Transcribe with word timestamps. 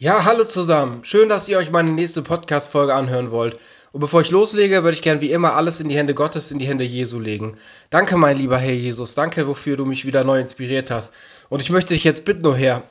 Ja, 0.00 0.24
hallo 0.24 0.44
zusammen. 0.44 1.04
Schön, 1.04 1.28
dass 1.28 1.48
ihr 1.48 1.58
euch 1.58 1.72
meine 1.72 1.90
nächste 1.90 2.22
Podcast-Folge 2.22 2.94
anhören 2.94 3.32
wollt. 3.32 3.58
Und 3.90 3.98
bevor 3.98 4.20
ich 4.20 4.30
loslege, 4.30 4.84
würde 4.84 4.94
ich 4.94 5.02
gern 5.02 5.20
wie 5.20 5.32
immer 5.32 5.54
alles 5.54 5.80
in 5.80 5.88
die 5.88 5.96
Hände 5.96 6.14
Gottes, 6.14 6.52
in 6.52 6.60
die 6.60 6.68
Hände 6.68 6.84
Jesu 6.84 7.18
legen. 7.18 7.56
Danke, 7.90 8.16
mein 8.16 8.36
lieber 8.36 8.58
Herr 8.58 8.74
Jesus. 8.74 9.16
Danke, 9.16 9.48
wofür 9.48 9.76
du 9.76 9.84
mich 9.84 10.06
wieder 10.06 10.22
neu 10.22 10.38
inspiriert 10.38 10.92
hast. 10.92 11.12
Und 11.48 11.62
ich 11.62 11.70
möchte 11.70 11.94
dich 11.94 12.04
jetzt 12.04 12.24
bitten, 12.24 12.46
oh 12.46 12.54
Herr, 12.54 12.84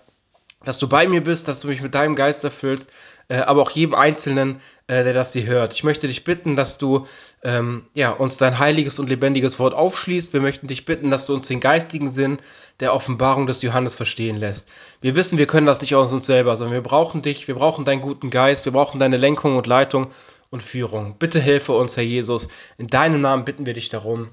dass 0.68 0.80
du 0.80 0.90
bei 0.90 1.08
mir 1.08 1.24
bist, 1.24 1.48
dass 1.48 1.62
du 1.62 1.70
mich 1.70 1.82
mit 1.82 1.96
deinem 1.96 2.16
Geist 2.16 2.44
erfüllst, 2.44 2.92
äh, 3.30 3.38
aber 3.38 3.62
auch 3.62 3.72
jedem 3.72 3.96
Einzelnen, 3.96 4.60
äh, 4.88 5.04
der 5.06 5.14
das 5.14 5.32
hier 5.32 5.46
hört. 5.46 5.74
Ich 5.74 5.86
möchte 5.86 6.08
dich 6.08 6.26
bitten, 6.26 6.58
dass 6.58 6.78
du 6.78 7.08
ähm, 7.42 7.86
ja, 7.94 8.12
uns 8.12 8.38
dein 8.38 8.60
heiliges 8.60 9.00
und 9.00 9.08
lebendiges 9.08 9.60
Wort 9.60 9.74
aufschließt. 9.74 10.34
Wir 10.34 10.42
möchten 10.42 10.68
dich 10.68 10.84
bitten, 10.84 11.10
dass 11.10 11.26
du 11.26 11.34
uns 11.34 11.48
den 11.48 11.62
geistigen 11.62 12.10
Sinn 12.10 12.40
der 12.82 12.94
Offenbarung 12.94 13.48
des 13.48 13.62
Johannes 13.62 13.96
verstehen 13.96 14.36
lässt. 14.36 14.68
Wir 15.00 15.16
wissen, 15.16 15.38
wir 15.38 15.48
können 15.48 15.68
das 15.68 15.82
nicht 15.82 15.96
aus 15.96 16.12
uns 16.12 16.26
selber, 16.26 16.58
sondern 16.58 16.74
wir 16.74 16.84
brauchen 16.84 17.22
dich, 17.22 17.48
wir 17.48 17.56
brauchen 17.56 17.86
deinen 17.86 18.02
guten 18.02 18.30
Geist, 18.30 18.66
wir 18.66 18.74
brauchen 18.74 19.00
deine 19.00 19.18
Lenkung 19.18 19.56
und 19.56 19.68
Leitung 19.68 20.08
und 20.50 20.64
Führung. 20.64 21.16
Bitte 21.18 21.40
hilfe 21.40 21.74
uns, 21.74 21.96
Herr 21.96 22.04
Jesus. 22.04 22.50
In 22.78 22.88
deinem 22.88 23.22
Namen 23.22 23.46
bitten 23.46 23.66
wir 23.66 23.74
dich 23.74 23.88
darum. 23.88 24.30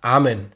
Amen. 0.00 0.52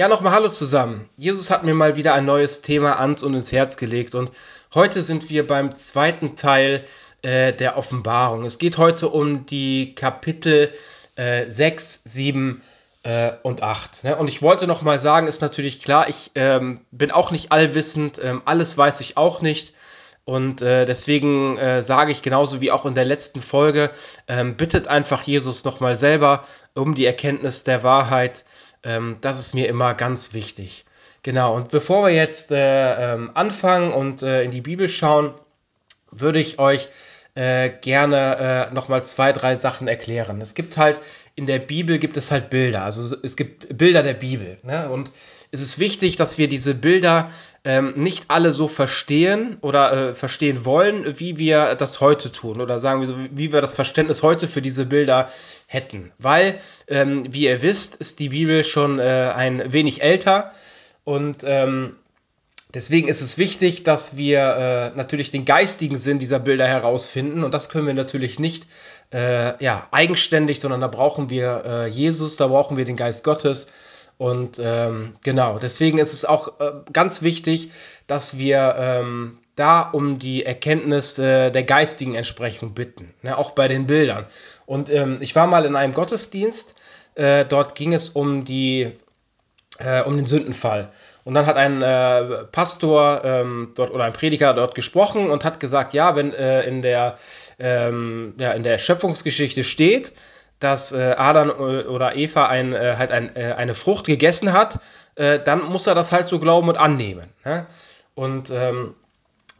Ja, 0.00 0.08
nochmal 0.08 0.32
Hallo 0.32 0.48
zusammen. 0.48 1.10
Jesus 1.18 1.50
hat 1.50 1.62
mir 1.62 1.74
mal 1.74 1.94
wieder 1.94 2.14
ein 2.14 2.24
neues 2.24 2.62
Thema 2.62 2.98
ans 2.98 3.22
und 3.22 3.34
ins 3.34 3.52
Herz 3.52 3.76
gelegt 3.76 4.14
und 4.14 4.30
heute 4.74 5.02
sind 5.02 5.28
wir 5.28 5.46
beim 5.46 5.76
zweiten 5.76 6.36
Teil 6.36 6.86
äh, 7.20 7.52
der 7.52 7.76
Offenbarung. 7.76 8.46
Es 8.46 8.56
geht 8.56 8.78
heute 8.78 9.10
um 9.10 9.44
die 9.44 9.94
Kapitel 9.94 10.72
äh, 11.16 11.50
6, 11.50 12.00
7 12.04 12.62
äh, 13.02 13.32
und 13.42 13.62
8. 13.62 14.04
Ne? 14.04 14.16
Und 14.16 14.28
ich 14.28 14.40
wollte 14.40 14.66
nochmal 14.66 15.00
sagen, 15.00 15.26
ist 15.26 15.42
natürlich 15.42 15.82
klar, 15.82 16.08
ich 16.08 16.30
ähm, 16.34 16.80
bin 16.90 17.10
auch 17.10 17.30
nicht 17.30 17.52
allwissend, 17.52 18.18
ähm, 18.24 18.40
alles 18.46 18.78
weiß 18.78 19.02
ich 19.02 19.18
auch 19.18 19.42
nicht. 19.42 19.74
Und 20.24 20.62
äh, 20.62 20.86
deswegen 20.86 21.58
äh, 21.58 21.82
sage 21.82 22.12
ich 22.12 22.22
genauso 22.22 22.62
wie 22.62 22.70
auch 22.70 22.86
in 22.86 22.94
der 22.94 23.04
letzten 23.04 23.42
Folge, 23.42 23.90
ähm, 24.28 24.56
bittet 24.56 24.86
einfach 24.86 25.22
Jesus 25.24 25.64
nochmal 25.64 25.98
selber 25.98 26.44
um 26.74 26.94
die 26.94 27.04
Erkenntnis 27.04 27.64
der 27.64 27.82
Wahrheit. 27.82 28.46
Ähm, 28.82 29.18
das 29.20 29.38
ist 29.38 29.54
mir 29.54 29.68
immer 29.68 29.94
ganz 29.94 30.34
wichtig. 30.34 30.84
Genau, 31.22 31.54
und 31.54 31.68
bevor 31.68 32.06
wir 32.06 32.14
jetzt 32.14 32.50
äh, 32.50 33.14
ähm, 33.14 33.30
anfangen 33.34 33.92
und 33.92 34.22
äh, 34.22 34.42
in 34.42 34.50
die 34.50 34.62
Bibel 34.62 34.88
schauen, 34.88 35.34
würde 36.10 36.40
ich 36.40 36.58
euch 36.58 36.88
äh, 37.34 37.70
gerne 37.70 38.68
äh, 38.70 38.74
nochmal 38.74 39.04
zwei, 39.04 39.32
drei 39.32 39.54
Sachen 39.54 39.86
erklären. 39.86 40.40
Es 40.40 40.54
gibt 40.54 40.76
halt, 40.76 41.00
in 41.34 41.46
der 41.46 41.58
Bibel 41.58 41.98
gibt 41.98 42.16
es 42.16 42.30
halt 42.30 42.50
Bilder, 42.50 42.84
also 42.84 43.16
es 43.22 43.36
gibt 43.36 43.76
Bilder 43.76 44.02
der 44.02 44.14
Bibel. 44.14 44.58
Ne? 44.62 44.90
Und 44.90 45.10
es 45.50 45.60
ist 45.60 45.78
wichtig, 45.78 46.16
dass 46.16 46.38
wir 46.38 46.48
diese 46.48 46.74
Bilder 46.74 47.30
ähm, 47.64 47.92
nicht 47.96 48.24
alle 48.28 48.52
so 48.52 48.68
verstehen 48.68 49.58
oder 49.60 49.92
äh, 49.92 50.14
verstehen 50.14 50.64
wollen, 50.64 51.18
wie 51.18 51.36
wir 51.36 51.74
das 51.74 52.00
heute 52.00 52.32
tun 52.32 52.60
oder 52.60 52.80
sagen 52.80 53.00
wir 53.00 53.08
so, 53.08 53.16
wie 53.30 53.52
wir 53.52 53.60
das 53.60 53.74
Verständnis 53.74 54.22
heute 54.22 54.48
für 54.48 54.62
diese 54.62 54.86
Bilder 54.86 55.28
hätten. 55.66 56.10
Weil, 56.18 56.58
ähm, 56.88 57.26
wie 57.32 57.44
ihr 57.44 57.60
wisst, 57.60 57.96
ist 57.96 58.18
die 58.18 58.30
Bibel 58.30 58.64
schon 58.64 58.98
äh, 58.98 59.32
ein 59.34 59.72
wenig 59.72 60.02
älter 60.02 60.52
und 61.04 61.38
ähm, 61.44 61.96
deswegen 62.72 63.08
ist 63.08 63.20
es 63.20 63.36
wichtig, 63.36 63.84
dass 63.84 64.16
wir 64.16 64.92
äh, 64.94 64.96
natürlich 64.96 65.30
den 65.30 65.44
geistigen 65.44 65.98
Sinn 65.98 66.18
dieser 66.18 66.38
Bilder 66.38 66.66
herausfinden 66.66 67.44
und 67.44 67.52
das 67.52 67.68
können 67.68 67.86
wir 67.86 67.94
natürlich 67.94 68.38
nicht 68.38 68.66
äh, 69.12 69.62
ja, 69.62 69.86
eigenständig, 69.90 70.60
sondern 70.60 70.80
da 70.80 70.88
brauchen 70.88 71.28
wir 71.28 71.62
äh, 71.66 71.86
Jesus, 71.88 72.36
da 72.36 72.46
brauchen 72.46 72.78
wir 72.78 72.86
den 72.86 72.96
Geist 72.96 73.22
Gottes 73.22 73.66
und 74.20 74.60
ähm, 74.62 75.14
genau, 75.24 75.58
deswegen 75.58 75.96
ist 75.96 76.12
es 76.12 76.26
auch 76.26 76.60
äh, 76.60 76.72
ganz 76.92 77.22
wichtig, 77.22 77.70
dass 78.06 78.36
wir 78.36 78.74
ähm, 78.78 79.38
da 79.56 79.80
um 79.80 80.18
die 80.18 80.44
Erkenntnis 80.44 81.18
äh, 81.18 81.50
der 81.50 81.62
geistigen 81.62 82.14
Entsprechung 82.14 82.74
bitten, 82.74 83.14
ne, 83.22 83.38
auch 83.38 83.52
bei 83.52 83.66
den 83.66 83.86
Bildern. 83.86 84.26
Und 84.66 84.90
ähm, 84.90 85.16
ich 85.20 85.34
war 85.36 85.46
mal 85.46 85.64
in 85.64 85.74
einem 85.74 85.94
Gottesdienst, 85.94 86.74
äh, 87.14 87.46
dort 87.46 87.74
ging 87.74 87.94
es 87.94 88.10
um 88.10 88.44
die 88.44 88.92
äh, 89.78 90.02
um 90.02 90.18
den 90.18 90.26
Sündenfall. 90.26 90.92
Und 91.24 91.32
dann 91.32 91.46
hat 91.46 91.56
ein 91.56 91.80
äh, 91.80 92.44
Pastor 92.44 93.24
ähm, 93.24 93.72
dort 93.74 93.90
oder 93.90 94.04
ein 94.04 94.12
Prediger 94.12 94.52
dort 94.52 94.74
gesprochen 94.74 95.30
und 95.30 95.44
hat 95.44 95.60
gesagt, 95.60 95.94
ja, 95.94 96.14
wenn 96.14 96.34
äh, 96.34 96.64
in 96.64 96.82
der 96.82 97.16
ähm, 97.58 98.34
ja, 98.36 98.52
in 98.52 98.64
der 98.64 98.76
Schöpfungsgeschichte 98.76 99.64
steht, 99.64 100.12
dass 100.60 100.92
äh, 100.92 101.14
Adam 101.16 101.50
oder 101.50 102.16
Eva 102.16 102.46
ein, 102.46 102.72
äh, 102.72 102.94
halt 102.98 103.10
ein, 103.10 103.34
äh, 103.34 103.54
eine 103.56 103.74
Frucht 103.74 104.06
gegessen 104.06 104.52
hat, 104.52 104.78
äh, 105.16 105.40
dann 105.40 105.64
muss 105.64 105.86
er 105.86 105.94
das 105.94 106.12
halt 106.12 106.28
so 106.28 106.38
glauben 106.38 106.68
und 106.68 106.76
annehmen. 106.76 107.28
Ne? 107.44 107.66
Und 108.14 108.50
ähm, 108.50 108.94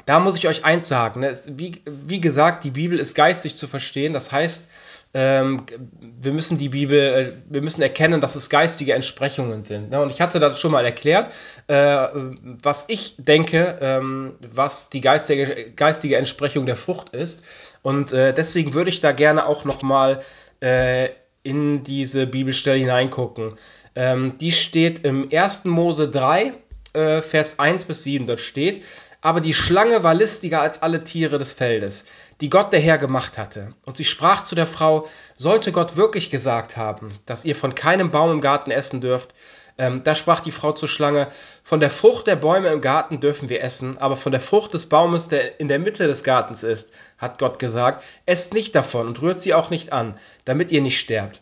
da 0.06 0.20
muss 0.20 0.36
ich 0.36 0.48
euch 0.48 0.64
eins 0.64 0.88
sagen, 0.88 1.20
ne? 1.20 1.28
ist, 1.28 1.58
wie, 1.58 1.82
wie 1.86 2.20
gesagt, 2.20 2.64
die 2.64 2.70
Bibel 2.70 2.98
ist 2.98 3.14
geistig 3.14 3.56
zu 3.56 3.66
verstehen. 3.66 4.12
Das 4.12 4.32
heißt, 4.32 4.68
ähm, 5.12 5.66
wir 6.20 6.32
müssen 6.32 6.58
die 6.58 6.68
Bibel, 6.68 6.98
äh, 6.98 7.32
wir 7.48 7.62
müssen 7.62 7.82
erkennen, 7.82 8.20
dass 8.20 8.36
es 8.36 8.48
geistige 8.48 8.94
Entsprechungen 8.94 9.62
sind. 9.64 9.90
Ne? 9.90 10.00
Und 10.00 10.10
ich 10.10 10.20
hatte 10.20 10.38
das 10.38 10.60
schon 10.60 10.72
mal 10.72 10.84
erklärt, 10.84 11.32
äh, 11.66 12.06
was 12.62 12.84
ich 12.88 13.16
denke, 13.18 13.78
ähm, 13.80 14.34
was 14.40 14.90
die 14.90 15.00
geistige, 15.00 15.72
geistige 15.72 16.16
Entsprechung 16.16 16.66
der 16.66 16.76
Frucht 16.76 17.10
ist. 17.10 17.44
Und 17.82 18.12
äh, 18.12 18.32
deswegen 18.32 18.74
würde 18.74 18.90
ich 18.90 19.00
da 19.00 19.12
gerne 19.12 19.46
auch 19.46 19.64
noch 19.64 19.82
mal 19.82 20.22
äh, 20.60 21.10
in 21.42 21.84
diese 21.84 22.26
Bibelstelle 22.26 22.78
hineingucken. 22.78 23.54
Ähm, 23.94 24.38
die 24.38 24.52
steht 24.52 25.04
im 25.04 25.28
1. 25.32 25.64
Mose 25.64 26.08
3, 26.10 26.52
äh, 26.92 27.22
Vers 27.22 27.58
1 27.58 27.84
bis 27.84 28.04
7. 28.04 28.26
Dort 28.26 28.40
steht, 28.40 28.84
aber 29.22 29.40
die 29.40 29.54
Schlange 29.54 30.02
war 30.02 30.14
listiger 30.14 30.62
als 30.62 30.82
alle 30.82 31.04
Tiere 31.04 31.38
des 31.38 31.52
Feldes, 31.52 32.06
die 32.40 32.48
Gott 32.48 32.72
der 32.72 32.80
Herr 32.80 32.98
gemacht 32.98 33.36
hatte. 33.36 33.74
Und 33.84 33.96
sie 33.96 34.04
sprach 34.04 34.42
zu 34.42 34.54
der 34.54 34.66
Frau, 34.66 35.06
sollte 35.36 35.72
Gott 35.72 35.96
wirklich 35.96 36.30
gesagt 36.30 36.76
haben, 36.76 37.12
dass 37.26 37.44
ihr 37.44 37.56
von 37.56 37.74
keinem 37.74 38.10
Baum 38.10 38.30
im 38.32 38.40
Garten 38.40 38.70
essen 38.70 39.00
dürft, 39.00 39.34
ähm, 39.80 40.04
da 40.04 40.14
sprach 40.14 40.40
die 40.40 40.52
Frau 40.52 40.72
zur 40.72 40.90
Schlange, 40.90 41.28
von 41.62 41.80
der 41.80 41.88
Frucht 41.88 42.26
der 42.26 42.36
Bäume 42.36 42.68
im 42.68 42.82
Garten 42.82 43.18
dürfen 43.18 43.48
wir 43.48 43.64
essen, 43.64 43.96
aber 43.96 44.18
von 44.18 44.30
der 44.30 44.42
Frucht 44.42 44.74
des 44.74 44.84
Baumes, 44.84 45.28
der 45.28 45.58
in 45.58 45.68
der 45.68 45.78
Mitte 45.78 46.06
des 46.06 46.22
Gartens 46.22 46.62
ist, 46.62 46.92
hat 47.16 47.38
Gott 47.38 47.58
gesagt, 47.58 48.04
esst 48.26 48.52
nicht 48.52 48.74
davon 48.74 49.06
und 49.06 49.22
rührt 49.22 49.40
sie 49.40 49.54
auch 49.54 49.70
nicht 49.70 49.90
an, 49.90 50.18
damit 50.44 50.70
ihr 50.70 50.82
nicht 50.82 51.00
sterbt. 51.00 51.40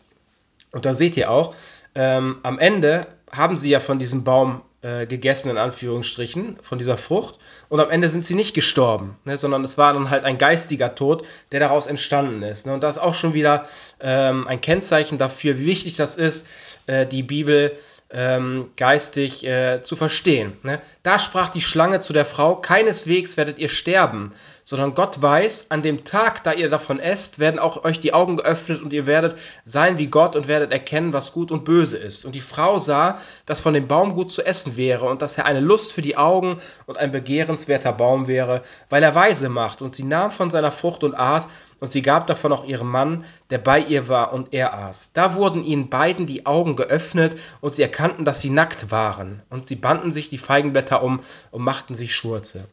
Und 0.71 0.85
da 0.85 0.93
seht 0.93 1.17
ihr 1.17 1.29
auch, 1.29 1.53
ähm, 1.95 2.37
am 2.43 2.59
Ende 2.59 3.07
haben 3.29 3.57
sie 3.57 3.71
ja 3.71 3.81
von 3.81 3.99
diesem 3.99 4.23
Baum 4.23 4.61
äh, 4.83 5.05
gegessen, 5.05 5.49
in 5.49 5.57
Anführungsstrichen, 5.57 6.55
von 6.61 6.77
dieser 6.77 6.95
Frucht. 6.95 7.39
Und 7.67 7.81
am 7.81 7.89
Ende 7.89 8.07
sind 8.07 8.23
sie 8.23 8.35
nicht 8.35 8.53
gestorben, 8.53 9.17
ne, 9.25 9.35
sondern 9.35 9.65
es 9.65 9.77
war 9.77 9.91
dann 9.91 10.09
halt 10.09 10.23
ein 10.23 10.37
geistiger 10.37 10.95
Tod, 10.95 11.27
der 11.51 11.59
daraus 11.59 11.87
entstanden 11.87 12.41
ist. 12.43 12.65
Ne. 12.65 12.73
Und 12.73 12.83
das 12.83 12.95
ist 12.95 13.01
auch 13.01 13.15
schon 13.15 13.33
wieder 13.33 13.65
ähm, 13.99 14.47
ein 14.47 14.61
Kennzeichen 14.61 15.17
dafür, 15.17 15.59
wie 15.59 15.65
wichtig 15.65 15.97
das 15.97 16.15
ist, 16.15 16.47
äh, 16.87 17.05
die 17.05 17.23
Bibel 17.23 17.77
ähm, 18.11 18.71
geistig 18.75 19.45
äh, 19.45 19.81
zu 19.83 19.95
verstehen. 19.95 20.57
Ne? 20.63 20.81
Da 21.03 21.19
sprach 21.19 21.49
die 21.49 21.61
Schlange 21.61 21.99
zu 21.99 22.13
der 22.13 22.25
Frau, 22.25 22.55
keineswegs 22.55 23.37
werdet 23.37 23.59
ihr 23.59 23.69
sterben, 23.69 24.33
sondern 24.69 24.93
Gott 24.93 25.19
weiß, 25.19 25.71
an 25.71 25.81
dem 25.81 26.03
Tag, 26.03 26.43
da 26.43 26.53
ihr 26.53 26.69
davon 26.69 26.99
esst, 26.99 27.39
werden 27.39 27.57
auch 27.57 27.85
euch 27.85 27.99
die 27.99 28.13
Augen 28.13 28.37
geöffnet 28.37 28.83
und 28.83 28.93
ihr 28.93 29.07
werdet 29.07 29.35
sein 29.63 29.97
wie 29.97 30.05
Gott 30.05 30.35
und 30.35 30.47
werdet 30.47 30.71
erkennen, 30.71 31.11
was 31.11 31.33
gut 31.33 31.51
und 31.51 31.65
böse 31.65 31.97
ist. 31.97 32.23
Und 32.23 32.35
die 32.35 32.39
Frau 32.39 32.77
sah, 32.77 33.17
dass 33.47 33.61
von 33.61 33.73
dem 33.73 33.87
Baum 33.87 34.13
gut 34.13 34.31
zu 34.31 34.45
essen 34.45 34.77
wäre 34.77 35.07
und 35.07 35.23
dass 35.23 35.39
er 35.39 35.47
eine 35.47 35.59
Lust 35.59 35.91
für 35.91 36.03
die 36.03 36.17
Augen 36.17 36.59
und 36.85 36.99
ein 36.99 37.11
begehrenswerter 37.11 37.93
Baum 37.93 38.27
wäre, 38.27 38.61
weil 38.91 39.01
er 39.01 39.15
weise 39.15 39.49
macht. 39.49 39.81
Und 39.81 39.95
sie 39.95 40.03
nahm 40.03 40.29
von 40.29 40.51
seiner 40.51 40.71
Frucht 40.71 41.03
und 41.03 41.15
aß, 41.15 41.49
und 41.79 41.91
sie 41.91 42.03
gab 42.03 42.27
davon 42.27 42.53
auch 42.53 42.63
ihrem 42.63 42.91
Mann, 42.91 43.25
der 43.49 43.57
bei 43.57 43.79
ihr 43.79 44.07
war, 44.07 44.33
und 44.33 44.53
er 44.53 44.75
aß. 44.75 45.13
Da 45.13 45.33
wurden 45.33 45.63
ihnen 45.63 45.89
beiden 45.89 46.27
die 46.27 46.45
Augen 46.45 46.75
geöffnet, 46.75 47.39
und 47.59 47.73
sie 47.73 47.81
erkannten, 47.81 48.23
dass 48.23 48.41
sie 48.41 48.51
nackt 48.51 48.91
waren. 48.91 49.41
Und 49.49 49.67
sie 49.67 49.77
banden 49.77 50.11
sich 50.11 50.29
die 50.29 50.37
Feigenblätter 50.37 51.01
um 51.01 51.21
und 51.49 51.63
machten 51.63 51.95
sich 51.95 52.13
Schurze. 52.13 52.67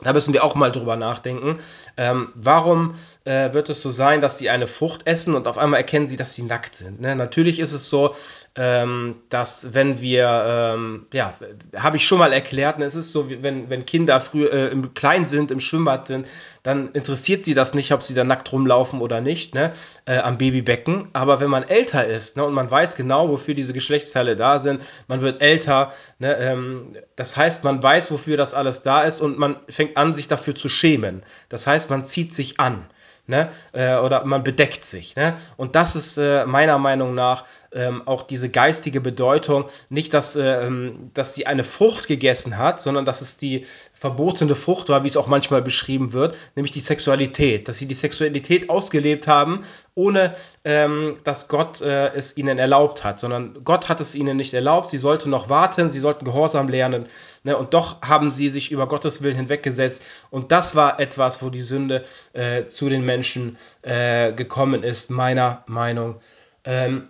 Da 0.00 0.12
müssen 0.12 0.34
wir 0.34 0.44
auch 0.44 0.54
mal 0.54 0.72
drüber 0.72 0.96
nachdenken. 0.96 1.58
Ähm, 1.96 2.28
warum 2.34 2.94
äh, 3.24 3.52
wird 3.52 3.68
es 3.70 3.80
so 3.80 3.90
sein, 3.90 4.20
dass 4.20 4.38
sie 4.38 4.50
eine 4.50 4.66
Frucht 4.66 5.06
essen 5.06 5.34
und 5.34 5.46
auf 5.46 5.58
einmal 5.58 5.78
erkennen 5.78 6.08
sie, 6.08 6.16
dass 6.16 6.34
sie 6.34 6.42
nackt 6.42 6.76
sind? 6.76 7.00
Ne? 7.00 7.16
Natürlich 7.16 7.58
ist 7.58 7.72
es 7.72 7.88
so, 7.88 8.14
ähm, 8.56 9.16
dass 9.30 9.74
wenn 9.74 10.00
wir, 10.00 10.44
ähm, 10.46 11.06
ja, 11.12 11.34
habe 11.76 11.96
ich 11.96 12.06
schon 12.06 12.18
mal 12.18 12.32
erklärt, 12.32 12.78
ne, 12.78 12.84
es 12.84 12.94
ist 12.94 13.10
so, 13.10 13.28
wenn, 13.28 13.68
wenn 13.68 13.84
Kinder 13.84 14.20
früh 14.20 14.46
äh, 14.46 14.68
im 14.68 14.94
klein 14.94 15.26
sind, 15.26 15.50
im 15.50 15.58
Schwimmbad 15.58 16.06
sind, 16.06 16.28
dann 16.62 16.92
interessiert 16.92 17.44
sie 17.44 17.54
das 17.54 17.74
nicht, 17.74 17.92
ob 17.92 18.02
sie 18.02 18.14
da 18.14 18.22
nackt 18.24 18.52
rumlaufen 18.52 19.00
oder 19.00 19.20
nicht, 19.20 19.54
ne, 19.54 19.72
äh, 20.06 20.18
am 20.18 20.38
Babybecken. 20.38 21.08
Aber 21.14 21.40
wenn 21.40 21.50
man 21.50 21.64
älter 21.64 22.06
ist 22.06 22.36
ne, 22.36 22.44
und 22.44 22.54
man 22.54 22.70
weiß 22.70 22.94
genau, 22.94 23.28
wofür 23.28 23.54
diese 23.54 23.72
Geschlechtsteile 23.72 24.36
da 24.36 24.60
sind, 24.60 24.82
man 25.08 25.20
wird 25.20 25.42
älter, 25.42 25.92
ne, 26.18 26.36
ähm, 26.36 26.96
das 27.16 27.36
heißt, 27.36 27.64
man 27.64 27.82
weiß, 27.82 28.12
wofür 28.12 28.36
das 28.36 28.54
alles 28.54 28.82
da 28.82 29.02
ist 29.02 29.20
und 29.20 29.38
man 29.38 29.56
fängt 29.68 29.96
an, 29.96 30.14
sich 30.14 30.28
dafür 30.28 30.54
zu 30.54 30.68
schämen. 30.68 31.22
Das 31.48 31.66
heißt, 31.66 31.90
man 31.90 32.04
zieht 32.04 32.32
sich 32.32 32.60
an. 32.60 32.86
Ne? 33.26 33.50
Äh, 33.72 33.96
oder 33.96 34.24
man 34.24 34.42
bedeckt 34.42 34.84
sich. 34.84 35.16
Ne? 35.16 35.36
Und 35.56 35.76
das 35.76 35.96
ist 35.96 36.18
äh, 36.18 36.44
meiner 36.44 36.78
Meinung 36.78 37.14
nach 37.14 37.44
ähm, 37.74 38.02
auch 38.06 38.22
diese 38.22 38.48
geistige 38.48 39.00
Bedeutung, 39.00 39.66
nicht, 39.88 40.14
dass, 40.14 40.36
ähm, 40.36 41.10
dass 41.12 41.34
sie 41.34 41.46
eine 41.46 41.64
Frucht 41.64 42.06
gegessen 42.06 42.56
hat, 42.56 42.80
sondern 42.80 43.04
dass 43.04 43.20
es 43.20 43.36
die 43.36 43.66
verbotene 43.92 44.54
Frucht 44.54 44.88
war, 44.88 45.02
wie 45.04 45.08
es 45.08 45.16
auch 45.16 45.26
manchmal 45.26 45.62
beschrieben 45.62 46.12
wird, 46.12 46.36
nämlich 46.54 46.72
die 46.72 46.80
Sexualität, 46.80 47.68
dass 47.68 47.78
sie 47.78 47.86
die 47.86 47.94
Sexualität 47.94 48.70
ausgelebt 48.70 49.26
haben, 49.26 49.62
ohne 49.94 50.34
ähm, 50.64 51.18
dass 51.24 51.48
Gott 51.48 51.80
äh, 51.80 52.12
es 52.14 52.36
ihnen 52.36 52.58
erlaubt 52.58 53.04
hat, 53.04 53.18
sondern 53.18 53.64
Gott 53.64 53.88
hat 53.88 54.00
es 54.00 54.14
ihnen 54.14 54.36
nicht 54.36 54.54
erlaubt, 54.54 54.88
sie 54.88 54.98
sollten 54.98 55.30
noch 55.30 55.48
warten, 55.48 55.88
sie 55.88 56.00
sollten 56.00 56.24
Gehorsam 56.24 56.68
lernen, 56.68 57.06
ne, 57.42 57.56
und 57.56 57.74
doch 57.74 58.02
haben 58.02 58.30
sie 58.30 58.50
sich 58.50 58.70
über 58.70 58.86
Gottes 58.88 59.22
Willen 59.22 59.36
hinweggesetzt. 59.36 60.04
Und 60.30 60.52
das 60.52 60.76
war 60.76 61.00
etwas, 61.00 61.42
wo 61.42 61.50
die 61.50 61.62
Sünde 61.62 62.04
äh, 62.32 62.66
zu 62.66 62.88
den 62.88 63.04
Menschen 63.04 63.56
äh, 63.82 64.32
gekommen 64.32 64.82
ist, 64.82 65.10
meiner 65.10 65.64
Meinung 65.66 66.20
ähm, 66.64 67.08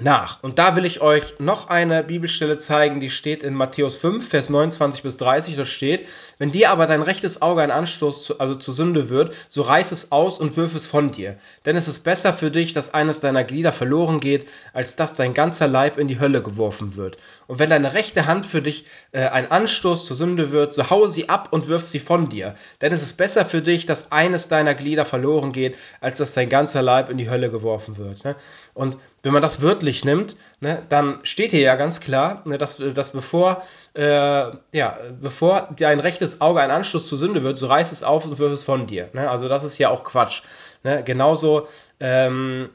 nach. 0.00 0.42
Und 0.42 0.58
da 0.58 0.74
will 0.74 0.84
ich 0.84 1.00
euch 1.00 1.38
noch 1.38 1.68
eine 1.68 2.02
Bibelstelle 2.02 2.56
zeigen, 2.56 2.98
die 2.98 3.10
steht 3.10 3.44
in 3.44 3.54
Matthäus 3.54 3.94
5, 3.94 4.28
Vers 4.28 4.50
29 4.50 5.04
bis 5.04 5.18
30. 5.18 5.54
Da 5.54 5.64
steht, 5.64 6.08
wenn 6.38 6.50
dir 6.50 6.70
aber 6.70 6.88
dein 6.88 7.00
rechtes 7.00 7.42
Auge 7.42 7.62
ein 7.62 7.70
Anstoß, 7.70 8.24
zu, 8.24 8.40
also 8.40 8.56
zur 8.56 8.74
Sünde 8.74 9.08
wird, 9.08 9.32
so 9.48 9.62
reiß 9.62 9.92
es 9.92 10.10
aus 10.10 10.38
und 10.38 10.56
wirf 10.56 10.74
es 10.74 10.86
von 10.86 11.12
dir. 11.12 11.36
Denn 11.64 11.76
es 11.76 11.86
ist 11.86 12.00
besser 12.00 12.32
für 12.32 12.50
dich, 12.50 12.72
dass 12.72 12.92
eines 12.92 13.20
deiner 13.20 13.44
Glieder 13.44 13.72
verloren 13.72 14.18
geht, 14.18 14.48
als 14.72 14.96
dass 14.96 15.14
dein 15.14 15.32
ganzer 15.32 15.68
Leib 15.68 15.96
in 15.96 16.08
die 16.08 16.18
Hölle 16.18 16.42
geworfen 16.42 16.96
wird. 16.96 17.16
Und 17.46 17.60
wenn 17.60 17.70
deine 17.70 17.94
rechte 17.94 18.26
Hand 18.26 18.46
für 18.46 18.62
dich 18.62 18.86
äh, 19.12 19.20
ein 19.28 19.48
Anstoß 19.48 20.06
zur 20.06 20.16
Sünde 20.16 20.50
wird, 20.50 20.74
so 20.74 20.90
haue 20.90 21.08
sie 21.08 21.28
ab 21.28 21.48
und 21.52 21.68
wirf 21.68 21.86
sie 21.86 22.00
von 22.00 22.28
dir. 22.28 22.56
Denn 22.80 22.92
es 22.92 23.04
ist 23.04 23.16
besser 23.16 23.44
für 23.44 23.62
dich, 23.62 23.86
dass 23.86 24.10
eines 24.10 24.48
deiner 24.48 24.74
Glieder 24.74 25.04
verloren 25.04 25.52
geht, 25.52 25.76
als 26.00 26.18
dass 26.18 26.34
dein 26.34 26.48
ganzer 26.48 26.82
Leib 26.82 27.10
in 27.10 27.18
die 27.18 27.30
Hölle 27.30 27.48
geworfen 27.52 27.96
wird. 27.96 28.24
Ne? 28.24 28.34
Und 28.72 28.96
wenn 29.24 29.32
man 29.32 29.42
das 29.42 29.62
wörtlich 29.62 30.04
nimmt, 30.04 30.36
ne, 30.60 30.82
dann 30.88 31.18
steht 31.22 31.50
hier 31.50 31.60
ja 31.60 31.74
ganz 31.76 32.00
klar, 32.00 32.42
ne, 32.44 32.58
dass, 32.58 32.76
dass 32.76 33.10
bevor, 33.10 33.62
äh, 33.94 34.02
ja, 34.02 34.98
bevor 35.20 35.70
dein 35.76 35.98
rechtes 35.98 36.40
Auge 36.42 36.60
ein 36.60 36.70
Anschluss 36.70 37.08
zur 37.08 37.18
Sünde 37.18 37.42
wird, 37.42 37.58
so 37.58 37.66
reiß 37.66 37.90
es 37.90 38.02
auf 38.02 38.26
und 38.26 38.38
wirf 38.38 38.52
es 38.52 38.62
von 38.62 38.86
dir. 38.86 39.08
Ne? 39.14 39.28
Also 39.28 39.48
das 39.48 39.64
ist 39.64 39.78
ja 39.78 39.88
auch 39.88 40.04
Quatsch. 40.04 40.42
Ne? 40.82 41.02
Genauso 41.02 41.68
ähm, 42.00 42.68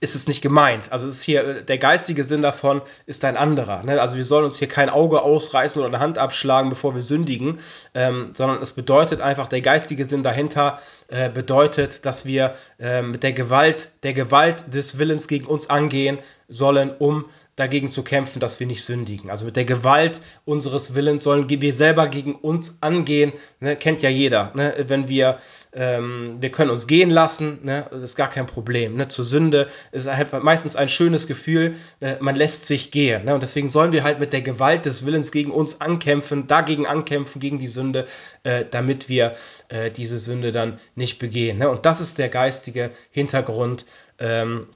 ist 0.00 0.14
es 0.14 0.28
nicht 0.28 0.42
gemeint. 0.42 0.92
Also 0.92 1.08
ist 1.08 1.22
hier 1.22 1.62
der 1.62 1.78
geistige 1.78 2.24
Sinn 2.24 2.42
davon 2.42 2.82
ist 3.06 3.24
ein 3.24 3.36
anderer. 3.36 3.82
Ne? 3.82 4.00
Also 4.00 4.16
wir 4.16 4.24
sollen 4.24 4.44
uns 4.44 4.58
hier 4.58 4.68
kein 4.68 4.90
Auge 4.90 5.22
ausreißen 5.22 5.80
oder 5.80 5.88
eine 5.88 6.00
Hand 6.00 6.18
abschlagen, 6.18 6.70
bevor 6.70 6.94
wir 6.94 7.02
sündigen, 7.02 7.58
ähm, 7.94 8.30
sondern 8.34 8.62
es 8.62 8.72
bedeutet 8.72 9.20
einfach, 9.20 9.48
der 9.48 9.60
geistige 9.60 10.04
Sinn 10.04 10.22
dahinter 10.22 10.78
äh, 11.08 11.28
bedeutet, 11.28 12.06
dass 12.06 12.24
wir 12.24 12.54
äh, 12.78 13.02
mit 13.02 13.22
der 13.22 13.32
Gewalt, 13.32 13.90
der 14.04 14.12
Gewalt 14.12 14.72
des 14.72 14.98
Willens 14.98 15.26
gegen 15.26 15.46
uns 15.46 15.68
angehen 15.68 16.18
sollen, 16.48 16.90
um 16.98 17.26
dagegen 17.56 17.90
zu 17.90 18.02
kämpfen, 18.02 18.40
dass 18.40 18.60
wir 18.60 18.66
nicht 18.66 18.84
sündigen. 18.84 19.30
Also 19.30 19.44
mit 19.44 19.56
der 19.56 19.64
Gewalt 19.64 20.20
unseres 20.44 20.94
Willens 20.94 21.24
sollen 21.24 21.48
wir 21.48 21.74
selber 21.74 22.08
gegen 22.08 22.34
uns 22.34 22.78
angehen. 22.80 23.32
Ne? 23.60 23.76
Kennt 23.76 24.00
ja 24.00 24.08
jeder. 24.08 24.52
Ne? 24.54 24.74
Wenn 24.86 25.08
wir, 25.08 25.38
ähm, 25.72 26.36
wir 26.40 26.50
können 26.50 26.70
uns 26.70 26.86
gehen 26.86 27.10
lassen, 27.10 27.58
ne? 27.64 27.86
das 27.90 28.02
ist 28.02 28.16
gar 28.16 28.30
kein 28.30 28.46
Problem. 28.46 28.96
Ne? 28.96 29.08
Zur 29.08 29.24
Sünde 29.24 29.68
ist 29.92 30.08
halt 30.08 30.32
meistens 30.42 30.76
ein 30.76 30.88
schönes 30.88 31.26
Gefühl, 31.26 31.74
ne? 32.00 32.16
man 32.20 32.36
lässt 32.36 32.66
sich 32.66 32.92
gehen. 32.92 33.24
Ne? 33.24 33.34
Und 33.34 33.42
deswegen 33.42 33.68
sollen 33.68 33.92
wir 33.92 34.04
halt 34.04 34.20
mit 34.20 34.32
der 34.32 34.42
Gewalt 34.42 34.86
des 34.86 35.04
Willens 35.04 35.32
gegen 35.32 35.50
uns 35.50 35.80
ankämpfen, 35.80 36.46
dagegen 36.46 36.86
ankämpfen, 36.86 37.40
gegen 37.40 37.58
die 37.58 37.68
Sünde, 37.68 38.06
äh, 38.44 38.64
damit 38.70 39.08
wir 39.08 39.34
äh, 39.68 39.90
diese 39.90 40.20
Sünde 40.20 40.52
dann 40.52 40.78
nicht 40.94 41.18
begehen. 41.18 41.58
Ne? 41.58 41.68
Und 41.68 41.84
das 41.86 42.00
ist 42.00 42.18
der 42.18 42.28
geistige 42.28 42.90
Hintergrund. 43.10 43.84
Ähm, 44.20 44.68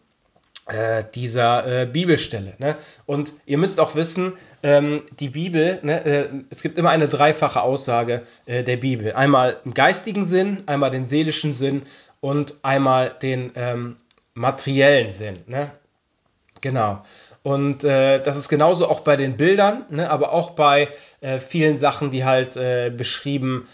äh, 0.66 1.04
dieser 1.14 1.82
äh, 1.82 1.86
Bibelstelle. 1.86 2.54
Ne? 2.58 2.76
Und 3.04 3.34
ihr 3.46 3.58
müsst 3.58 3.80
auch 3.80 3.96
wissen, 3.96 4.34
ähm, 4.62 5.02
die 5.18 5.28
Bibel, 5.28 5.80
ne, 5.82 6.04
äh, 6.04 6.28
es 6.50 6.62
gibt 6.62 6.78
immer 6.78 6.90
eine 6.90 7.08
dreifache 7.08 7.62
Aussage 7.62 8.22
äh, 8.46 8.62
der 8.62 8.76
Bibel. 8.76 9.12
Einmal 9.12 9.56
im 9.64 9.74
geistigen 9.74 10.24
Sinn, 10.24 10.62
einmal 10.66 10.90
den 10.90 11.04
seelischen 11.04 11.54
Sinn 11.54 11.82
und 12.20 12.54
einmal 12.62 13.10
den 13.10 13.50
ähm, 13.56 13.96
materiellen 14.34 15.10
Sinn. 15.10 15.40
Ne? 15.46 15.72
Genau. 16.60 17.02
Und 17.42 17.82
äh, 17.82 18.22
das 18.22 18.36
ist 18.36 18.48
genauso 18.48 18.88
auch 18.88 19.00
bei 19.00 19.16
den 19.16 19.36
Bildern, 19.36 19.84
ne, 19.90 20.08
aber 20.08 20.32
auch 20.32 20.50
bei 20.50 20.90
äh, 21.22 21.40
vielen 21.40 21.76
Sachen, 21.76 22.12
die 22.12 22.24
halt 22.24 22.54
beschrieben 22.96 23.66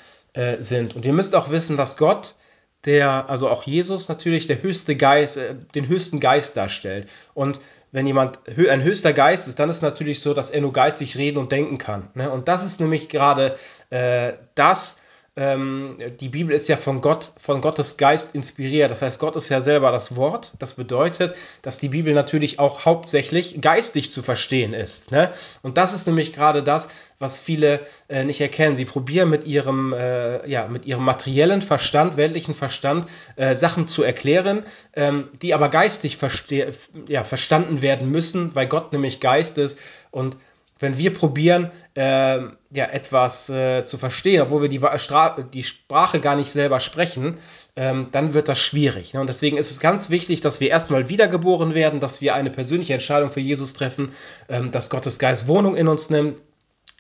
sind. 0.59 0.95
Und 0.95 1.05
ihr 1.05 1.13
müsst 1.13 1.35
auch 1.35 1.51
wissen, 1.51 1.77
dass 1.77 1.97
Gott 1.97 2.37
der, 2.89 3.29
also 3.29 3.51
auch 3.51 3.65
Jesus 3.65 4.09
natürlich, 4.09 4.47
der 4.47 4.63
höchste 4.63 4.97
Geist, 4.97 5.37
äh, 5.37 5.55
den 5.75 5.89
höchsten 5.89 6.21
Geist 6.21 6.57
darstellt. 6.57 7.07
Und 7.35 7.61
wenn 7.93 8.07
jemand 8.07 8.39
ein 8.49 8.83
höchster 8.83 9.13
Geist 9.13 9.47
ist, 9.47 9.59
dann 9.59 9.69
ist 9.69 9.77
es 9.77 9.83
natürlich 9.83 10.21
so, 10.21 10.33
dass 10.35 10.51
er 10.51 10.63
nur 10.63 10.73
geistig 10.73 11.17
reden 11.17 11.39
und 11.39 11.53
denken 11.53 11.79
kann. 11.79 12.09
Ne? 12.15 12.31
Und 12.31 12.49
das 12.49 12.65
ist 12.65 12.81
nämlich 12.81 13.09
gerade 13.09 13.57
äh, 13.91 14.33
das, 14.55 15.01
ähm, 15.39 15.99
die 16.19 16.29
Bibel 16.29 16.53
ist 16.53 16.67
ja 16.67 16.77
von 16.77 17.01
Gott, 17.01 17.31
von 17.39 17.61
Gottes 17.61 17.97
Geist 17.97 18.35
inspiriert. 18.35 18.91
Das 18.91 19.03
heißt, 19.03 19.21
Gott 19.21 19.37
ist 19.37 19.49
ja 19.51 19.61
selber 19.61 19.93
das 19.93 20.17
Wort. 20.17 20.53
Das 20.59 20.75
bedeutet, 20.75 21.37
dass 21.63 21.79
die 21.79 21.91
Bibel 21.91 22.13
natürlich 22.13 22.59
auch 22.59 22.85
hauptsächlich 22.85 23.61
geistig 23.61 24.11
zu 24.11 24.23
verstehen 24.23 24.75
ist. 24.75 25.13
Ne? 25.13 25.31
Und 25.63 25.79
das 25.79 25.95
ist 25.95 26.09
nämlich 26.09 26.33
gerade 26.33 26.65
das, 26.65 26.89
was 27.21 27.39
viele 27.39 27.87
äh, 28.09 28.25
nicht 28.25 28.41
erkennen. 28.41 28.75
Sie 28.75 28.85
probieren 28.85 29.31
mit 29.31 29.45
ihrem, 29.45 29.93
äh, 29.93 30.45
ja, 30.51 30.67
mit 30.67 30.87
ihrem 30.87 31.05
materiellen 31.05 31.63
Verstand, 31.63 32.17
weltlichen 32.17 32.55
Verstand, 32.55 33.09
äh, 33.37 33.55
Sachen 33.55 33.87
zu 33.87 34.03
erklären, 34.03 34.65
ähm, 34.95 35.29
die 35.41 35.55
aber 35.55 35.69
geistig 35.69 36.19
ja, 37.07 37.23
verstanden 37.23 37.81
werden 37.81 38.11
müssen, 38.11 38.57
weil 38.57 38.67
Gott 38.67 38.93
nämlich 38.93 39.21
Geist 39.21 39.57
ist 39.59 39.79
und 40.11 40.37
wenn 40.79 40.99
wir 40.99 41.13
probieren, 41.13 41.71
äh, 41.95 42.39
ja, 42.71 42.85
etwas 42.85 43.49
äh, 43.51 43.85
zu 43.85 43.99
verstehen, 43.99 44.43
obwohl 44.43 44.63
wir 44.63 44.69
die, 44.69 44.81
die, 45.53 45.63
Sprache 45.63 46.21
gar 46.21 46.37
nicht 46.37 46.51
selber 46.51 46.81
sprechen, 46.81 47.39
ähm, 47.77 48.09
dann 48.13 48.35
wird 48.35 48.49
das 48.49 48.59
schwierig. 48.59 49.15
Ne? 49.15 49.21
Und 49.21 49.27
deswegen 49.27 49.57
ist 49.57 49.71
es 49.71 49.81
ganz 49.81 50.11
wichtig, 50.11 50.41
dass 50.41 50.61
wir 50.61 50.69
erstmal 50.69 51.09
wiedergeboren 51.09 51.75
werden, 51.75 52.01
dass 52.01 52.21
wir 52.21 52.35
eine 52.35 52.51
persönliche 52.51 52.95
Entscheidung 52.95 53.31
für 53.31 53.41
Jesus 53.41 53.73
treffen, 53.73 54.13
ähm, 54.49 54.71
dass 54.71 54.91
Gottes 54.91 55.19
Geist 55.19 55.49
Wohnung 55.49 55.75
in 55.77 55.89
uns 55.89 56.11
nimmt 56.11 56.37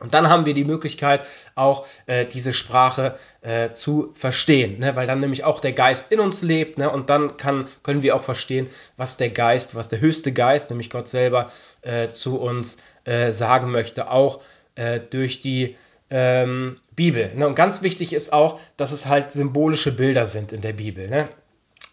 und 0.00 0.14
dann 0.14 0.28
haben 0.28 0.46
wir 0.46 0.54
die 0.54 0.64
Möglichkeit, 0.64 1.26
auch 1.56 1.84
äh, 2.06 2.24
diese 2.24 2.52
Sprache 2.52 3.18
äh, 3.40 3.70
zu 3.70 4.12
verstehen, 4.14 4.78
ne? 4.78 4.94
weil 4.94 5.08
dann 5.08 5.18
nämlich 5.18 5.42
auch 5.42 5.58
der 5.58 5.72
Geist 5.72 6.12
in 6.12 6.20
uns 6.20 6.42
lebt 6.42 6.78
ne? 6.78 6.88
und 6.88 7.10
dann 7.10 7.36
kann, 7.36 7.66
können 7.82 8.02
wir 8.02 8.14
auch 8.14 8.22
verstehen, 8.22 8.68
was 8.96 9.16
der 9.16 9.30
Geist, 9.30 9.74
was 9.74 9.88
der 9.88 10.00
höchste 10.00 10.32
Geist, 10.32 10.70
nämlich 10.70 10.90
Gott 10.90 11.08
selber, 11.08 11.50
äh, 11.82 12.06
zu 12.08 12.38
uns 12.38 12.78
äh, 13.04 13.32
sagen 13.32 13.72
möchte, 13.72 14.08
auch 14.08 14.40
äh, 14.76 15.00
durch 15.00 15.40
die 15.40 15.76
ähm, 16.10 16.78
Bibel. 16.94 17.34
Ne? 17.34 17.48
Und 17.48 17.56
ganz 17.56 17.82
wichtig 17.82 18.12
ist 18.12 18.32
auch, 18.32 18.60
dass 18.76 18.92
es 18.92 19.06
halt 19.06 19.32
symbolische 19.32 19.90
Bilder 19.90 20.26
sind 20.26 20.52
in 20.52 20.60
der 20.60 20.74
Bibel. 20.74 21.08
Ne? 21.08 21.28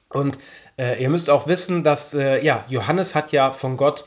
Und 0.09 0.37
äh, 0.77 1.01
ihr 1.01 1.09
müsst 1.09 1.31
auch 1.31 1.47
wissen, 1.47 1.83
dass 1.83 2.13
ja, 2.13 2.65
Johannes 2.69 3.15
hat 3.15 3.31
ja 3.31 3.51
von 3.51 3.77
Gott 3.77 4.05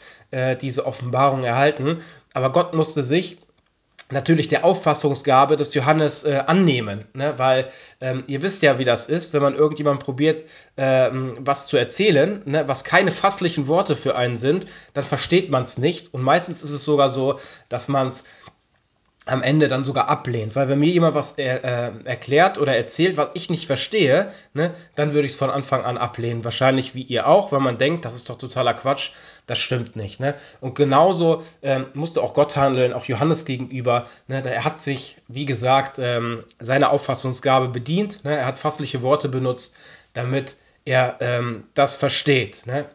diese 0.60 0.84
Offenbarung 0.86 1.42
erhalten, 1.42 2.02
aber 2.34 2.52
Gott 2.52 2.74
musste 2.74 3.02
sich 3.02 3.38
natürlich 4.10 4.48
der 4.48 4.64
Auffassungsgabe 4.64 5.56
des 5.56 5.74
Johannes 5.74 6.24
äh, 6.24 6.42
annehmen, 6.46 7.04
ne? 7.14 7.34
weil 7.38 7.70
ähm, 8.00 8.24
ihr 8.26 8.42
wisst 8.42 8.62
ja, 8.62 8.78
wie 8.78 8.84
das 8.84 9.06
ist, 9.06 9.34
wenn 9.34 9.42
man 9.42 9.54
irgendjemand 9.54 10.00
probiert, 10.00 10.44
ähm, 10.76 11.36
was 11.40 11.66
zu 11.66 11.76
erzählen, 11.76 12.42
ne? 12.46 12.66
was 12.66 12.84
keine 12.84 13.10
fasslichen 13.10 13.68
Worte 13.68 13.96
für 13.96 14.16
einen 14.16 14.36
sind, 14.36 14.66
dann 14.94 15.04
versteht 15.04 15.50
man 15.50 15.62
es 15.62 15.78
nicht 15.78 16.14
und 16.14 16.22
meistens 16.22 16.62
ist 16.62 16.70
es 16.70 16.84
sogar 16.84 17.10
so, 17.10 17.38
dass 17.68 17.88
man 17.88 18.06
es 18.06 18.24
am 19.28 19.42
Ende 19.42 19.68
dann 19.68 19.84
sogar 19.84 20.08
ablehnt. 20.08 20.56
Weil 20.56 20.68
wenn 20.68 20.78
mir 20.78 20.90
jemand 20.90 21.14
was 21.14 21.32
er, 21.32 21.64
äh, 21.64 21.92
erklärt 22.04 22.58
oder 22.58 22.76
erzählt, 22.76 23.16
was 23.16 23.30
ich 23.34 23.50
nicht 23.50 23.66
verstehe, 23.66 24.32
ne, 24.54 24.74
dann 24.94 25.12
würde 25.12 25.26
ich 25.26 25.32
es 25.32 25.38
von 25.38 25.50
Anfang 25.50 25.84
an 25.84 25.98
ablehnen. 25.98 26.44
Wahrscheinlich 26.44 26.94
wie 26.94 27.02
ihr 27.02 27.26
auch, 27.26 27.52
weil 27.52 27.60
man 27.60 27.78
denkt, 27.78 28.04
das 28.04 28.14
ist 28.14 28.30
doch 28.30 28.38
totaler 28.38 28.74
Quatsch. 28.74 29.10
Das 29.46 29.58
stimmt 29.58 29.96
nicht. 29.96 30.20
Ne? 30.20 30.34
Und 30.60 30.74
genauso 30.74 31.42
ähm, 31.62 31.86
musste 31.94 32.22
auch 32.22 32.34
Gott 32.34 32.56
handeln, 32.56 32.92
auch 32.92 33.04
Johannes 33.04 33.44
gegenüber. 33.44 34.06
Ne? 34.26 34.42
Er 34.44 34.64
hat 34.64 34.80
sich, 34.80 35.16
wie 35.28 35.46
gesagt, 35.46 35.98
ähm, 35.98 36.44
seine 36.58 36.90
Auffassungsgabe 36.90 37.68
bedient. 37.68 38.24
Ne? 38.24 38.36
Er 38.36 38.46
hat 38.46 38.58
fassliche 38.58 39.02
Worte 39.02 39.28
benutzt, 39.28 39.74
damit 40.12 40.56
er 40.84 41.16
ähm, 41.20 41.64
das 41.74 41.96
versteht. 41.96 42.66
Ne? 42.66 42.86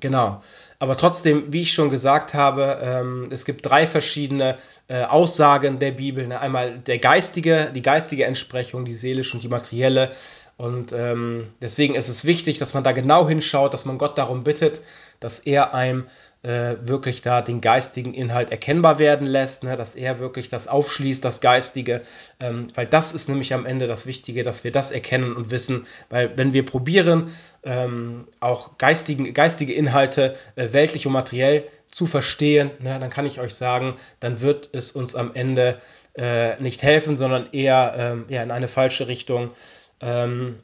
Genau. 0.00 0.42
Aber 0.80 0.96
trotzdem, 0.96 1.52
wie 1.52 1.60
ich 1.60 1.74
schon 1.74 1.90
gesagt 1.90 2.32
habe, 2.32 2.80
ähm, 2.82 3.28
es 3.30 3.44
gibt 3.44 3.66
drei 3.66 3.86
verschiedene 3.86 4.56
äh, 4.88 5.02
Aussagen 5.02 5.78
der 5.78 5.90
Bibel. 5.90 6.26
Ne? 6.26 6.40
Einmal 6.40 6.78
der 6.78 6.98
geistige, 6.98 7.70
die 7.74 7.82
geistige 7.82 8.24
Entsprechung, 8.24 8.86
die 8.86 8.94
seelische 8.94 9.34
und 9.36 9.42
die 9.42 9.48
materielle. 9.48 10.10
Und 10.56 10.94
ähm, 10.94 11.48
deswegen 11.60 11.94
ist 11.94 12.08
es 12.08 12.24
wichtig, 12.24 12.56
dass 12.56 12.72
man 12.72 12.82
da 12.82 12.92
genau 12.92 13.28
hinschaut, 13.28 13.74
dass 13.74 13.84
man 13.84 13.98
Gott 13.98 14.16
darum 14.16 14.42
bittet, 14.42 14.80
dass 15.20 15.38
er 15.40 15.74
einem 15.74 16.06
äh, 16.42 16.76
wirklich 16.82 17.22
da 17.22 17.42
den 17.42 17.60
geistigen 17.60 18.14
Inhalt 18.14 18.50
erkennbar 18.50 18.98
werden 18.98 19.26
lässt, 19.26 19.64
ne, 19.64 19.76
dass 19.76 19.94
er 19.94 20.20
wirklich 20.20 20.48
das 20.48 20.68
aufschließt, 20.68 21.24
das 21.24 21.40
Geistige, 21.40 22.02
ähm, 22.38 22.68
weil 22.74 22.86
das 22.86 23.12
ist 23.12 23.28
nämlich 23.28 23.52
am 23.52 23.66
Ende 23.66 23.86
das 23.86 24.06
Wichtige, 24.06 24.42
dass 24.42 24.64
wir 24.64 24.72
das 24.72 24.90
erkennen 24.90 25.36
und 25.36 25.50
wissen, 25.50 25.86
weil 26.08 26.36
wenn 26.36 26.52
wir 26.52 26.64
probieren, 26.64 27.30
ähm, 27.62 28.26
auch 28.40 28.78
geistigen, 28.78 29.34
geistige 29.34 29.74
Inhalte 29.74 30.34
äh, 30.56 30.72
weltlich 30.72 31.06
und 31.06 31.12
materiell 31.12 31.64
zu 31.90 32.06
verstehen, 32.06 32.70
ne, 32.78 32.98
dann 32.98 33.10
kann 33.10 33.26
ich 33.26 33.40
euch 33.40 33.54
sagen, 33.54 33.96
dann 34.20 34.40
wird 34.40 34.70
es 34.72 34.92
uns 34.92 35.14
am 35.14 35.34
Ende 35.34 35.78
äh, 36.16 36.60
nicht 36.60 36.82
helfen, 36.82 37.16
sondern 37.16 37.52
eher, 37.52 37.94
ähm, 37.96 38.24
eher 38.28 38.42
in 38.42 38.50
eine 38.50 38.68
falsche 38.68 39.08
Richtung 39.08 39.52
ähm, 40.00 40.58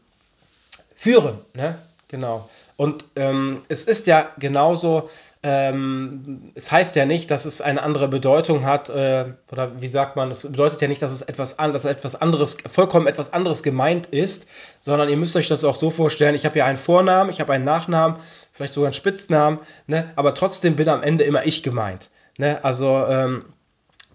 führen. 0.95 1.39
Ne? 1.55 1.77
Genau. 2.09 2.49
Und 2.77 3.07
ähm, 3.17 3.63
es 3.69 3.85
ist 3.85 4.07
ja 4.07 4.29
genauso, 4.39 5.09
ähm, 5.43 6.53
es 6.55 6.71
heißt 6.71 6.95
ja 6.97 7.07
nicht, 7.07 7.31
dass 7.31 7.47
es 7.47 7.63
eine 7.63 7.83
andere 7.83 8.07
Bedeutung 8.07 8.65
hat, 8.65 8.91
äh, 8.91 9.33
oder 9.51 9.81
wie 9.81 9.89
sagt 9.89 10.15
man, 10.17 10.31
es 10.31 10.43
bedeutet 10.43 10.83
ja 10.83 10.89
nicht, 10.89 11.01
dass 11.01 11.13
es 11.13 11.23
etwas, 11.23 11.59
an, 11.59 11.73
dass 11.73 11.87
etwas 11.87 12.21
anderes, 12.21 12.59
vollkommen 12.71 13.07
etwas 13.07 13.33
anderes 13.33 13.63
gemeint 13.63 14.09
ist, 14.09 14.49
sondern 14.81 15.09
ihr 15.09 15.17
müsst 15.17 15.37
euch 15.37 15.49
das 15.49 15.65
auch 15.65 15.75
so 15.75 15.89
vorstellen, 15.89 16.35
ich 16.35 16.45
habe 16.45 16.59
ja 16.59 16.67
einen 16.67 16.77
Vornamen, 16.77 17.31
ich 17.31 17.41
habe 17.41 17.55
einen 17.55 17.65
Nachnamen, 17.65 18.19
vielleicht 18.53 18.75
sogar 18.75 18.89
einen 18.89 18.95
Spitznamen, 18.95 19.61
ne, 19.87 20.13
aber 20.17 20.35
trotzdem 20.35 20.77
bin 20.77 20.89
am 20.91 21.03
Ende 21.03 21.25
immer 21.25 21.47
ich 21.47 21.63
gemeint. 21.63 22.11
Ne? 22.37 22.63
Also 22.63 23.07
ähm, 23.09 23.45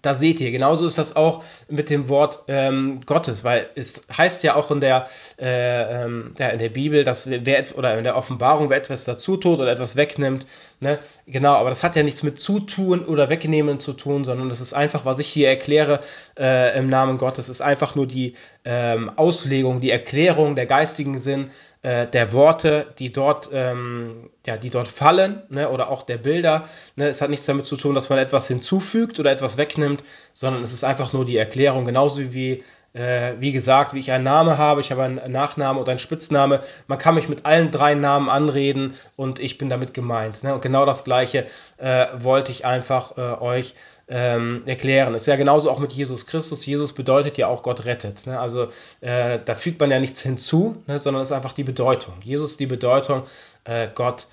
da 0.02 0.14
seht 0.14 0.40
ihr, 0.40 0.50
genauso 0.50 0.86
ist 0.86 0.98
das 0.98 1.14
auch 1.14 1.44
mit 1.68 1.88
dem 1.88 2.08
Wort 2.08 2.40
ähm, 2.48 3.00
Gottes, 3.06 3.44
weil 3.44 3.70
es 3.76 4.02
heißt 4.16 4.42
ja 4.42 4.56
auch 4.56 4.70
in 4.72 4.80
der, 4.80 5.08
äh, 5.38 6.04
ähm, 6.04 6.34
in 6.36 6.58
der 6.58 6.68
Bibel, 6.68 7.04
dass 7.04 7.30
wer 7.30 7.64
oder 7.76 7.96
in 7.96 8.04
der 8.04 8.16
Offenbarung, 8.16 8.68
wer 8.68 8.78
etwas 8.78 9.04
dazu 9.04 9.36
tut 9.36 9.60
oder 9.60 9.70
etwas 9.70 9.94
wegnimmt, 9.94 10.44
ne? 10.82 10.98
genau, 11.26 11.54
aber 11.54 11.70
das 11.70 11.82
hat 11.82 11.96
ja 11.96 12.02
nichts 12.02 12.22
mit 12.22 12.38
Zutun 12.38 13.04
oder 13.04 13.28
Wegnehmen 13.28 13.78
zu 13.78 13.94
tun, 13.94 14.24
sondern 14.24 14.48
das 14.48 14.60
ist 14.60 14.74
einfach, 14.74 15.04
was 15.04 15.18
ich 15.18 15.28
hier 15.28 15.48
erkläre 15.48 16.00
äh, 16.38 16.78
im 16.78 16.90
Namen 16.90 17.18
Gottes, 17.18 17.48
ist 17.48 17.62
einfach 17.62 17.94
nur 17.94 18.06
die 18.06 18.34
ähm, 18.64 19.10
Auslegung, 19.16 19.80
die 19.80 19.90
Erklärung, 19.90 20.56
der 20.56 20.66
geistigen 20.66 21.18
Sinn 21.18 21.50
äh, 21.82 22.06
der 22.06 22.32
Worte, 22.32 22.94
die 22.98 23.12
dort, 23.12 23.50
ähm, 23.52 24.30
ja, 24.46 24.56
die 24.56 24.70
dort 24.70 24.88
fallen, 24.88 25.42
ne, 25.48 25.68
oder 25.68 25.90
auch 25.90 26.02
der 26.02 26.18
Bilder. 26.18 26.64
Ne, 26.96 27.08
es 27.08 27.20
hat 27.20 27.30
nichts 27.30 27.46
damit 27.46 27.66
zu 27.66 27.76
tun, 27.76 27.94
dass 27.94 28.08
man 28.08 28.18
etwas 28.18 28.48
hinzufügt 28.48 29.18
oder 29.18 29.32
etwas 29.32 29.56
wegnimmt, 29.56 30.04
sondern 30.34 30.62
es 30.62 30.72
ist 30.72 30.84
einfach 30.84 31.12
nur 31.12 31.24
die 31.24 31.36
Erklärung, 31.36 31.84
genauso 31.84 32.32
wie 32.32 32.62
äh, 32.94 33.34
wie 33.38 33.52
gesagt, 33.52 33.94
wie 33.94 34.00
ich 34.00 34.12
einen 34.12 34.24
Namen 34.24 34.58
habe, 34.58 34.80
ich 34.80 34.90
habe 34.90 35.02
einen 35.02 35.32
Nachnamen 35.32 35.80
und 35.80 35.88
einen 35.88 35.98
Spitzname. 35.98 36.60
Man 36.86 36.98
kann 36.98 37.14
mich 37.14 37.28
mit 37.28 37.46
allen 37.46 37.70
drei 37.70 37.94
Namen 37.94 38.28
anreden 38.28 38.94
und 39.16 39.38
ich 39.38 39.58
bin 39.58 39.68
damit 39.68 39.94
gemeint. 39.94 40.42
Ne? 40.42 40.54
Und 40.54 40.62
genau 40.62 40.84
das 40.84 41.04
Gleiche 41.04 41.46
äh, 41.78 42.06
wollte 42.16 42.52
ich 42.52 42.64
einfach 42.64 43.16
äh, 43.16 43.20
euch 43.40 43.74
ähm, 44.08 44.62
erklären. 44.66 45.14
Ist 45.14 45.26
ja 45.26 45.36
genauso 45.36 45.70
auch 45.70 45.78
mit 45.78 45.92
Jesus 45.92 46.26
Christus. 46.26 46.66
Jesus 46.66 46.92
bedeutet 46.92 47.38
ja 47.38 47.46
auch 47.46 47.62
Gott 47.62 47.86
rettet. 47.86 48.26
Ne? 48.26 48.38
Also 48.38 48.68
äh, 49.00 49.38
da 49.42 49.54
fügt 49.54 49.80
man 49.80 49.90
ja 49.90 49.98
nichts 49.98 50.20
hinzu, 50.20 50.82
ne? 50.86 50.98
sondern 50.98 51.22
es 51.22 51.28
ist 51.28 51.36
einfach 51.36 51.52
die 51.52 51.64
Bedeutung. 51.64 52.14
Jesus 52.22 52.56
die 52.56 52.66
Bedeutung, 52.66 53.22
äh, 53.64 53.88
Gott 53.94 54.26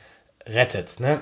rettet. 0.46 1.00
Ne? 1.00 1.22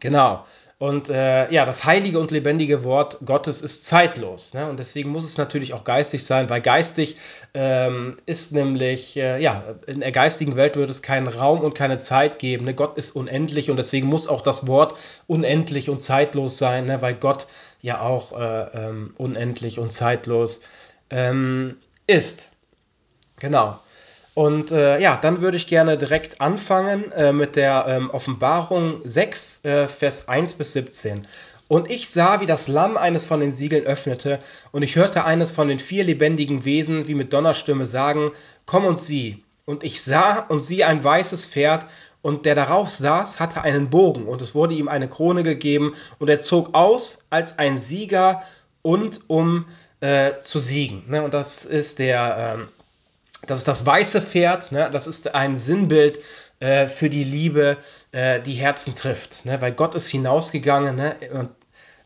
Genau. 0.00 0.44
Und 0.80 1.10
äh, 1.10 1.52
ja, 1.52 1.66
das 1.66 1.84
heilige 1.84 2.18
und 2.18 2.30
lebendige 2.30 2.84
Wort 2.84 3.18
Gottes 3.22 3.60
ist 3.60 3.84
zeitlos. 3.84 4.54
Ne? 4.54 4.66
Und 4.66 4.78
deswegen 4.78 5.10
muss 5.10 5.24
es 5.24 5.36
natürlich 5.36 5.74
auch 5.74 5.84
geistig 5.84 6.24
sein, 6.24 6.48
weil 6.48 6.62
geistig 6.62 7.18
ähm, 7.52 8.16
ist 8.24 8.52
nämlich, 8.52 9.14
äh, 9.18 9.38
ja, 9.42 9.62
in 9.86 10.00
der 10.00 10.10
geistigen 10.10 10.56
Welt 10.56 10.76
würde 10.76 10.90
es 10.90 11.02
keinen 11.02 11.28
Raum 11.28 11.60
und 11.60 11.74
keine 11.74 11.98
Zeit 11.98 12.38
geben. 12.38 12.64
Ne? 12.64 12.72
Gott 12.72 12.96
ist 12.96 13.14
unendlich 13.14 13.70
und 13.70 13.76
deswegen 13.76 14.06
muss 14.08 14.26
auch 14.26 14.40
das 14.40 14.66
Wort 14.66 14.98
unendlich 15.26 15.90
und 15.90 16.00
zeitlos 16.00 16.56
sein, 16.56 16.86
ne? 16.86 17.02
weil 17.02 17.12
Gott 17.12 17.46
ja 17.82 18.00
auch 18.00 18.32
äh, 18.40 18.62
ähm, 18.72 19.12
unendlich 19.18 19.78
und 19.78 19.92
zeitlos 19.92 20.62
ähm, 21.10 21.76
ist. 22.06 22.52
Genau. 23.38 23.78
Und 24.34 24.70
äh, 24.70 25.00
ja, 25.00 25.18
dann 25.20 25.40
würde 25.40 25.56
ich 25.56 25.66
gerne 25.66 25.98
direkt 25.98 26.40
anfangen 26.40 27.10
äh, 27.12 27.32
mit 27.32 27.56
der 27.56 27.86
ähm, 27.88 28.10
Offenbarung 28.10 29.00
6, 29.04 29.64
äh, 29.64 29.88
Vers 29.88 30.28
1 30.28 30.54
bis 30.54 30.72
17. 30.72 31.26
Und 31.68 31.90
ich 31.90 32.10
sah, 32.10 32.40
wie 32.40 32.46
das 32.46 32.68
Lamm 32.68 32.96
eines 32.96 33.24
von 33.24 33.40
den 33.40 33.52
Siegeln 33.52 33.86
öffnete, 33.86 34.40
und 34.72 34.82
ich 34.82 34.96
hörte 34.96 35.24
eines 35.24 35.50
von 35.52 35.68
den 35.68 35.78
vier 35.78 36.04
lebendigen 36.04 36.64
Wesen 36.64 37.06
wie 37.06 37.14
mit 37.14 37.32
Donnerstimme 37.32 37.86
sagen, 37.86 38.32
Komm 38.66 38.84
und 38.84 38.98
sieh. 38.98 39.44
Und 39.66 39.84
ich 39.84 40.02
sah 40.02 40.40
und 40.48 40.60
sieh 40.60 40.84
ein 40.84 41.02
weißes 41.02 41.46
Pferd, 41.46 41.86
und 42.22 42.44
der 42.44 42.54
darauf 42.54 42.90
saß, 42.90 43.40
hatte 43.40 43.62
einen 43.62 43.88
Bogen, 43.88 44.26
und 44.26 44.42
es 44.42 44.54
wurde 44.54 44.74
ihm 44.74 44.88
eine 44.88 45.08
Krone 45.08 45.42
gegeben, 45.42 45.94
und 46.18 46.28
er 46.28 46.40
zog 46.40 46.74
aus 46.74 47.24
als 47.30 47.58
ein 47.58 47.78
Sieger 47.78 48.42
und 48.82 49.20
um 49.28 49.66
äh, 50.00 50.40
zu 50.42 50.58
siegen. 50.58 51.04
Ne? 51.08 51.22
Und 51.22 51.34
das 51.34 51.64
ist 51.64 51.98
der 51.98 52.56
ähm, 52.58 52.68
das 53.50 53.58
ist 53.58 53.68
das 53.68 53.84
weiße 53.84 54.22
Pferd, 54.22 54.72
ne? 54.72 54.88
das 54.92 55.06
ist 55.06 55.34
ein 55.34 55.56
Sinnbild 55.56 56.20
äh, 56.60 56.86
für 56.86 57.10
die 57.10 57.24
Liebe, 57.24 57.78
äh, 58.12 58.40
die 58.40 58.54
Herzen 58.54 58.94
trifft. 58.94 59.44
Ne? 59.44 59.60
Weil 59.60 59.72
Gott 59.72 59.94
ist 59.94 60.08
hinausgegangen 60.08 60.96
ne? 60.96 61.16
und 61.32 61.50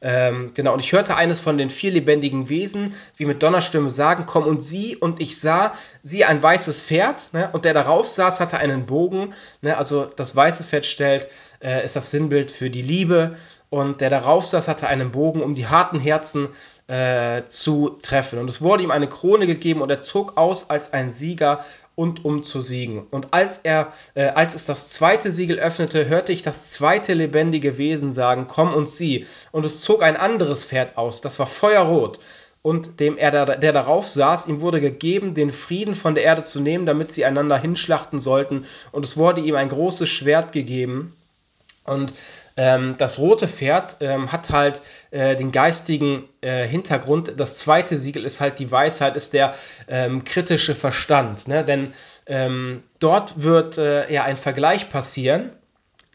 ähm, 0.07 0.53
genau, 0.53 0.75
und 0.75 0.81
ich 0.81 0.93
hörte 0.93 1.17
eines 1.17 1.41
von 1.41 1.57
den 1.57 1.71
vier 1.71 1.91
lebendigen 1.91 2.51
Wesen, 2.51 2.95
wie 3.17 3.25
mit 3.25 3.43
Donnerstimme 3.43 3.91
sagen, 3.91 4.25
komm 4.27 4.47
und 4.47 4.63
sieh, 4.63 4.97
und 4.97 5.19
ich 5.19 5.41
sah, 5.41 5.73
sie 6.03 6.27
ein 6.27 6.43
weißes 6.43 6.83
Pferd, 6.83 7.33
ne, 7.33 7.49
und 7.55 7.65
der 7.65 7.73
darauf 7.73 8.07
saß, 8.07 8.39
hatte 8.39 8.59
einen 8.59 8.85
Bogen, 8.85 9.33
ne, 9.63 9.79
also 9.79 10.05
das 10.05 10.37
weiße 10.37 10.65
Pferd 10.65 10.85
stellt, 10.85 11.29
äh, 11.63 11.83
ist 11.83 11.97
das 11.97 12.11
Sinnbild 12.11 12.51
für 12.51 12.69
die 12.69 12.83
Liebe, 12.83 13.37
und 13.71 14.03
der 14.03 14.11
darauf 14.11 14.45
saß, 14.45 14.69
hatte 14.69 14.89
einen 14.89 15.11
Bogen, 15.11 15.43
um 15.43 15.55
die 15.55 15.67
harten 15.67 15.99
Herzen 15.99 16.49
äh, 16.87 17.45
zu 17.45 17.97
treffen. 18.03 18.39
Und 18.39 18.51
es 18.51 18.61
wurde 18.61 18.83
ihm 18.83 18.91
eine 18.91 19.09
Krone 19.09 19.47
gegeben 19.47 19.81
und 19.81 19.91
er 19.91 20.03
zog 20.03 20.37
aus 20.37 20.71
als 20.71 20.93
ein 20.93 21.11
Sieger 21.11 21.65
und 21.95 22.25
um 22.25 22.43
zu 22.43 22.61
siegen. 22.61 23.07
Und 23.11 23.33
als 23.33 23.59
er, 23.59 23.93
äh, 24.15 24.27
als 24.27 24.55
es 24.55 24.67
das 24.67 24.91
zweite 24.91 25.31
Siegel 25.31 25.59
öffnete, 25.59 26.07
hörte 26.09 26.33
ich 26.33 26.43
das 26.43 26.73
zweite 26.73 27.15
lebendige 27.15 27.79
Wesen 27.79 28.13
sagen: 28.13 28.47
Komm 28.49 28.75
und 28.75 28.89
sieh. 28.89 29.27
Und 29.53 29.65
es 29.65 29.81
zog 29.81 30.03
ein 30.03 30.17
anderes 30.17 30.65
Pferd 30.65 30.99
aus, 30.99 31.21
das 31.21 31.39
war 31.39 31.47
feuerrot. 31.47 32.19
Und 32.63 32.99
dem 32.99 33.19
er, 33.19 33.31
der 33.31 33.73
darauf 33.75 34.09
saß, 34.09 34.47
ihm 34.47 34.63
wurde 34.63 34.81
gegeben, 34.81 35.35
den 35.35 35.51
Frieden 35.51 35.95
von 35.95 36.15
der 36.15 36.25
Erde 36.25 36.43
zu 36.43 36.61
nehmen, 36.61 36.87
damit 36.87 37.13
sie 37.13 37.27
einander 37.27 37.59
hinschlachten 37.59 38.19
sollten. 38.19 38.65
Und 38.91 39.05
es 39.05 39.19
wurde 39.19 39.43
ihm 39.43 39.55
ein 39.55 39.69
großes 39.69 40.09
Schwert 40.09 40.53
gegeben. 40.53 41.15
Und 41.85 42.15
ähm, 42.57 42.95
das 42.99 43.19
rote 43.19 43.49
Pferd 43.49 43.97
ähm, 44.01 44.31
hat 44.31 44.51
halt 44.51 44.83
äh, 45.11 45.35
den 45.37 45.51
geistigen 45.51 46.29
äh, 46.41 46.67
Hintergrund. 46.67 47.35
Das 47.37 47.57
zweite 47.59 47.99
Siegel 47.99 48.25
ist 48.25 48.41
halt 48.41 48.59
die 48.59 48.71
Weisheit, 48.71 49.17
ist 49.17 49.33
der 49.33 49.55
ähm, 49.89 50.25
kritische 50.25 50.75
Verstand. 50.75 51.49
Ne? 51.49 51.65
Denn 51.65 51.93
ähm, 52.27 52.83
dort 53.01 53.43
wird 53.43 53.79
äh, 53.79 54.13
ja 54.13 54.25
ein 54.25 54.37
Vergleich 54.37 54.89
passieren. 54.89 55.51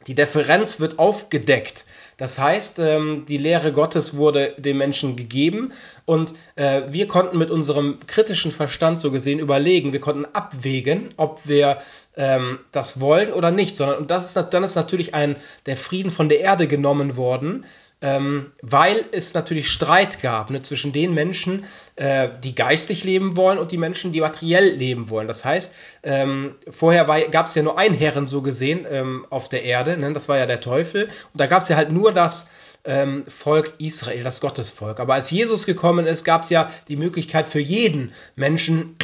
Die 0.08 0.15
Differenz 0.15 0.79
wird 0.79 0.98
aufgedeckt. 0.98 1.86
Das 2.19 2.38
heißt, 2.38 2.79
ähm, 2.79 3.23
die 3.29 3.38
Lehre 3.38 3.71
Gottes 3.71 4.17
wurde 4.17 4.53
den 4.57 4.77
Menschen 4.77 5.15
gegeben 5.15 5.71
und 6.03 6.33
äh, 6.57 6.81
wir 6.89 7.07
konnten 7.07 7.38
mit 7.38 7.49
unserem 7.49 7.97
kritischen 8.07 8.51
Verstand 8.51 8.99
so 8.99 9.09
gesehen 9.09 9.39
überlegen, 9.39 9.93
wir 9.93 10.01
konnten 10.01 10.25
abwägen, 10.25 11.13
ob 11.15 11.47
wir 11.47 11.77
ähm, 12.17 12.59
das 12.73 12.99
wollen 12.99 13.31
oder 13.31 13.51
nicht, 13.51 13.73
sondern 13.73 13.99
und 13.99 14.11
das 14.11 14.35
ist, 14.35 14.49
dann 14.51 14.65
ist 14.65 14.75
natürlich 14.75 15.13
ein, 15.13 15.38
der 15.65 15.77
Frieden 15.77 16.11
von 16.11 16.27
der 16.27 16.41
Erde 16.41 16.67
genommen 16.67 17.15
worden, 17.15 17.63
ähm, 18.01 18.51
weil 18.62 19.06
es 19.12 19.34
natürlich 19.34 19.70
Streit 19.70 20.22
gab 20.22 20.50
ne, 20.50 20.62
zwischen 20.62 20.94
den 20.94 21.13
Menschen, 21.13 21.65
äh, 21.96 22.29
die 22.44 22.56
geistig 22.56 23.03
leben 23.03 23.36
wollen 23.36 23.58
und 23.58 23.72
die 23.72 23.77
Menschen, 23.77 24.12
die 24.12 24.22
materiell 24.22 24.70
leben 24.70 25.10
wollen. 25.10 25.27
Das 25.27 25.44
heißt, 25.44 25.74
ähm, 26.03 26.56
vorher 26.70 27.06
gab 27.29 27.48
es 27.48 27.56
ja 27.56 27.63
nur 27.63 27.77
einen 27.77 27.96
Herren 27.96 28.27
so 28.27 28.41
gesehen 28.41 28.86
ähm, 28.89 29.25
auf 29.29 29.50
der 29.50 29.63
Erde, 29.63 29.98
ne, 29.98 30.13
das 30.13 30.29
war 30.29 30.38
ja 30.38 30.46
der 30.46 30.62
Teufel. 30.62 31.06
Und 31.06 31.41
da 31.41 31.48
gab 31.48 31.62
es 31.62 31.70
ja 31.70 31.75
halt 31.75 31.91
nur 31.91 32.13
das 32.13 32.48
ähm, 32.86 33.24
Volk 33.27 33.74
Israel, 33.79 34.24
das 34.24 34.39
Gottesvolk. 34.39 35.00
Aber 35.00 35.15
als 35.15 35.29
Jesus 35.32 35.65
gekommen 35.65 36.06
ist, 36.06 36.24
gab 36.24 36.44
es 36.44 36.50
ja 36.50 36.72
die 36.88 36.96
Möglichkeit 36.96 37.48
für 37.48 37.60
jeden 37.60 38.13
Menschen, 38.36 38.96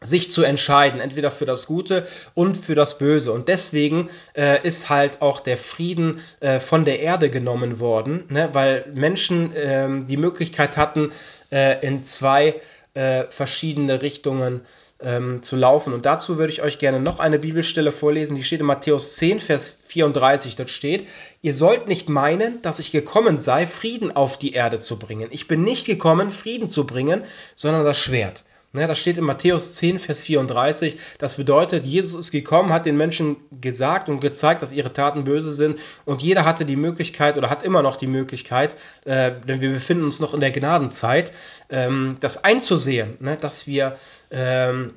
sich 0.00 0.30
zu 0.30 0.42
entscheiden, 0.42 1.00
entweder 1.00 1.30
für 1.30 1.46
das 1.46 1.66
Gute 1.66 2.06
und 2.34 2.56
für 2.56 2.74
das 2.74 2.98
Böse. 2.98 3.32
Und 3.32 3.48
deswegen 3.48 4.08
äh, 4.34 4.64
ist 4.66 4.88
halt 4.90 5.22
auch 5.22 5.40
der 5.40 5.58
Frieden 5.58 6.20
äh, 6.40 6.60
von 6.60 6.84
der 6.84 7.00
Erde 7.00 7.30
genommen 7.30 7.80
worden, 7.80 8.24
ne? 8.28 8.50
weil 8.52 8.86
Menschen 8.94 9.54
äh, 9.54 9.88
die 10.06 10.16
Möglichkeit 10.16 10.76
hatten, 10.76 11.12
äh, 11.50 11.84
in 11.84 12.04
zwei 12.04 12.54
äh, 12.94 13.24
verschiedene 13.28 14.00
Richtungen 14.02 14.60
ähm, 15.00 15.42
zu 15.42 15.56
laufen. 15.56 15.92
Und 15.92 16.06
dazu 16.06 16.38
würde 16.38 16.52
ich 16.52 16.62
euch 16.62 16.78
gerne 16.78 17.00
noch 17.00 17.18
eine 17.18 17.38
Bibelstelle 17.38 17.92
vorlesen, 17.92 18.36
die 18.36 18.42
steht 18.42 18.60
in 18.60 18.66
Matthäus 18.66 19.16
10, 19.16 19.40
Vers 19.40 19.78
34. 19.84 20.56
Dort 20.56 20.70
steht, 20.70 21.06
ihr 21.42 21.54
sollt 21.54 21.88
nicht 21.88 22.08
meinen, 22.08 22.62
dass 22.62 22.78
ich 22.78 22.90
gekommen 22.90 23.38
sei, 23.38 23.66
Frieden 23.66 24.14
auf 24.14 24.38
die 24.38 24.52
Erde 24.52 24.78
zu 24.78 24.98
bringen. 24.98 25.28
Ich 25.30 25.48
bin 25.48 25.62
nicht 25.62 25.86
gekommen, 25.86 26.30
Frieden 26.30 26.68
zu 26.68 26.86
bringen, 26.86 27.22
sondern 27.54 27.84
das 27.84 27.98
Schwert. 27.98 28.44
Ne, 28.72 28.86
das 28.86 28.98
steht 28.98 29.16
in 29.16 29.24
Matthäus 29.24 29.76
10, 29.76 29.98
Vers 29.98 30.20
34. 30.20 30.98
Das 31.16 31.36
bedeutet, 31.36 31.86
Jesus 31.86 32.26
ist 32.26 32.30
gekommen, 32.32 32.70
hat 32.70 32.84
den 32.84 32.98
Menschen 32.98 33.36
gesagt 33.62 34.10
und 34.10 34.20
gezeigt, 34.20 34.60
dass 34.60 34.72
ihre 34.72 34.92
Taten 34.92 35.24
böse 35.24 35.54
sind. 35.54 35.78
Und 36.04 36.20
jeder 36.20 36.44
hatte 36.44 36.66
die 36.66 36.76
Möglichkeit 36.76 37.38
oder 37.38 37.48
hat 37.48 37.62
immer 37.62 37.80
noch 37.80 37.96
die 37.96 38.06
Möglichkeit, 38.06 38.76
äh, 39.06 39.32
denn 39.46 39.62
wir 39.62 39.70
befinden 39.70 40.04
uns 40.04 40.20
noch 40.20 40.34
in 40.34 40.40
der 40.40 40.50
Gnadenzeit, 40.50 41.32
ähm, 41.70 42.18
das 42.20 42.44
einzusehen, 42.44 43.16
ne, 43.20 43.38
dass 43.40 43.66
wir 43.66 43.96
ähm, 44.30 44.92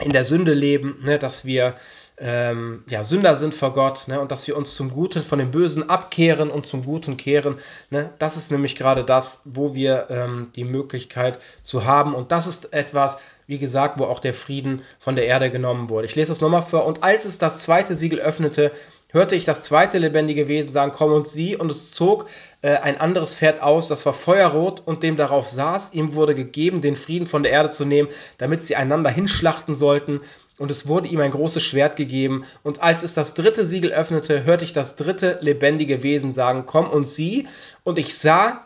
in 0.00 0.12
der 0.12 0.24
Sünde 0.24 0.54
leben, 0.54 1.00
ne, 1.04 1.18
dass 1.18 1.44
wir 1.44 1.74
ähm, 2.20 2.82
ja, 2.88 3.04
Sünder 3.04 3.36
sind 3.36 3.54
vor 3.54 3.72
Gott 3.72 4.08
ne, 4.08 4.20
und 4.20 4.32
dass 4.32 4.46
wir 4.46 4.56
uns 4.56 4.74
zum 4.74 4.90
Guten 4.90 5.22
von 5.22 5.38
dem 5.38 5.50
Bösen 5.50 5.88
abkehren 5.88 6.50
und 6.50 6.66
zum 6.66 6.84
Guten 6.84 7.16
kehren. 7.16 7.58
Ne, 7.90 8.10
das 8.18 8.36
ist 8.36 8.50
nämlich 8.50 8.76
gerade 8.76 9.04
das, 9.04 9.42
wo 9.44 9.74
wir 9.74 10.06
ähm, 10.10 10.48
die 10.56 10.64
Möglichkeit 10.64 11.38
zu 11.62 11.84
haben. 11.84 12.14
Und 12.14 12.32
das 12.32 12.46
ist 12.46 12.72
etwas, 12.72 13.18
wie 13.46 13.58
gesagt, 13.58 13.98
wo 13.98 14.04
auch 14.04 14.20
der 14.20 14.34
Frieden 14.34 14.82
von 14.98 15.16
der 15.16 15.26
Erde 15.26 15.50
genommen 15.50 15.88
wurde. 15.88 16.06
Ich 16.06 16.16
lese 16.16 16.30
das 16.30 16.40
nochmal 16.40 16.62
vor. 16.62 16.86
Und 16.86 17.02
als 17.02 17.24
es 17.24 17.38
das 17.38 17.60
zweite 17.60 17.94
Siegel 17.94 18.20
öffnete, 18.20 18.72
hörte 19.10 19.34
ich 19.34 19.44
das 19.44 19.64
zweite 19.64 19.98
lebendige 19.98 20.48
Wesen 20.48 20.72
sagen, 20.72 20.92
komm 20.92 21.12
und 21.12 21.26
sieh, 21.26 21.56
und 21.56 21.70
es 21.70 21.90
zog 21.92 22.26
äh, 22.60 22.76
ein 22.76 23.00
anderes 23.00 23.34
Pferd 23.34 23.62
aus, 23.62 23.88
das 23.88 24.04
war 24.04 24.12
feuerrot, 24.12 24.82
und 24.84 25.02
dem 25.02 25.16
darauf 25.16 25.48
saß, 25.48 25.94
ihm 25.94 26.14
wurde 26.14 26.34
gegeben, 26.34 26.82
den 26.82 26.96
Frieden 26.96 27.26
von 27.26 27.42
der 27.42 27.52
Erde 27.52 27.70
zu 27.70 27.84
nehmen, 27.84 28.08
damit 28.36 28.64
sie 28.64 28.76
einander 28.76 29.10
hinschlachten 29.10 29.74
sollten, 29.74 30.20
und 30.58 30.70
es 30.70 30.88
wurde 30.88 31.08
ihm 31.08 31.20
ein 31.20 31.30
großes 31.30 31.62
Schwert 31.62 31.96
gegeben, 31.96 32.44
und 32.62 32.82
als 32.82 33.02
es 33.02 33.14
das 33.14 33.34
dritte 33.34 33.64
Siegel 33.64 33.92
öffnete, 33.92 34.44
hörte 34.44 34.64
ich 34.64 34.72
das 34.72 34.96
dritte 34.96 35.38
lebendige 35.40 36.02
Wesen 36.02 36.32
sagen, 36.32 36.64
komm 36.66 36.90
und 36.90 37.08
sieh, 37.08 37.48
und 37.84 37.98
ich 37.98 38.18
sah, 38.18 38.64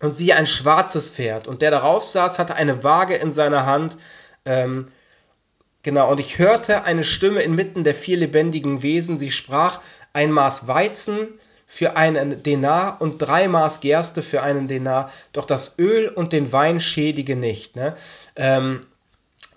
und 0.00 0.12
siehe 0.12 0.36
ein 0.36 0.46
schwarzes 0.46 1.10
Pferd, 1.10 1.48
und 1.48 1.62
der 1.62 1.70
darauf 1.70 2.04
saß, 2.04 2.38
hatte 2.38 2.54
eine 2.54 2.84
Waage 2.84 3.16
in 3.16 3.30
seiner 3.30 3.64
Hand, 3.64 3.96
ähm, 4.44 4.88
Genau, 5.82 6.10
und 6.10 6.20
ich 6.20 6.38
hörte 6.38 6.84
eine 6.84 7.04
Stimme 7.04 7.42
inmitten 7.42 7.84
der 7.84 7.94
vier 7.94 8.18
lebendigen 8.18 8.82
Wesen. 8.82 9.16
Sie 9.16 9.30
sprach: 9.30 9.80
Ein 10.12 10.30
Maß 10.30 10.68
Weizen 10.68 11.28
für 11.66 11.96
einen 11.96 12.42
Denar 12.42 13.00
und 13.00 13.18
drei 13.18 13.46
Maß 13.46 13.80
Gerste 13.80 14.22
für 14.22 14.42
einen 14.42 14.66
Denar, 14.66 15.10
doch 15.32 15.46
das 15.46 15.78
Öl 15.78 16.08
und 16.08 16.32
den 16.32 16.52
Wein 16.52 16.80
schädige 16.80 17.36
nicht. 17.36 17.76
Ne? 17.76 17.94
Ähm, 18.34 18.80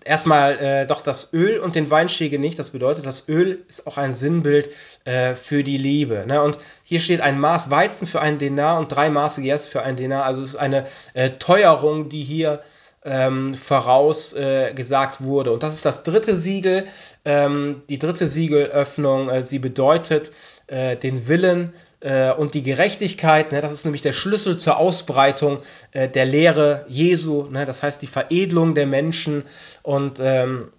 erstmal, 0.06 0.60
äh, 0.60 0.86
doch 0.86 1.02
das 1.02 1.34
Öl 1.34 1.60
und 1.60 1.76
den 1.76 1.90
Wein 1.90 2.10
schädige 2.10 2.38
nicht. 2.38 2.60
Das 2.60 2.70
bedeutet, 2.70 3.08
das 3.08 3.28
Öl 3.28 3.64
ist 3.68 3.88
auch 3.88 3.98
ein 3.98 4.14
Sinnbild 4.14 4.70
äh, 5.06 5.34
für 5.34 5.64
die 5.64 5.78
Liebe. 5.78 6.26
Ne? 6.28 6.42
Und 6.42 6.60
hier 6.84 7.00
steht 7.00 7.22
ein 7.22 7.40
Maß 7.40 7.72
Weizen 7.72 8.06
für 8.06 8.22
einen 8.22 8.38
Denar 8.38 8.78
und 8.78 8.90
drei 8.90 9.10
Maße 9.10 9.42
Gerste 9.42 9.72
für 9.72 9.82
einen 9.82 9.98
Denar. 9.98 10.24
Also 10.26 10.44
es 10.44 10.50
ist 10.50 10.56
eine 10.56 10.86
äh, 11.16 11.32
Teuerung, 11.32 12.10
die 12.10 12.24
hier 12.24 12.62
ähm, 13.06 13.56
vorausgesagt 13.56 15.22
äh, 15.22 15.24
wurde. 15.24 15.52
Und 15.52 15.64
das 15.64 15.76
ist 15.76 15.86
das 15.86 16.04
dritte 16.04 16.38
Siegel, 16.38 16.86
ähm, 17.26 17.84
die 17.90 18.00
dritte 18.00 18.28
Siegelöffnung. 18.28 19.30
Äh, 19.30 19.46
sie 19.46 19.60
bedeutet 19.60 20.32
äh, 20.68 20.96
den 20.96 21.28
Willen 21.28 21.74
äh, 22.00 22.32
und 22.32 22.54
die 22.54 22.64
Gerechtigkeit. 22.64 23.52
Ne? 23.52 23.62
Das 23.62 23.72
ist 23.72 23.86
nämlich 23.86 24.02
der 24.02 24.14
Schlüssel 24.14 24.58
zur 24.58 24.78
Ausbreitung 24.78 25.58
äh, 25.92 26.10
der 26.10 26.26
Lehre 26.26 26.86
Jesu. 26.88 27.44
Ne? 27.44 27.66
Das 27.66 27.84
heißt 27.84 28.02
die 28.02 28.08
Veredelung 28.08 28.76
der 28.76 28.88
Menschen. 28.88 29.44
Und 29.82 30.20
ähm, 30.22 30.72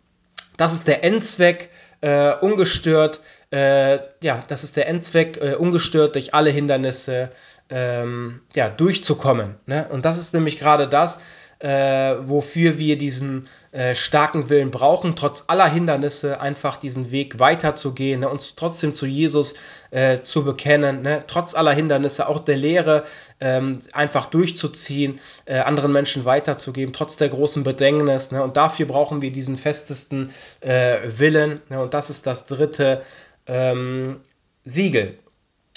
das 0.57 0.73
ist 0.73 0.89
der 0.89 1.05
Endzweck, 1.05 1.71
äh, 2.01 2.35
ungestört. 2.35 3.21
ja, 3.51 4.41
das 4.49 4.65
ist 4.65 4.77
der 4.77 4.89
Endzweck, 4.89 5.41
ungestört 5.59 6.17
durch 6.17 6.35
alle 6.35 6.51
Hindernisse 6.51 7.31
ähm, 7.71 8.41
ja, 8.55 8.69
durchzukommen. 8.69 9.55
Ne? 9.67 9.87
Und 9.91 10.05
das 10.05 10.19
ist 10.19 10.35
nämlich 10.35 10.59
gerade 10.59 10.89
das, 10.89 11.21
äh, 11.59 12.17
wofür 12.21 12.79
wir 12.79 12.99
diesen 12.99 13.49
äh, 13.73 13.95
starken 13.95 14.51
Willen 14.51 14.71
brauchen, 14.71 15.17
trotz 15.17 15.45
aller 15.49 15.69
Hindernisse 15.69 16.41
einfach 16.41 16.77
diesen 16.77 17.11
Weg 17.11 17.39
weiterzugehen, 17.39 18.21
ne, 18.21 18.29
uns 18.29 18.55
trotzdem 18.55 18.95
zu 18.95 19.07
Jesus 19.07 19.55
äh, 19.91 20.21
zu 20.21 20.45
bekennen, 20.45 21.03
ne, 21.03 21.25
trotz 21.27 21.55
aller 21.55 21.73
Hindernisse, 21.73 22.29
auch 22.29 22.41
der 22.41 22.57
Lehre 22.57 23.05
ähm, 23.41 23.81
einfach 23.93 24.27
durchzuziehen, 24.27 25.21
äh, 25.45 25.59
anderen 25.59 25.93
Menschen 25.93 26.25
weiterzugeben, 26.25 26.93
trotz 26.93 27.17
der 27.17 27.31
großen 27.31 27.65
Bedrängnis. 27.65 28.31
Ne, 28.31 28.43
und 28.43 28.57
dafür 28.57 28.87
brauchen 28.87 29.23
wir 29.23 29.33
diesen 29.33 29.57
festesten 29.57 30.31
äh, 30.61 30.99
Willen. 31.07 31.61
Ne, 31.69 31.81
und 31.81 31.95
das 31.95 32.11
ist 32.11 32.27
das 32.27 32.47
dritte 32.47 33.03
ähm, 33.47 34.21
Siegel. 34.65 35.19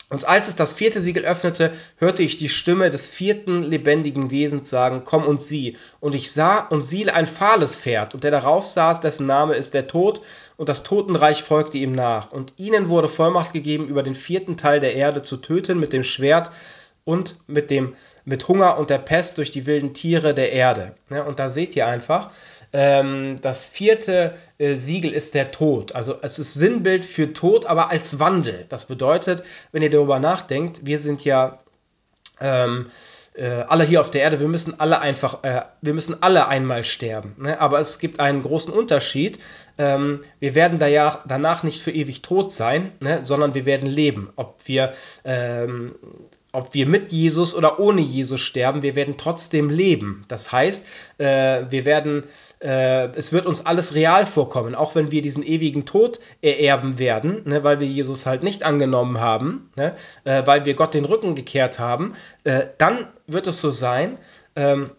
Und 0.09 0.25
als 0.25 0.47
es 0.47 0.55
das 0.55 0.71
vierte 0.71 1.01
Siegel 1.01 1.25
öffnete, 1.25 1.73
hörte 1.97 2.23
ich 2.23 2.37
die 2.37 2.47
Stimme 2.47 2.89
des 2.89 3.07
vierten 3.07 3.61
lebendigen 3.61 4.31
Wesens 4.31 4.69
sagen, 4.69 5.01
komm 5.03 5.25
und 5.25 5.41
sieh. 5.41 5.75
Und 5.99 6.15
ich 6.15 6.31
sah 6.31 6.59
und 6.59 6.81
siehe 6.81 7.13
ein 7.13 7.27
fahles 7.27 7.75
Pferd, 7.75 8.13
und 8.13 8.23
der 8.23 8.31
darauf 8.31 8.65
saß, 8.65 9.01
dessen 9.01 9.27
Name 9.27 9.55
ist 9.55 9.73
der 9.73 9.87
Tod, 9.87 10.21
und 10.55 10.69
das 10.69 10.83
Totenreich 10.83 11.43
folgte 11.43 11.77
ihm 11.77 11.91
nach. 11.91 12.31
Und 12.31 12.53
ihnen 12.55 12.87
wurde 12.87 13.09
Vollmacht 13.09 13.51
gegeben, 13.51 13.89
über 13.89 14.01
den 14.01 14.15
vierten 14.15 14.55
Teil 14.55 14.79
der 14.79 14.95
Erde 14.95 15.23
zu 15.23 15.37
töten 15.37 15.77
mit 15.77 15.91
dem 15.91 16.05
Schwert 16.05 16.51
und 17.03 17.35
mit 17.47 17.69
dem 17.69 17.93
mit 18.27 18.49
Hunger 18.49 18.77
und 18.77 18.89
der 18.89 18.97
Pest 18.97 19.37
durch 19.37 19.51
die 19.51 19.65
wilden 19.65 19.93
Tiere 19.93 20.33
der 20.33 20.51
Erde. 20.51 20.95
Ja, 21.09 21.23
und 21.23 21.39
da 21.39 21.47
seht 21.47 21.77
ihr 21.77 21.87
einfach, 21.87 22.29
ähm, 22.73 23.39
das 23.41 23.65
vierte 23.65 24.35
äh, 24.57 24.75
Siegel 24.75 25.13
ist 25.13 25.35
der 25.35 25.51
Tod. 25.51 25.95
Also 25.95 26.15
es 26.21 26.39
ist 26.39 26.53
Sinnbild 26.53 27.05
für 27.05 27.33
Tod, 27.33 27.65
aber 27.65 27.89
als 27.89 28.19
Wandel. 28.19 28.65
Das 28.69 28.85
bedeutet, 28.85 29.43
wenn 29.71 29.81
ihr 29.81 29.89
darüber 29.89 30.19
nachdenkt, 30.19 30.85
wir 30.85 30.99
sind 30.99 31.23
ja 31.23 31.59
ähm, 32.39 32.87
äh, 33.37 33.65
alle 33.67 33.83
hier 33.83 34.01
auf 34.01 34.11
der 34.11 34.21
Erde, 34.21 34.39
wir 34.39 34.47
müssen 34.47 34.79
alle 34.79 34.99
einfach, 34.99 35.43
äh, 35.43 35.61
wir 35.81 35.93
müssen 35.93 36.21
alle 36.21 36.47
einmal 36.47 36.83
sterben. 36.83 37.35
Ne? 37.37 37.61
Aber 37.61 37.79
es 37.79 37.99
gibt 37.99 38.19
einen 38.19 38.41
großen 38.41 38.73
Unterschied. 38.73 39.39
Ähm, 39.77 40.21
wir 40.39 40.55
werden 40.55 40.79
da 40.79 40.87
ja 40.87 41.23
danach 41.27 41.63
nicht 41.63 41.81
für 41.81 41.91
ewig 41.91 42.23
tot 42.23 42.51
sein, 42.51 42.91
ne? 42.99 43.21
sondern 43.23 43.53
wir 43.53 43.65
werden 43.65 43.87
leben. 43.87 44.31
Ob 44.35 44.59
wir 44.65 44.93
ähm, 45.23 45.95
ob 46.53 46.73
wir 46.73 46.87
mit 46.87 47.11
Jesus 47.11 47.53
oder 47.53 47.79
ohne 47.79 48.01
Jesus 48.01 48.41
sterben, 48.41 48.81
wir 48.81 48.95
werden 48.95 49.15
trotzdem 49.17 49.69
leben. 49.69 50.25
Das 50.27 50.51
heißt, 50.51 50.85
äh, 51.17 51.65
wir 51.69 51.85
werden, 51.85 52.23
äh, 52.59 53.07
es 53.09 53.33
wird 53.33 53.45
uns 53.45 53.65
alles 53.65 53.95
real 53.95 54.25
vorkommen, 54.25 54.73
auch 54.73 54.95
wenn 54.95 55.11
wir 55.11 55.21
diesen 55.21 55.43
ewigen 55.43 55.85
Tod 55.85 56.19
ererben 56.41 56.99
werden, 56.99 57.41
ne, 57.45 57.63
weil 57.63 57.79
wir 57.79 57.87
Jesus 57.87 58.25
halt 58.25 58.43
nicht 58.43 58.63
angenommen 58.63 59.19
haben, 59.19 59.71
ne, 59.75 59.95
äh, 60.23 60.43
weil 60.45 60.65
wir 60.65 60.73
Gott 60.73 60.93
den 60.93 61.05
Rücken 61.05 61.35
gekehrt 61.35 61.79
haben, 61.79 62.13
dann 62.77 63.07
wird 63.27 63.47
es 63.47 63.59
so 63.59 63.71
sein, 63.71 64.17
ähm, 64.55 64.91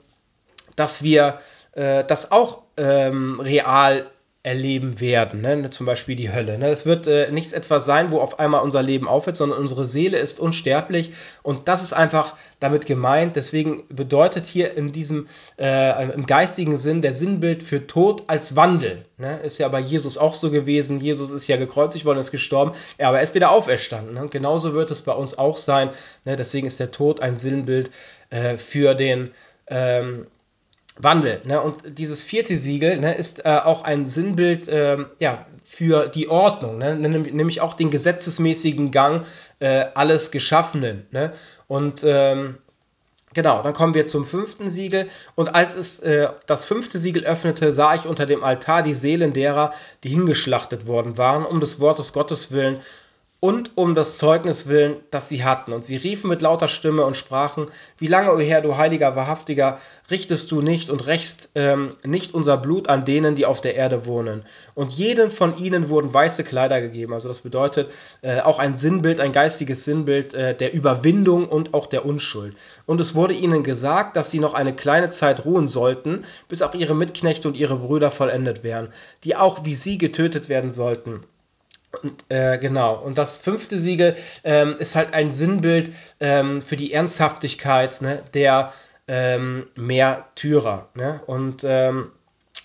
dass 0.77 1.03
wir 1.03 1.39
das 1.75 2.33
auch 2.33 2.63
ähm, 2.77 3.41
real 3.41 4.11
erleben 4.45 5.01
werden, 5.01 5.41
ne? 5.41 5.69
zum 5.69 5.85
Beispiel 5.85 6.15
die 6.15 6.33
Hölle. 6.33 6.59
Ne? 6.59 6.71
Es 6.71 6.87
wird 6.87 7.09
äh, 7.09 7.31
nichts 7.33 7.53
etwas 7.53 7.85
sein, 7.85 8.13
wo 8.13 8.21
auf 8.21 8.39
einmal 8.39 8.63
unser 8.63 8.83
Leben 8.83 9.09
aufhört, 9.09 9.37
sondern 9.37 9.59
unsere 9.59 9.85
Seele 9.85 10.19
ist 10.19 10.39
unsterblich 10.39 11.13
und 11.43 11.67
das 11.67 11.83
ist 11.83 11.93
einfach 11.93 12.37
damit 12.61 12.87
gemeint. 12.87 13.35
Deswegen 13.35 13.83
bedeutet 13.89 14.47
hier 14.47 14.77
in 14.77 14.93
diesem 14.93 15.27
äh, 15.59 16.13
im 16.13 16.25
geistigen 16.27 16.79
Sinn 16.79 17.03
der 17.03 17.13
Sinnbild 17.13 17.65
für 17.65 17.89
Tod 17.89 18.25
als 18.29 18.55
Wandel. 18.55 19.05
Ne? 19.17 19.41
Ist 19.41 19.59
ja 19.59 19.67
bei 19.69 19.81
Jesus 19.81 20.17
auch 20.17 20.35
so 20.35 20.53
gewesen. 20.53 21.01
Jesus 21.01 21.31
ist 21.31 21.49
ja 21.49 21.57
gekreuzigt 21.57 22.05
worden, 22.05 22.19
ist 22.19 22.31
gestorben, 22.31 22.73
ja, 22.97 23.09
aber 23.09 23.19
er 23.19 23.25
ist 23.25 23.35
wieder 23.35 23.51
auferstanden. 23.51 24.15
Ne? 24.15 24.23
Und 24.23 24.31
genauso 24.31 24.73
wird 24.73 24.93
es 24.93 25.03
bei 25.03 25.13
uns 25.13 25.37
auch 25.37 25.57
sein. 25.57 25.91
Ne? 26.25 26.37
Deswegen 26.37 26.69
ist 26.69 26.79
der 26.79 26.93
Tod 26.93 27.21
ein 27.21 27.35
Sinnbild 27.35 27.91
äh, 28.31 28.57
für 28.57 28.95
den 28.95 29.33
ähm, 29.67 30.27
Wandel. 30.99 31.41
Ne? 31.45 31.61
Und 31.61 31.99
dieses 31.99 32.23
vierte 32.23 32.57
Siegel 32.57 32.99
ne, 32.99 33.15
ist 33.15 33.45
äh, 33.45 33.49
auch 33.49 33.83
ein 33.83 34.07
Sinnbild 34.07 34.69
äh, 34.69 34.99
ja, 35.19 35.47
für 35.65 36.09
die 36.09 36.29
Ordnung, 36.29 36.79
ne? 36.79 36.97
nämlich 36.97 37.61
auch 37.61 37.75
den 37.75 37.91
gesetzesmäßigen 37.91 38.91
Gang 38.91 39.25
äh, 39.61 39.87
alles 39.95 40.31
Geschaffenen. 40.31 41.07
Ne? 41.11 41.33
Und 41.67 42.03
ähm, 42.05 42.59
genau, 43.35 43.63
dann 43.63 43.75
kommen 43.75 43.95
wir 43.95 44.07
zum 44.07 44.27
fünften 44.27 44.69
Siegel. 44.69 45.09
Und 45.35 45.55
als 45.55 45.77
es 45.77 46.01
äh, 46.01 46.29
das 46.47 46.65
fünfte 46.65 46.99
Siegel 46.99 47.25
öffnete, 47.25 47.73
sah 47.73 47.95
ich 47.95 48.07
unter 48.07 48.27
dem 48.27 48.43
Altar 48.43 48.83
die 48.83 48.95
Seelen 48.95 49.33
derer, 49.33 49.73
die 50.05 50.11
hingeschlachtet 50.11 50.87
worden 50.87 51.17
waren, 51.19 51.45
um 51.45 51.61
des 51.61 51.81
Wortes 51.81 52.13
Gottes 52.13 52.53
willen 52.53 52.81
und 53.41 53.77
um 53.77 53.95
das 53.95 54.19
Zeugnis 54.19 54.67
willen, 54.67 54.97
das 55.13 55.29
sie 55.29 55.45
hatten. 55.45 55.73
Und 55.73 55.85
sie 55.85 55.97
riefen 55.97 56.29
mit 56.29 56.43
lauter 56.43 56.67
Stimme 56.67 57.05
und 57.05 57.15
sprachen, 57.15 57.67
wie 57.97 58.09
lange, 58.09 58.35
o 58.35 58.41
Herr, 58.41 58.63
du 58.63 58.77
heiliger, 58.77 59.15
wahrhaftiger, 59.15 59.79
richtest 60.11 60.51
du 60.51 60.61
nicht 60.61 60.91
und 60.91 61.07
rächst 61.07 61.51
ähm, 61.55 61.95
nicht 62.05 62.35
unser 62.35 62.57
Blut 62.57 62.89
an 62.89 63.05
denen, 63.05 63.37
die 63.37 63.47
auf 63.47 63.61
der 63.61 63.77
Erde 63.77 64.07
wohnen. 64.07 64.45
Und 64.75 64.93
jedem 64.93 65.31
von 65.31 65.57
ihnen 65.57 65.89
wurden 65.89 66.13
weiße 66.13 66.43
Kleider 66.43 66.81
gegeben. 66.81 67.15
Also 67.15 67.29
das 67.29 67.41
bedeutet 67.41 67.93
äh, 68.23 68.41
auch 68.41 68.59
ein 68.59 68.77
Sinnbild, 68.77 69.21
ein 69.21 69.33
geistiges 69.33 69.85
Sinnbild 69.85 70.35
äh, 70.35 70.57
der 70.57 70.75
Überwindung 70.75 71.49
und 71.49 71.75
auch 71.75 71.87
der 71.87 72.05
Unschuld. 72.05 72.57
Und 72.87 73.01
es 73.01 73.15
wurde 73.15 73.35
ihnen 73.35 73.63
gesagt, 73.63 74.17
dass 74.17 74.33
sie 74.33 74.41
noch 74.41 74.55
eine 74.55 74.75
kleine 74.75 75.11
Zeit 75.11 75.45
ruhen 75.45 75.69
sollten, 75.69 76.25
bis 76.49 76.63
auch 76.63 76.75
ihre 76.75 76.97
Mitknechte 76.97 77.47
und 77.47 77.55
ihre 77.57 77.77
Brüder 77.77 78.11
vollendet 78.11 78.65
wären, 78.65 78.89
die 79.23 79.37
auch 79.37 79.65
wie 79.65 79.77
sie 79.77 79.97
getötet 79.97 80.49
werden 80.49 80.73
sollten. 80.73 81.21
Und, 82.03 82.25
äh, 82.29 82.59
genau. 82.59 82.97
Und 82.97 83.19
das 83.19 83.39
fünfte 83.39 83.79
Siegel 83.79 84.17
ähm, 84.45 84.77
ist 84.79 84.95
halt 84.95 85.15
ein 85.15 85.31
Sinnbild 85.31 85.93
ähm, 86.21 86.61
für 86.61 86.77
die 86.77 86.93
Ernsthaftigkeit 86.93 88.01
ne, 88.03 88.23
der 88.35 88.73
ähm, 89.07 89.67
Märtyrer. 89.75 90.89
Ne? 90.95 91.21
Und 91.27 91.63
ähm, 91.65 92.11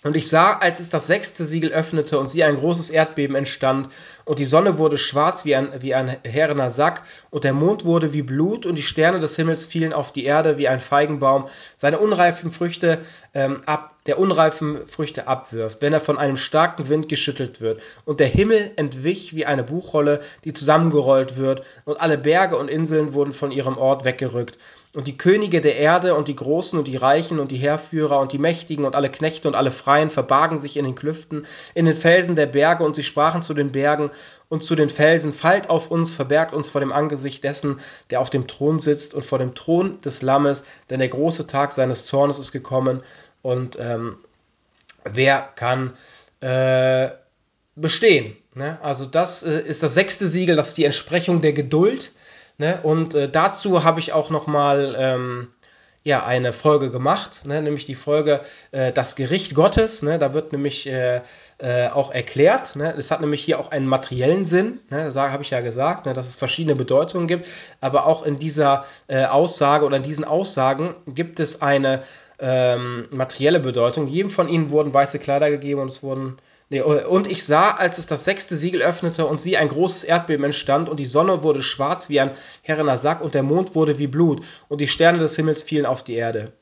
Und 0.04 0.18
ich 0.18 0.28
sah, 0.28 0.58
als 0.60 0.82
es 0.82 0.90
das 0.90 1.08
sechste 1.08 1.46
Siegel 1.46 1.72
öffnete 1.72 2.20
und 2.20 2.28
sie 2.28 2.44
ein 2.44 2.58
großes 2.58 2.90
Erdbeben 2.90 3.38
entstand, 3.38 3.88
und 4.26 4.40
die 4.40 4.46
Sonne 4.46 4.78
wurde 4.78 4.98
schwarz 4.98 5.46
wie 5.46 5.56
ein, 5.56 5.70
wie 5.80 5.94
ein 5.94 6.18
herrener 6.24 6.70
Sack, 6.70 7.04
und 7.30 7.46
der 7.46 7.54
Mond 7.54 7.86
wurde 7.86 8.12
wie 8.12 8.22
Blut, 8.22 8.66
und 8.66 8.76
die 8.76 8.84
Sterne 8.84 9.22
des 9.22 9.38
Himmels 9.38 9.66
fielen 9.66 9.94
auf 9.94 10.12
die 10.12 10.26
Erde 10.26 10.58
wie 10.58 10.68
ein 10.68 10.82
Feigenbaum, 10.82 11.48
seine 11.78 12.00
unreifen 12.00 12.52
Früchte 12.52 13.00
ähm, 13.34 13.62
ab, 13.66 13.93
der 14.06 14.20
unreifen 14.20 14.88
Früchte 14.88 15.28
abwirft, 15.28 15.82
wenn 15.82 15.94
er 15.94 16.02
von 16.02 16.18
einem 16.18 16.38
starken 16.38 16.90
Wind 16.90 17.10
geschüttelt 17.10 17.62
wird. 17.62 17.82
Und 18.06 18.20
der 18.20 18.28
Himmel 18.28 18.72
entwich 18.76 19.36
wie 19.36 19.46
eine 19.46 19.64
Buchrolle, 19.64 20.20
die 20.44 20.54
zusammengerollt 20.54 21.38
wird, 21.38 21.64
und 21.86 22.00
alle 22.00 22.18
Berge 22.18 22.58
und 22.58 22.70
Inseln 22.70 23.14
wurden 23.14 23.34
von 23.34 23.52
ihrem 23.52 23.78
Ort 23.78 24.04
weggerückt. 24.04 24.58
Und 24.96 25.08
die 25.08 25.18
Könige 25.18 25.60
der 25.60 25.78
Erde 25.78 26.14
und 26.14 26.28
die 26.28 26.36
Großen 26.36 26.78
und 26.78 26.88
die 26.88 26.98
Reichen 26.98 27.40
und 27.40 27.50
die 27.50 27.58
Heerführer 27.58 28.20
und 28.20 28.32
die 28.32 28.38
Mächtigen 28.38 28.86
und 28.86 28.96
alle 28.96 29.10
Knechte 29.10 29.48
und 29.48 29.56
alle 29.56 29.72
Freien 29.72 30.12
verbargen 30.12 30.60
sich 30.60 30.78
in 30.78 30.86
den 30.86 30.94
Klüften, 30.94 31.48
in 31.74 31.86
den 31.86 31.96
Felsen 31.96 32.36
der 32.36 32.46
Berge 32.46 32.84
und 32.84 32.96
sie 32.96 33.02
sprachen 33.02 33.42
zu 33.42 33.56
den 33.56 33.72
Bergen 33.72 34.12
und 34.50 34.62
zu 34.62 34.76
den 34.76 34.90
Felsen, 34.90 35.34
fallt 35.34 35.72
auf 35.72 35.90
uns, 35.90 36.14
verbergt 36.14 36.54
uns 36.54 36.70
vor 36.70 36.80
dem 36.80 36.92
Angesicht 36.92 37.44
dessen, 37.44 37.80
der 38.12 38.22
auf 38.22 38.30
dem 38.30 38.46
Thron 38.46 38.78
sitzt 38.78 39.16
und 39.16 39.26
vor 39.26 39.40
dem 39.40 39.56
Thron 39.56 40.00
des 40.02 40.22
Lammes, 40.22 40.64
denn 40.92 41.00
der 41.00 41.10
große 41.10 41.48
Tag 41.48 41.72
seines 41.72 42.06
Zornes 42.06 42.38
ist 42.38 42.52
gekommen 42.52 43.02
und 43.44 43.78
ähm, 43.80 44.18
wer 45.04 45.48
kann 45.56 45.94
äh, 46.42 47.12
bestehen? 47.76 48.36
Ne? 48.56 48.80
Also 48.82 49.06
das 49.06 49.44
äh, 49.44 49.62
ist 49.62 49.84
das 49.84 49.94
sechste 49.94 50.28
Siegel, 50.28 50.56
das 50.56 50.70
ist 50.70 50.78
die 50.80 50.86
Entsprechung 50.86 51.42
der 51.42 51.54
Geduld 51.54 52.12
Ne? 52.58 52.80
Und 52.84 53.16
äh, 53.16 53.30
dazu 53.30 53.84
habe 53.84 54.00
ich 54.00 54.14
auch 54.14 54.30
noch 54.30 54.48
mal 54.48 54.96
ähm, 54.98 55.48
ja, 56.04 56.26
eine 56.26 56.54
Folge 56.54 56.92
gemacht, 56.92 57.46
ne? 57.46 57.62
nämlich 57.62 57.86
die 57.86 57.96
Folge 57.96 58.42
äh, 58.72 58.92
Das 58.92 59.16
Gericht 59.16 59.56
Gottes. 59.56 60.04
Ne? 60.04 60.20
Da 60.20 60.34
wird 60.34 60.52
nämlich 60.52 60.86
äh, 60.86 61.22
äh 61.58 61.88
auch 61.90 62.12
erklärt, 62.12 62.76
ne? 62.76 62.94
es 62.98 63.10
hat 63.10 63.22
nämlich 63.22 63.44
hier 63.44 63.60
auch 63.60 63.72
einen 63.72 63.88
materiellen 63.88 64.46
Sinn, 64.46 64.80
ne? 64.90 65.12
habe 65.16 65.44
ich 65.44 65.50
ja 65.50 65.62
gesagt, 65.62 66.06
ne? 66.06 66.14
dass 66.14 66.28
es 66.28 66.36
verschiedene 66.36 66.76
Bedeutungen 66.76 67.28
gibt, 67.28 67.48
aber 67.82 68.06
auch 68.06 68.24
in 68.24 68.38
dieser 68.38 68.86
Aussage 69.10 69.86
oder 69.86 69.98
in 69.98 70.04
diesen 70.04 70.26
Aussagen 70.26 70.96
gibt 71.08 71.40
es 71.40 71.62
eine 71.62 72.04
ähm, 72.44 73.08
materielle 73.10 73.62
Bedeutung. 73.62 74.08
Jedem 74.08 74.30
von 74.30 74.50
ihnen 74.50 74.70
wurden 74.70 74.94
weiße 74.94 75.18
Kleider 75.18 75.50
gegeben 75.50 75.80
und 75.80 75.90
es 75.90 76.04
wurden 76.04 76.38
Nee, 76.70 76.82
und 76.82 77.30
ich 77.30 77.46
sah, 77.46 77.70
als 77.72 78.00
es 78.00 78.08
das 78.08 78.26
sechste 78.26 78.58
Siegel 78.58 78.82
öffnete 78.82 79.28
und 79.28 79.40
sie 79.40 79.58
ein 79.58 79.68
großes 79.68 80.06
Erdbeben 80.06 80.46
entstand 80.46 80.90
und 80.90 80.98
die 81.00 81.06
Sonne 81.06 81.44
wurde 81.44 81.62
schwarz 81.62 82.10
wie 82.10 82.20
ein 82.20 82.32
herrener 82.64 82.98
Sack 82.98 83.22
und 83.22 83.36
der 83.36 83.44
Mond 83.44 83.76
wurde 83.76 84.00
wie 84.00 84.08
Blut 84.08 84.44
und 84.70 84.82
die 84.82 84.88
Sterne 84.88 85.20
des 85.20 85.36
Himmels 85.36 85.62
fielen 85.62 85.86
auf 85.86 86.04
die 86.04 86.16
Erde. 86.16 86.54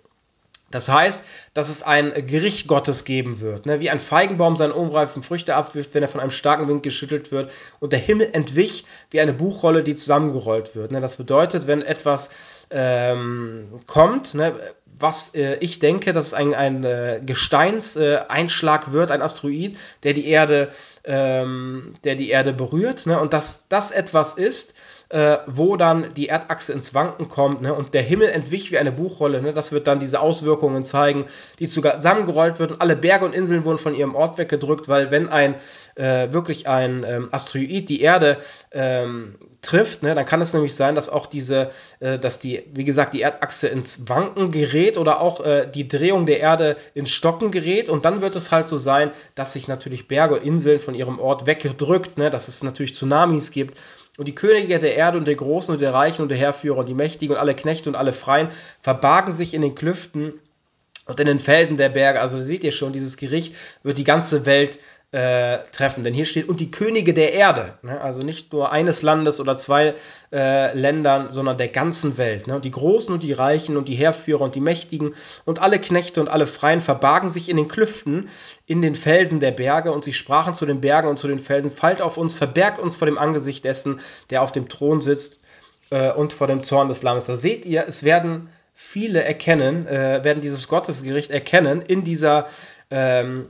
Das 0.72 0.90
heißt, 0.90 1.24
dass 1.54 1.70
es 1.70 1.84
ein 1.84 2.14
Gericht 2.28 2.68
Gottes 2.68 3.06
geben 3.06 3.42
wird, 3.42 3.66
ne? 3.66 3.80
wie 3.80 3.90
ein 3.90 4.00
Feigenbaum 4.00 4.56
seine 4.56 4.74
unreifen 4.74 5.22
Früchte 5.22 5.56
abwirft, 5.56 5.94
wenn 5.94 6.02
er 6.02 6.10
von 6.10 6.22
einem 6.22 6.32
starken 6.32 6.68
Wind 6.68 6.84
geschüttelt 6.84 7.32
wird 7.32 7.52
und 7.80 7.94
der 7.94 8.00
Himmel 8.00 8.30
entwich 8.34 8.86
wie 9.12 9.22
eine 9.22 9.34
Buchrolle, 9.34 9.84
die 9.84 9.96
zusammengerollt 9.96 10.76
wird. 10.76 10.92
Ne? 10.92 11.02
Das 11.02 11.18
bedeutet, 11.18 11.68
wenn 11.68 11.82
etwas 11.82 12.32
ähm, 12.70 13.80
kommt, 13.86 14.34
ne? 14.34 14.56
Was 15.02 15.36
äh, 15.36 15.56
ich 15.56 15.80
denke, 15.80 16.14
dass 16.14 16.28
es 16.28 16.34
ein, 16.34 16.54
ein 16.54 16.84
äh, 16.84 17.22
Gesteinseinschlag 17.26 18.88
äh, 18.88 18.92
wird, 18.92 19.12
ein 19.12 19.22
Asteroid, 19.22 19.78
der 20.04 20.14
die 20.14 20.28
Erde, 20.28 20.70
ähm, 21.04 21.96
der 22.04 22.16
die 22.16 22.30
Erde 22.30 22.54
berührt. 22.54 23.06
Ne? 23.06 23.20
Und 23.20 23.34
dass 23.34 23.68
das 23.68 23.92
etwas 23.92 24.36
ist, 24.36 24.76
äh, 25.12 25.40
wo 25.46 25.76
dann 25.76 26.14
die 26.16 26.30
Erdachse 26.30 26.72
ins 26.72 26.94
Wanken 26.94 27.28
kommt 27.28 27.62
ne? 27.62 27.74
und 27.74 27.94
der 27.94 28.02
Himmel 28.02 28.30
entwich 28.30 28.72
wie 28.72 28.78
eine 28.78 28.94
Buchrolle. 28.94 29.42
Ne? 29.42 29.54
Das 29.54 29.74
wird 29.74 29.86
dann 29.86 30.00
diese 30.00 30.22
Auswirkungen 30.22 30.86
zeigen, 30.86 31.26
die 31.60 31.68
zusammengerollt 31.68 32.60
wird 32.60 32.72
und 32.72 32.82
alle 32.82 32.96
Berge 32.96 33.26
und 33.26 33.36
Inseln 33.36 33.66
wurden 33.66 33.78
von 33.78 33.94
ihrem 33.94 34.16
Ort 34.16 34.38
weggedrückt, 34.38 34.88
weil 34.88 35.12
wenn 35.12 35.28
ein 35.28 35.56
äh, 35.96 36.32
wirklich 36.32 36.68
ein 36.68 37.04
ähm, 37.06 37.28
Asteroid 37.32 37.90
die 37.90 38.02
Erde 38.02 38.38
ähm, 38.72 39.36
trifft, 39.62 40.02
ne, 40.02 40.16
dann 40.16 40.26
kann 40.26 40.42
es 40.42 40.54
nämlich 40.54 40.76
sein, 40.76 40.96
dass 40.96 41.10
auch 41.10 41.26
diese, 41.26 41.72
äh, 42.00 42.18
dass 42.18 42.40
die, 42.40 42.64
wie 42.74 42.86
gesagt, 42.86 43.14
die 43.14 43.22
Erdachse 43.22 43.68
ins 43.68 44.08
Wanken 44.08 44.52
gerät 44.52 44.98
oder 44.98 45.20
auch 45.20 45.44
äh, 45.44 45.68
die 45.68 45.90
Drehung 45.90 46.26
der 46.26 46.40
Erde 46.40 46.78
ins 46.94 47.12
Stocken 47.12 47.52
gerät 47.52 47.90
und 47.90 48.06
dann 48.06 48.22
wird 48.22 48.38
es 48.38 48.52
halt 48.52 48.70
so 48.70 48.78
sein, 48.78 49.12
dass 49.36 49.54
sich 49.54 49.68
natürlich 49.68 50.08
Berge 50.08 50.36
und 50.36 50.44
Inseln 50.44 50.80
von 50.80 50.96
ihrem 50.96 51.20
Ort 51.20 51.48
weggedrückt, 51.48 52.18
ne, 52.18 52.32
dass 52.32 52.48
es 52.48 52.64
natürlich 52.64 52.94
Tsunamis 52.94 53.52
gibt 53.52 53.78
und 54.18 54.28
die 54.28 54.36
Könige 54.36 54.80
der 54.80 54.96
Erde 54.96 55.18
und 55.18 55.26
der 55.26 55.36
Großen 55.36 55.74
und 55.74 55.82
der 55.82 55.94
Reichen 55.94 56.22
und 56.22 56.30
der 56.30 56.38
Herrführer 56.38 56.80
und 56.80 56.88
die 56.88 56.94
Mächtigen 56.94 57.36
und 57.36 57.40
alle 57.40 57.56
Knechte 57.56 57.90
und 57.90 57.96
alle 57.96 58.14
Freien 58.14 58.50
verbargen 58.82 59.34
sich 59.34 59.54
in 59.54 59.62
den 59.62 59.76
Klüften 59.76 60.34
und 61.06 61.20
in 61.20 61.28
den 61.28 61.40
Felsen 61.40 61.78
der 61.78 61.90
Berge. 61.90 62.22
Also 62.22 62.42
seht 62.42 62.64
ihr 62.64 62.72
schon, 62.72 62.94
dieses 62.94 63.18
Gericht 63.18 63.56
wird 63.84 63.98
die 63.98 64.04
ganze 64.04 64.46
Welt 64.46 64.80
äh, 65.12 65.60
treffen. 65.74 66.04
Denn 66.04 66.14
hier 66.14 66.26
steht, 66.26 66.48
und 66.48 66.60
die 66.60 66.72
Könige 66.72 67.14
der 67.14 67.34
Erde, 67.34 67.74
ne? 67.82 68.00
also 68.00 68.20
nicht 68.20 68.54
nur 68.54 68.72
eines 68.72 69.02
Landes 69.02 69.42
oder 69.42 69.58
zwei 69.58 69.94
äh, 70.32 70.74
Ländern, 70.74 71.34
sondern 71.34 71.58
der 71.58 71.68
ganzen 71.68 72.18
Welt. 72.18 72.48
Ne? 72.48 72.56
Und 72.56 72.64
die 72.64 72.72
Großen 72.72 73.14
und 73.14 73.22
die 73.22 73.34
Reichen 73.34 73.76
und 73.76 73.90
die 73.90 73.96
Heerführer 73.96 74.42
und 74.42 74.56
die 74.56 74.62
Mächtigen 74.62 75.14
und 75.44 75.60
alle 75.60 75.80
Knechte 75.80 76.22
und 76.22 76.30
alle 76.30 76.48
Freien 76.48 76.80
verbargen 76.80 77.30
sich 77.30 77.50
in 77.50 77.58
den 77.58 77.68
Klüften, 77.68 78.30
in 78.66 78.82
den 78.82 78.96
Felsen 78.96 79.42
der 79.42 79.52
Berge. 79.52 79.92
Und 79.92 80.06
sie 80.06 80.14
sprachen 80.14 80.54
zu 80.54 80.66
den 80.66 80.80
Bergen 80.80 81.10
und 81.10 81.18
zu 81.18 81.28
den 81.28 81.40
Felsen, 81.40 81.72
fallt 81.72 82.02
auf 82.02 82.18
uns, 82.18 82.34
verbergt 82.34 82.80
uns 82.80 82.96
vor 82.96 83.06
dem 83.06 83.18
Angesicht 83.18 83.66
dessen, 83.66 84.00
der 84.30 84.42
auf 84.42 84.54
dem 84.54 84.70
Thron 84.70 85.02
sitzt 85.02 85.42
äh, 85.90 86.12
und 86.12 86.32
vor 86.32 86.48
dem 86.48 86.62
Zorn 86.62 86.88
des 86.88 87.04
Lammes. 87.04 87.26
Da 87.26 87.36
seht 87.36 87.66
ihr, 87.66 87.86
es 87.86 88.04
werden 88.04 88.50
viele 88.74 89.24
erkennen, 89.24 89.88
äh, 89.88 90.24
werden 90.24 90.42
dieses 90.42 90.70
Gottesgericht 90.70 91.32
erkennen 91.32 91.82
in 91.82 92.06
dieser 92.06 92.48
ähm, 92.90 93.48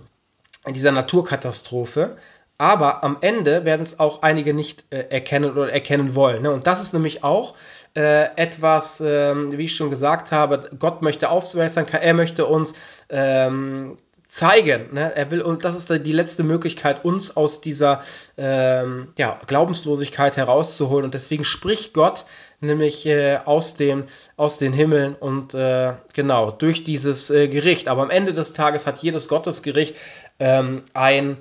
dieser 0.68 0.92
Naturkatastrophe. 0.92 2.18
Aber 2.58 3.04
am 3.04 3.18
Ende 3.22 3.66
werden 3.66 3.82
es 3.82 4.00
auch 4.00 4.22
einige 4.22 4.54
nicht 4.54 4.84
äh, 4.92 5.06
erkennen 5.10 5.52
oder 5.52 5.74
erkennen 5.74 6.14
wollen. 6.14 6.44
Ne? 6.44 6.52
Und 6.52 6.68
das 6.68 6.80
ist 6.80 6.94
nämlich 6.94 7.24
auch 7.24 7.56
äh, 7.96 8.26
etwas, 8.36 9.02
ähm, 9.04 9.52
wie 9.58 9.66
ich 9.66 9.76
schon 9.76 9.90
gesagt 9.90 10.32
habe, 10.32 10.70
Gott 10.78 11.02
möchte 11.02 11.30
aufzuwässern, 11.30 11.88
er 11.88 12.14
möchte 12.14 12.46
uns 12.46 12.76
ähm, 13.10 13.98
zeigen. 14.28 14.94
Ne? 14.94 15.14
Er 15.16 15.32
will, 15.32 15.42
und 15.42 15.66
das 15.66 15.76
ist 15.76 15.90
die 15.90 16.12
letzte 16.12 16.44
Möglichkeit, 16.44 17.04
uns 17.04 17.36
aus 17.36 17.62
dieser 17.62 18.04
ähm, 18.38 19.08
ja, 19.18 19.40
Glaubenslosigkeit 19.48 20.38
herauszuholen. 20.38 21.06
Und 21.06 21.16
deswegen 21.16 21.44
spricht 21.44 21.94
Gott 21.94 22.26
nämlich 22.62 23.06
äh, 23.06 23.40
aus, 23.44 23.76
den, 23.76 24.06
aus 24.38 24.58
den 24.58 24.74
Himmeln 24.74 25.16
und 25.16 25.54
äh, 25.54 25.94
genau 26.14 26.52
durch 26.52 26.84
dieses 26.84 27.30
äh, 27.30 27.48
Gericht. 27.48 27.88
Aber 27.88 28.04
am 28.04 28.10
Ende 28.10 28.34
des 28.34 28.54
Tages 28.54 28.88
hat 28.88 29.00
jedes 29.00 29.28
Gottesgericht 29.28 29.96
ähm, 30.40 30.84
einen 30.94 31.38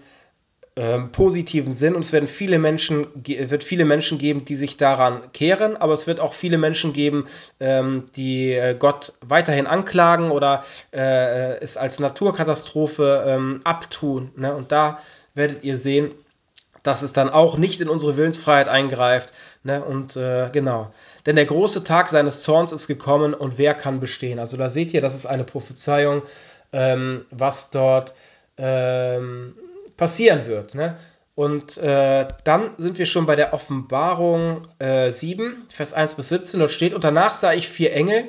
ähm, 0.76 1.12
positiven 1.12 1.72
Sinn 1.72 1.94
und 1.94 2.04
es 2.04 2.12
werden 2.12 2.28
viele 2.28 2.58
Menschen, 2.58 3.08
wird 3.26 3.64
viele 3.64 3.84
Menschen 3.84 4.18
geben, 4.18 4.44
die 4.44 4.54
sich 4.54 4.76
daran 4.76 5.32
kehren, 5.32 5.76
aber 5.76 5.92
es 5.92 6.06
wird 6.06 6.20
auch 6.20 6.32
viele 6.32 6.58
Menschen 6.58 6.92
geben, 6.92 7.26
ähm, 7.58 8.08
die 8.16 8.52
äh, 8.52 8.74
Gott 8.78 9.12
weiterhin 9.20 9.66
anklagen 9.66 10.30
oder 10.30 10.64
äh, 10.92 11.58
es 11.58 11.76
als 11.76 11.98
Naturkatastrophe 11.98 13.24
ähm, 13.26 13.60
abtun. 13.64 14.30
Ne? 14.36 14.54
Und 14.54 14.72
da 14.72 15.00
werdet 15.34 15.64
ihr 15.64 15.76
sehen, 15.76 16.12
dass 16.82 17.02
es 17.02 17.12
dann 17.12 17.28
auch 17.28 17.56
nicht 17.56 17.80
in 17.80 17.88
unsere 17.88 18.16
Willensfreiheit 18.16 18.68
eingreift. 18.68 19.32
Ne? 19.62 19.82
Und 19.84 20.16
äh, 20.16 20.50
genau. 20.52 20.92
Denn 21.26 21.36
der 21.36 21.44
große 21.44 21.84
Tag 21.84 22.08
seines 22.08 22.42
Zorns 22.42 22.72
ist 22.72 22.86
gekommen 22.86 23.34
und 23.34 23.58
wer 23.58 23.74
kann 23.74 24.00
bestehen? 24.00 24.38
Also 24.38 24.56
da 24.56 24.68
seht 24.68 24.94
ihr, 24.94 25.00
das 25.00 25.14
ist 25.14 25.26
eine 25.26 25.44
Prophezeiung, 25.44 26.22
ähm, 26.72 27.26
was 27.30 27.70
dort 27.70 28.14
ähm, 28.56 29.54
passieren 29.96 30.46
wird. 30.46 30.74
Ne? 30.74 30.96
Und 31.34 31.78
äh, 31.78 32.28
dann 32.44 32.70
sind 32.76 32.98
wir 32.98 33.06
schon 33.06 33.26
bei 33.26 33.36
der 33.36 33.54
Offenbarung 33.54 34.68
äh, 34.78 35.10
7, 35.10 35.66
Vers 35.72 35.92
1 35.92 36.14
bis 36.14 36.28
17. 36.28 36.60
Dort 36.60 36.70
steht, 36.70 36.94
und 36.94 37.04
danach 37.04 37.34
sah 37.34 37.52
ich 37.52 37.68
vier 37.68 37.92
Engel 37.92 38.28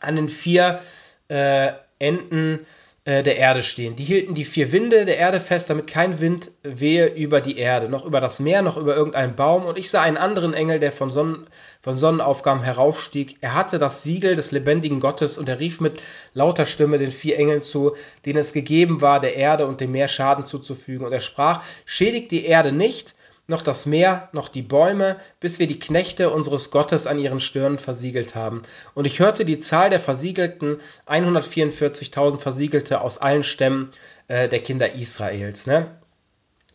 an 0.00 0.16
den 0.16 0.28
vier 0.28 0.80
äh, 1.28 1.72
Enden 1.98 2.66
äh, 3.06 3.22
der 3.22 3.36
Erde 3.36 3.62
stehen. 3.62 3.96
Die 3.96 4.04
hielten 4.04 4.34
die 4.34 4.44
vier 4.44 4.72
Winde 4.72 5.06
der 5.06 5.16
Erde 5.16 5.40
fest, 5.40 5.70
damit 5.70 5.86
kein 5.86 6.20
Wind 6.20 6.50
wehe 6.64 7.06
über 7.06 7.40
die 7.40 7.56
Erde, 7.56 7.88
noch 7.88 8.04
über 8.04 8.20
das 8.20 8.40
Meer, 8.40 8.62
noch 8.62 8.76
über 8.76 8.96
irgendeinen 8.96 9.36
Baum. 9.36 9.64
Und 9.64 9.78
ich 9.78 9.90
sah 9.90 10.02
einen 10.02 10.16
anderen 10.16 10.54
Engel, 10.54 10.80
der 10.80 10.92
von, 10.92 11.10
Sonnen, 11.10 11.46
von 11.80 11.96
Sonnenaufgaben 11.96 12.62
heraufstieg. 12.62 13.36
Er 13.40 13.54
hatte 13.54 13.78
das 13.78 14.02
Siegel 14.02 14.36
des 14.36 14.52
lebendigen 14.52 15.00
Gottes 15.00 15.38
und 15.38 15.48
er 15.48 15.60
rief 15.60 15.80
mit 15.80 16.02
lauter 16.34 16.66
Stimme 16.66 16.98
den 16.98 17.12
vier 17.12 17.38
Engeln 17.38 17.62
zu, 17.62 17.94
denen 18.26 18.40
es 18.40 18.52
gegeben 18.52 19.00
war, 19.00 19.20
der 19.20 19.36
Erde 19.36 19.66
und 19.66 19.80
dem 19.80 19.92
Meer 19.92 20.08
Schaden 20.08 20.44
zuzufügen. 20.44 21.06
Und 21.06 21.12
er 21.12 21.20
sprach, 21.20 21.62
schädigt 21.84 22.30
die 22.32 22.44
Erde 22.44 22.72
nicht, 22.72 23.15
noch 23.46 23.62
das 23.62 23.86
Meer, 23.86 24.28
noch 24.32 24.48
die 24.48 24.62
Bäume, 24.62 25.16
bis 25.40 25.58
wir 25.58 25.66
die 25.66 25.78
Knechte 25.78 26.30
unseres 26.30 26.70
Gottes 26.70 27.06
an 27.06 27.18
ihren 27.18 27.40
Stirnen 27.40 27.78
versiegelt 27.78 28.34
haben. 28.34 28.62
Und 28.94 29.04
ich 29.04 29.20
hörte 29.20 29.44
die 29.44 29.58
Zahl 29.58 29.90
der 29.90 30.00
Versiegelten, 30.00 30.80
144.000 31.06 32.38
Versiegelte 32.38 33.00
aus 33.00 33.18
allen 33.18 33.42
Stämmen 33.44 33.90
äh, 34.28 34.48
der 34.48 34.60
Kinder 34.60 34.94
Israels. 34.94 35.66
Ne? 35.66 35.96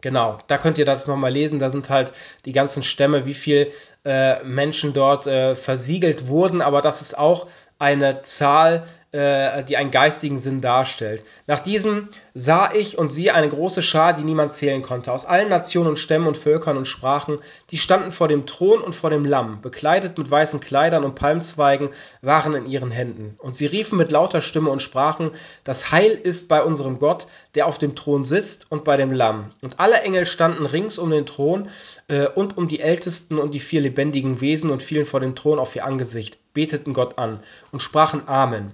Genau, 0.01 0.39
da 0.47 0.57
könnt 0.57 0.77
ihr 0.77 0.85
das 0.85 1.07
nochmal 1.07 1.31
lesen. 1.31 1.59
Da 1.59 1.69
sind 1.69 1.89
halt 1.89 2.11
die 2.45 2.53
ganzen 2.53 2.83
Stämme, 2.83 3.25
wie 3.25 3.35
viel 3.35 3.71
äh, 4.03 4.43
Menschen 4.43 4.93
dort 4.93 5.27
äh, 5.27 5.55
versiegelt 5.55 6.27
wurden. 6.27 6.61
Aber 6.61 6.81
das 6.81 7.01
ist 7.01 7.17
auch 7.17 7.47
eine 7.77 8.21
Zahl, 8.23 8.87
äh, 9.11 9.63
die 9.65 9.77
einen 9.77 9.91
geistigen 9.91 10.39
Sinn 10.39 10.61
darstellt. 10.61 11.23
Nach 11.45 11.59
diesem 11.59 12.07
sah 12.33 12.71
ich 12.73 12.97
und 12.97 13.09
siehe 13.09 13.35
eine 13.35 13.49
große 13.49 13.81
Schar, 13.81 14.13
die 14.13 14.23
niemand 14.23 14.53
zählen 14.53 14.81
konnte, 14.81 15.11
aus 15.11 15.25
allen 15.25 15.49
Nationen 15.49 15.89
und 15.89 15.99
Stämmen 15.99 16.27
und 16.27 16.37
Völkern 16.37 16.77
und 16.77 16.85
Sprachen, 16.85 17.39
die 17.71 17.77
standen 17.77 18.13
vor 18.13 18.29
dem 18.29 18.45
Thron 18.45 18.81
und 18.81 18.95
vor 18.95 19.09
dem 19.09 19.25
Lamm, 19.25 19.61
bekleidet 19.61 20.17
mit 20.17 20.31
weißen 20.31 20.61
Kleidern 20.61 21.03
und 21.03 21.15
Palmzweigen 21.15 21.89
waren 22.21 22.55
in 22.55 22.65
ihren 22.65 22.91
Händen. 22.91 23.35
Und 23.39 23.53
sie 23.53 23.65
riefen 23.65 23.97
mit 23.97 24.11
lauter 24.11 24.39
Stimme 24.39 24.69
und 24.69 24.81
sprachen, 24.81 25.31
das 25.65 25.91
Heil 25.91 26.11
ist 26.11 26.47
bei 26.47 26.63
unserem 26.63 26.99
Gott, 26.99 27.27
der 27.55 27.67
auf 27.67 27.77
dem 27.77 27.95
Thron 27.95 28.23
sitzt 28.23 28.67
und 28.69 28.85
bei 28.85 28.95
dem 28.95 29.11
Lamm. 29.11 29.51
Und 29.61 29.79
alle 29.79 30.01
Engel 30.01 30.25
standen 30.25 30.65
rings 30.65 30.97
um 30.97 31.09
den 31.09 31.25
Thron 31.25 31.67
äh, 32.07 32.27
und 32.27 32.57
um 32.57 32.69
die 32.69 32.79
Ältesten 32.79 33.39
und 33.39 33.53
die 33.53 33.59
vier 33.59 33.81
lebendigen 33.81 34.39
Wesen 34.39 34.69
und 34.69 34.83
fielen 34.83 35.05
vor 35.05 35.19
dem 35.19 35.35
Thron 35.35 35.59
auf 35.59 35.75
ihr 35.75 35.85
Angesicht, 35.85 36.37
beteten 36.53 36.93
Gott 36.93 37.17
an 37.17 37.41
und 37.73 37.81
sprachen 37.81 38.27
Amen. 38.27 38.71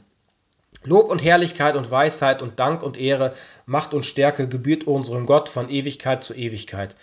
Lob 0.87 1.09
und 1.09 1.21
Herrlichkeit 1.21 1.75
und 1.75 1.91
Weisheit 1.91 2.41
und 2.41 2.59
Dank 2.59 2.81
und 2.81 2.97
Ehre, 2.97 3.33
Macht 3.65 3.93
und 3.93 4.05
Stärke 4.05 4.47
gebührt 4.47 4.85
unserem 4.87 5.25
Gott 5.25 5.49
von 5.49 5.69
Ewigkeit 5.69 6.23
zu 6.23 6.33
Ewigkeit. 6.33 6.95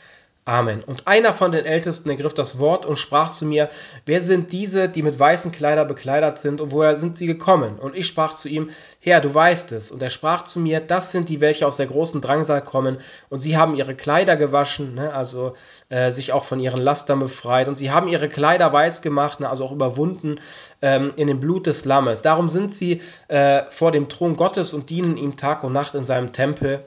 Amen. 0.47 0.85
Und 0.85 1.07
einer 1.07 1.33
von 1.33 1.53
den 1.53 1.65
Ältesten 1.65 2.11
ergriff 2.11 2.35
das 2.35 2.59
Wort 2.59 2.85
und 2.85 2.97
sprach 2.97 3.31
zu 3.31 3.47
mir, 3.47 3.71
wer 4.05 4.21
sind 4.21 4.53
diese, 4.53 4.91
die 4.91 5.03
mit 5.03 5.19
weißen 5.19 5.53
Kleidern 5.53 5.89
bekleidet 5.89 6.37
sind 6.37 6.61
und 6.61 6.71
woher 6.71 6.97
sind 6.97 7.17
sie 7.17 7.27
gekommen? 7.27 7.79
Und 7.79 7.97
ich 7.97 8.07
sprach 8.07 8.35
zu 8.35 8.51
ihm, 8.51 8.69
Herr, 9.01 9.23
du 9.23 9.35
weißt 9.35 9.73
es. 9.73 9.91
Und 9.91 10.03
er 10.03 10.11
sprach 10.11 10.45
zu 10.45 10.61
mir, 10.61 10.81
das 10.81 11.13
sind 11.13 11.31
die, 11.31 11.41
welche 11.41 11.67
aus 11.67 11.79
der 11.79 11.87
großen 11.87 12.21
Drangsal 12.21 12.63
kommen 12.63 12.99
und 13.31 13.41
sie 13.41 13.57
haben 13.57 13.75
ihre 13.75 13.95
Kleider 13.95 14.37
gewaschen, 14.37 14.95
ne, 14.95 15.15
also 15.15 15.55
äh, 15.89 16.11
sich 16.11 16.35
auch 16.35 16.45
von 16.45 16.61
ihren 16.61 16.83
Lastern 16.83 17.21
befreit 17.21 17.67
und 17.67 17.79
sie 17.79 17.91
haben 17.91 18.09
ihre 18.09 18.29
Kleider 18.29 18.71
weiß 18.71 19.01
gemacht, 19.01 19.41
ne, 19.41 19.49
also 19.49 19.65
auch 19.65 19.73
überwunden 19.73 20.41
ähm, 20.83 21.15
in 21.17 21.27
dem 21.27 21.41
Blut 21.41 21.67
des 21.67 21.87
Lammes. 21.87 22.21
Darum 22.21 22.51
sind 22.51 22.75
sie 22.75 23.01
äh, 23.29 23.63
vor 23.71 23.93
dem 23.93 24.11
Thron 24.11 24.37
Gottes 24.37 24.75
und 24.75 24.91
dienen 24.91 25.17
ihm 25.17 25.39
Tag 25.39 25.65
und 25.65 25.73
Nacht 25.73 25.95
in 25.95 26.05
seinem 26.05 26.33
Tempel 26.33 26.85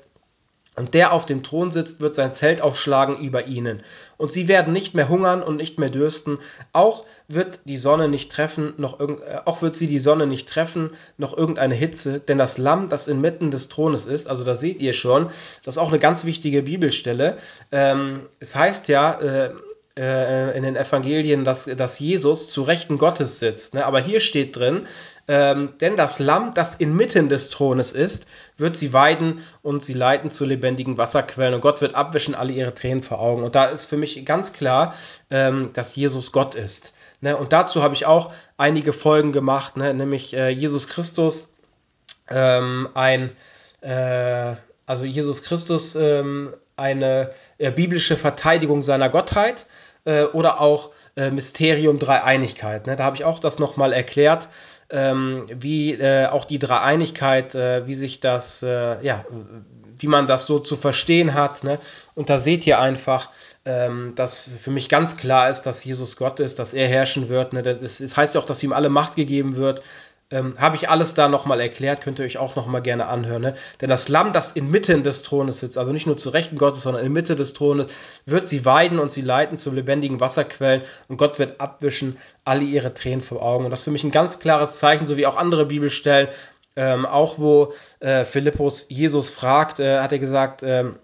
und 0.78 0.94
der 0.94 1.12
auf 1.12 1.26
dem 1.26 1.42
Thron 1.42 1.72
sitzt, 1.72 2.02
wird 2.02 2.14
sein 2.14 2.34
Zelt 2.34 2.62
aufschlagen 2.62 3.18
über 3.18 3.48
ihnen. 3.48 3.82
Und 4.18 4.32
sie 4.32 4.48
werden 4.48 4.74
nicht 4.74 4.94
mehr 4.94 5.10
hungern 5.10 5.42
und 5.42 5.58
nicht 5.58 5.80
mehr 5.80 5.90
dürsten. 5.90 6.38
Auch 6.72 7.04
wird 7.28 7.62
die 7.66 7.78
Sonne 7.78 8.08
nicht 8.08 8.32
treffen, 8.32 8.74
noch 8.78 9.00
irgend, 9.00 9.22
äh, 9.24 9.40
auch 9.46 9.64
wird 9.64 9.76
sie 9.76 9.88
die 9.88 10.00
Sonne 10.00 10.28
nicht 10.28 10.48
treffen, 10.48 10.92
noch 11.18 11.36
irgendeine 11.36 11.74
Hitze. 11.74 12.20
Denn 12.20 12.38
das 12.38 12.60
Lamm, 12.60 12.90
das 12.90 13.08
inmitten 13.08 13.50
des 13.50 13.70
Thrones 13.70 14.06
ist, 14.06 14.30
also 14.30 14.44
da 14.44 14.56
seht 14.56 14.80
ihr 14.80 14.94
schon, 14.94 15.30
das 15.64 15.76
ist 15.76 15.80
auch 15.80 15.90
eine 15.90 16.00
ganz 16.00 16.26
wichtige 16.26 16.62
Bibelstelle. 16.62 17.38
Ähm, 17.72 18.22
es 18.40 18.56
heißt 18.56 18.88
ja, 18.88 19.20
äh, 19.20 19.54
äh, 19.98 20.56
in 20.56 20.64
den 20.64 20.76
Evangelien, 20.76 21.44
dass, 21.44 21.66
dass 21.66 22.00
Jesus 22.00 22.48
zu 22.50 22.62
Rechten 22.62 23.00
Gottes 23.00 23.40
sitzt. 23.40 23.74
Ne? 23.74 23.86
Aber 23.86 24.00
hier 24.00 24.20
steht 24.20 24.56
drin, 24.56 24.86
ähm, 25.28 25.74
denn 25.82 25.98
das 25.98 26.20
Lamm, 26.20 26.54
das 26.54 26.76
inmitten 26.76 27.28
des 27.28 27.50
Thrones 27.50 27.92
ist, 27.92 28.28
wird 28.58 28.76
sie 28.76 28.94
weiden 28.94 29.42
und 29.62 29.84
sie 29.84 29.94
leiten 29.94 30.32
zu 30.32 30.46
lebendigen 30.46 30.98
Wasserquellen. 30.98 31.54
Und 31.54 31.62
Gott 31.62 31.82
wird 31.82 31.96
abwischen 31.96 32.34
alle 32.34 32.54
ihre 32.54 32.74
Tränen 32.74 33.04
vor 33.04 33.20
Augen. 33.20 33.44
Und 33.44 33.56
da 33.56 33.66
ist 33.66 33.86
für 33.86 33.98
mich 33.98 34.26
ganz 34.26 34.54
klar, 34.54 34.94
ähm, 35.30 35.72
dass 35.74 35.96
Jesus 35.96 36.32
Gott 36.32 36.56
ist. 36.56 36.94
Ne? 37.20 37.36
Und 37.36 37.52
dazu 37.52 37.84
habe 37.84 37.94
ich 37.94 38.06
auch 38.06 38.32
einige 38.56 38.94
Folgen 38.94 39.34
gemacht, 39.34 39.76
ne? 39.76 39.94
nämlich 39.94 40.34
äh, 40.34 40.50
Jesus 40.50 40.88
Christus, 40.88 41.54
ähm, 42.30 42.88
ein, 42.94 43.32
äh, 43.82 44.56
also 44.86 45.04
Jesus 45.04 45.44
Christus, 45.44 45.96
ähm, 45.96 46.54
eine 46.78 47.32
äh, 47.58 47.72
biblische 47.72 48.16
Verteidigung 48.16 48.84
seiner 48.84 49.10
Gottheit 49.10 49.66
äh, 50.06 50.24
oder 50.24 50.62
auch 50.62 50.92
äh, 51.18 51.32
Mysterium 51.32 52.00
Dreieinigkeit. 52.00 52.88
Ne? 52.88 52.96
Da 52.96 53.04
habe 53.04 53.18
ich 53.18 53.26
auch 53.26 53.40
das 53.40 53.60
nochmal 53.60 53.92
erklärt, 53.92 54.48
ähm, 54.90 55.46
wie 55.50 55.94
äh, 55.94 56.28
auch 56.28 56.46
die 56.46 56.60
Dreieinigkeit, 56.60 57.56
äh, 57.56 57.88
wie 57.88 57.96
sich 57.96 58.20
das, 58.20 58.64
äh, 58.64 59.04
ja, 59.04 59.26
wie 60.00 60.08
man 60.08 60.28
das 60.28 60.46
so 60.46 60.60
zu 60.60 60.76
verstehen 60.76 61.34
hat. 61.34 61.64
Ne? 61.64 61.80
Und 62.16 62.30
da 62.30 62.40
seht 62.40 62.66
ihr 62.68 62.80
einfach, 62.80 63.30
ähm, 63.66 64.14
dass 64.16 64.50
für 64.62 64.72
mich 64.72 64.88
ganz 64.88 65.18
klar 65.18 65.50
ist, 65.50 65.64
dass 65.64 65.84
Jesus 65.84 66.16
Gott 66.16 66.40
ist, 66.40 66.60
dass 66.60 66.74
er 66.74 66.88
herrschen 66.88 67.28
wird. 67.28 67.54
Ne? 67.54 67.64
Das, 67.64 67.98
das 67.98 68.16
heißt 68.16 68.36
ja 68.36 68.42
auch, 68.42 68.46
dass 68.46 68.64
ihm 68.64 68.74
alle 68.74 68.90
Macht 68.90 69.16
gegeben 69.16 69.58
wird. 69.58 69.82
Ähm, 70.30 70.56
Habe 70.58 70.76
ich 70.76 70.90
alles 70.90 71.14
da 71.14 71.30
nochmal 71.30 71.62
erklärt, 71.62 72.02
könnt 72.02 72.20
ihr 72.20 72.26
euch 72.26 72.38
auch 72.38 72.58
nochmal 72.58 72.82
gerne 72.82 73.06
anhören. 73.06 73.42
Ne? 73.42 73.56
Denn 73.80 73.90
das 73.90 74.10
Lamm, 74.10 74.34
das 74.34 74.52
inmitten 74.52 75.04
des 75.04 75.22
Thrones 75.22 75.62
sitzt, 75.62 75.78
also 75.78 75.94
nicht 75.94 76.06
nur 76.06 76.18
zu 76.18 76.30
Rechten 76.30 76.58
Gottes, 76.58 76.84
sondern 76.84 77.06
in 77.06 77.14
Mitte 77.14 77.38
des 77.38 77.54
Thrones, 77.54 77.88
wird 78.26 78.46
sie 78.46 78.66
weiden 78.66 79.00
und 79.00 79.10
sie 79.10 79.22
leiten 79.22 79.58
zu 79.58 79.72
lebendigen 79.72 80.20
Wasserquellen 80.20 80.82
und 81.08 81.16
Gott 81.16 81.40
wird 81.40 81.62
abwischen 81.62 82.18
alle 82.44 82.64
ihre 82.64 82.94
Tränen 82.94 83.22
vor 83.22 83.42
Augen. 83.42 83.64
Und 83.64 83.72
das 83.72 83.80
ist 83.80 83.86
für 83.86 83.92
mich 83.92 84.04
ein 84.04 84.12
ganz 84.12 84.40
klares 84.40 84.80
Zeichen, 84.80 85.06
so 85.06 85.16
wie 85.16 85.26
auch 85.26 85.38
andere 85.38 85.66
Bibelstellen. 85.66 86.28
Ähm, 86.76 87.06
auch 87.06 87.40
wo 87.40 87.74
äh, 88.02 88.26
Philippus 88.26 88.88
Jesus 88.90 89.30
fragt, 89.30 89.80
äh, 89.80 90.00
hat 90.00 90.12
er 90.12 90.20
gesagt, 90.20 90.62
ähm, 90.62 91.00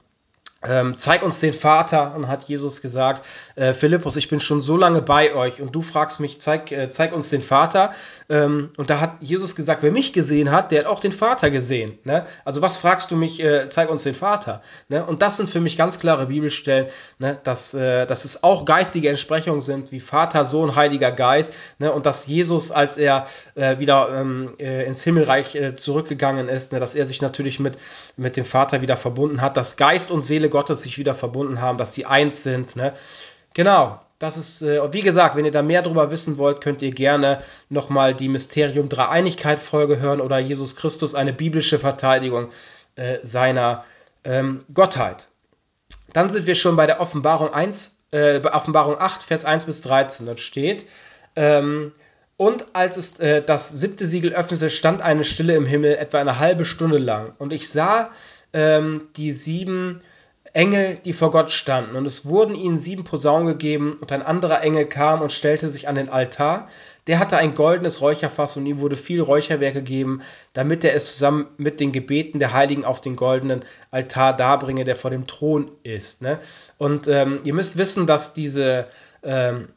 ähm, 0.67 0.95
zeig 0.95 1.23
uns 1.23 1.39
den 1.39 1.54
Vater 1.54 2.15
und 2.15 2.28
hat 2.28 2.43
Jesus 2.43 2.82
gesagt, 2.82 3.26
äh, 3.56 3.73
Philippus, 3.73 4.15
ich 4.15 4.30
bin 4.30 4.39
schon 4.39 4.62
so 4.62 4.78
lange 4.78 5.02
bei 5.02 5.34
euch 5.36 5.62
und 5.62 5.73
du 5.73 5.82
fragst 5.82 6.19
mich, 6.19 6.39
zeig, 6.39 6.71
äh, 6.71 6.89
zeig 6.89 7.13
uns 7.13 7.30
den 7.30 7.41
Vater. 7.41 7.93
Ähm, 8.30 8.71
und 8.78 8.89
da 8.89 8.99
hat 8.99 9.17
Jesus 9.19 9.56
gesagt, 9.56 9.84
wer 9.84 9.91
mich 9.91 10.13
gesehen 10.13 10.52
hat, 10.52 10.71
der 10.71 10.82
hat 10.82 10.88
auch 10.88 10.99
den 10.99 11.12
Vater 11.12 11.52
gesehen. 11.52 11.97
Ne? 12.04 12.26
Also 12.45 12.62
was 12.62 12.78
fragst 12.78 13.12
du 13.12 13.15
mich, 13.15 13.41
äh, 13.41 13.67
zeig 13.69 13.89
uns 13.89 14.04
den 14.04 14.15
Vater. 14.15 14.62
Ne? 14.88 15.06
Und 15.06 15.21
das 15.21 15.38
sind 15.38 15.49
für 15.49 15.60
mich 15.60 15.76
ganz 15.76 15.99
klare 15.99 16.28
Bibelstellen, 16.28 16.88
ne? 17.19 17.38
dass, 17.43 17.73
äh, 17.73 18.06
dass 18.06 18.23
es 18.23 18.43
auch 18.43 18.65
geistige 18.65 19.10
Entsprechungen 19.10 19.62
sind, 19.62 19.91
wie 19.91 19.99
Vater, 19.99 20.45
Sohn, 20.45 20.76
Heiliger 20.76 21.12
Geist. 21.12 21.54
Ne? 21.80 21.91
Und 21.91 22.06
dass 22.06 22.28
Jesus, 22.28 22.71
als 22.71 22.97
er 22.97 23.28
äh, 23.56 23.80
wieder 23.80 24.10
ähm, 24.13 24.54
äh, 24.60 24.86
ins 24.86 25.04
Himmelreich 25.04 25.58
zurückgegangen 25.76 26.47
ist, 26.47 26.71
ne? 26.71 26.80
dass 26.80 26.95
er 26.95 27.06
sich 27.06 27.21
natürlich 27.21 27.60
mit, 27.60 27.78
mit 28.15 28.38
dem 28.38 28.45
Vater 28.45 28.82
wieder 28.82 28.97
verbunden 28.97 29.41
hat, 29.41 29.58
dass 29.58 29.78
Geist 29.78 30.10
und 30.10 30.21
Seele 30.21 30.49
Gottes 30.54 30.84
sich 30.84 30.98
wieder 30.98 31.16
verbunden 31.16 31.60
haben, 31.60 31.78
dass 31.78 31.94
sie 31.94 32.06
eins 32.06 32.44
sind. 32.44 32.78
Ne? 32.78 32.94
Genau, 33.54 34.00
das 34.20 34.38
ist, 34.38 34.62
äh, 34.62 34.94
wie 34.94 35.02
gesagt, 35.02 35.36
wenn 35.36 35.46
ihr 35.46 35.52
da 35.52 35.63
mehr 35.63 35.82
darüber 35.82 36.12
wissen 36.12 36.38
wollt, 36.38 36.62
könnt 36.62 36.82
ihr 36.82 36.92
gerne 36.92 37.42
nochmal 37.70 38.13
die 38.13 38.30
Mysterium 38.30 38.88
Dreieinigkeit 38.88 39.60
Folge 39.60 40.00
hören 40.00 40.22
oder 40.22 40.38
Jesus 40.38 40.76
Christus, 40.76 41.16
eine 41.16 41.34
biblische 41.34 41.80
Verteidigung 41.80 42.50
äh, 42.96 43.18
seiner 43.24 43.84
ähm, 44.24 44.63
Gottheit. 44.74 45.28
Dann 46.13 46.30
sind 46.30 46.46
wir 46.46 46.56
schon 46.56 46.76
bei 46.76 46.86
der 46.86 47.02
Offenbarung 47.02 47.52
1, 47.54 47.98
äh, 48.12 48.39
Offenbarung 48.46 49.00
8, 49.00 49.24
Vers 49.24 49.44
1 49.44 49.66
bis 49.66 49.82
13. 49.82 50.28
Dort 50.28 50.39
steht, 50.39 50.86
ähm, 51.36 51.92
und 52.38 52.68
als 52.74 52.98
es 52.98 53.20
äh, 53.20 53.44
das 53.44 53.70
siebte 53.70 54.08
Siegel 54.08 54.34
öffnete, 54.34 54.70
stand 54.70 55.02
eine 55.02 55.24
Stille 55.24 55.56
im 55.56 55.66
Himmel, 55.66 55.96
etwa 55.96 56.20
eine 56.20 56.39
halbe 56.39 56.66
Stunde 56.66 56.98
lang. 56.98 57.34
Und 57.39 57.54
ich 57.54 57.70
sah 57.70 58.12
ähm, 58.54 59.10
die 59.16 59.32
sieben 59.32 60.02
Engel, 60.54 61.00
die 61.04 61.13
vor 61.13 61.32
Gott 61.32 61.50
standen. 61.50 61.96
Und 61.96 62.06
es 62.06 62.26
wurden 62.26 62.56
ihnen 62.56 62.78
sieben 62.78 63.04
Posaunen 63.04 63.48
gegeben, 63.48 63.98
und 64.00 64.12
ein 64.12 64.22
anderer 64.22 64.62
Engel 64.62 64.86
kam 64.86 65.22
und 65.22 65.32
stellte 65.32 65.70
sich 65.70 65.88
an 65.88 65.96
den 65.96 66.10
Altar. 66.10 66.68
Der 67.08 67.20
hatte 67.20 67.38
ein 67.38 67.56
goldenes 67.56 68.02
Räucherfass 68.02 68.56
und 68.56 68.66
ihm 68.66 68.80
wurde 68.80 68.96
viel 68.96 69.22
Räucherwerk 69.22 69.74
gegeben, 69.74 70.22
damit 70.54 70.86
er 70.86 70.96
es 70.96 71.12
zusammen 71.12 71.48
mit 71.58 71.80
den 71.80 71.92
Gebeten 71.92 72.39
der 72.39 72.54
Heiligen 72.54 72.86
auf 72.86 73.02
den 73.02 73.16
goldenen 73.16 73.66
Altar 73.92 74.38
darbringe, 74.38 74.86
der 74.86 74.96
vor 74.96 75.12
dem 75.12 75.28
Thron 75.28 75.72
ist. 75.82 76.22
Ne? 76.22 76.39
Und 76.78 77.08
ähm, 77.08 77.42
ihr 77.44 77.54
müsst 77.54 77.78
wissen, 77.78 78.08
dass 78.08 78.34
diese 78.34 78.88
ähm, 79.24 79.70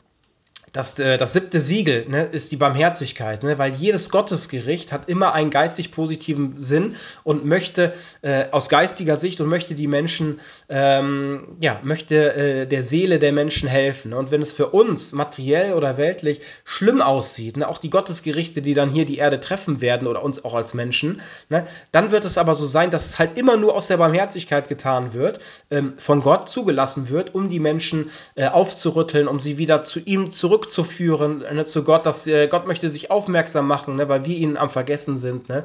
das, 0.77 0.99
äh, 0.99 1.17
das 1.17 1.33
siebte 1.33 1.61
Siegel 1.61 2.05
ne, 2.09 2.25
ist 2.25 2.53
die 2.53 2.57
Barmherzigkeit, 2.57 3.43
ne, 3.43 3.57
weil 3.57 3.73
jedes 3.73 4.11
Gottesgericht 4.11 4.93
hat 4.93 5.09
immer 5.09 5.33
einen 5.33 5.51
geistig 5.51 5.91
positiven 5.91 6.59
Sinn 6.59 6.97
und 7.25 7.47
möchte 7.47 7.95
äh, 8.21 8.51
aus 8.51 8.69
geistiger 8.69 9.17
Sicht 9.17 9.41
und 9.41 9.49
möchte 9.49 9.75
die 9.75 9.87
Menschen, 9.87 10.39
ähm, 10.69 11.57
ja, 11.61 11.81
möchte 11.83 12.35
äh, 12.35 12.67
der 12.67 12.83
Seele 12.83 13.19
der 13.19 13.33
Menschen 13.33 13.69
helfen. 13.69 14.13
Und 14.13 14.31
wenn 14.31 14.43
es 14.43 14.53
für 14.53 14.69
uns 14.69 15.13
materiell 15.13 15.73
oder 15.73 15.97
weltlich 15.97 16.43
schlimm 16.65 17.01
aussieht, 17.01 17.57
ne, 17.57 17.67
auch 17.67 17.79
die 17.79 17.91
Gottesgerichte, 17.91 18.61
die 18.61 18.75
dann 18.75 18.91
hier 18.91 19.07
die 19.07 19.17
Erde 19.17 19.41
treffen 19.41 19.81
werden 19.81 20.07
oder 20.07 20.23
uns 20.23 20.45
auch 20.45 20.55
als 20.55 20.75
Menschen, 20.75 21.23
ne, 21.49 21.67
dann 21.91 22.11
wird 22.11 22.27
es 22.27 22.37
aber 22.37 22.55
so 22.55 22.67
sein, 22.67 22.91
dass 22.91 23.07
es 23.07 23.19
halt 23.19 23.39
immer 23.39 23.57
nur 23.57 23.75
aus 23.75 23.89
der 23.89 23.97
Barmherzigkeit 23.97 24.69
getan 24.69 25.15
wird, 25.15 25.41
ähm, 25.71 25.95
von 25.97 26.21
Gott 26.21 26.51
zugelassen 26.51 27.09
wird, 27.09 27.35
um 27.35 27.49
die 27.49 27.61
Menschen 27.61 28.11
äh, 28.35 28.49
aufzurütteln, 28.49 29.27
um 29.27 29.41
sie 29.41 29.57
wieder 29.57 29.83
zu 29.83 30.01
ihm 30.01 30.31
zurück 30.31 30.66
zurückzuführen 30.67 31.39
ne, 31.39 31.65
zu 31.65 31.85
Gott, 31.85 32.07
dass 32.07 32.27
äh, 32.27 32.49
Gott 32.49 32.67
möchte 32.67 32.91
sich 32.91 33.11
aufmerksam 33.11 33.67
machen, 33.67 33.97
ne, 33.97 34.09
weil 34.09 34.25
wir 34.27 34.37
ihn 34.37 34.57
am 34.57 34.71
Vergessen 34.71 35.17
sind. 35.17 35.49
Ne? 35.49 35.65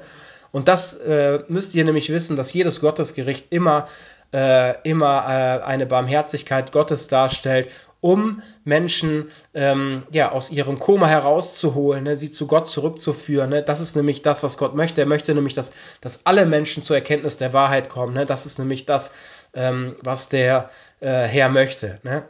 Und 0.52 0.68
das 0.68 0.94
äh, 0.98 1.44
müsst 1.48 1.76
ihr 1.76 1.86
nämlich 1.86 2.10
wissen, 2.10 2.36
dass 2.36 2.54
jedes 2.54 2.82
Gottesgericht 2.82 3.48
immer, 3.52 3.88
äh, 4.34 4.76
immer 4.84 5.24
äh, 5.26 5.64
eine 5.64 5.86
Barmherzigkeit 5.86 6.72
Gottes 6.72 7.08
darstellt, 7.08 7.70
um 8.02 8.42
Menschen 8.64 9.30
ähm, 9.54 10.04
ja, 10.12 10.32
aus 10.32 10.52
ihrem 10.52 10.80
Koma 10.80 11.08
herauszuholen, 11.08 12.04
ne, 12.04 12.16
sie 12.16 12.32
zu 12.32 12.48
Gott 12.48 12.68
zurückzuführen. 12.68 13.52
Ne? 13.52 13.64
Das 13.64 13.80
ist 13.80 13.96
nämlich 13.96 14.24
das, 14.24 14.44
was 14.44 14.58
Gott 14.58 14.76
möchte. 14.76 15.02
Er 15.02 15.08
möchte 15.08 15.34
nämlich, 15.34 15.54
dass, 15.54 15.74
dass 16.02 16.26
alle 16.26 16.46
Menschen 16.46 16.84
zur 16.84 16.96
Erkenntnis 16.96 17.38
der 17.38 17.54
Wahrheit 17.54 17.90
kommen. 17.90 18.14
Ne? 18.14 18.26
Das 18.26 18.46
ist 18.46 18.58
nämlich 18.60 18.86
das, 18.86 19.14
ähm, 19.54 19.96
was 20.04 20.30
der 20.30 20.70
äh, 21.00 21.24
Herr 21.24 21.50
möchte. 21.50 21.96
Ne? 22.04 22.24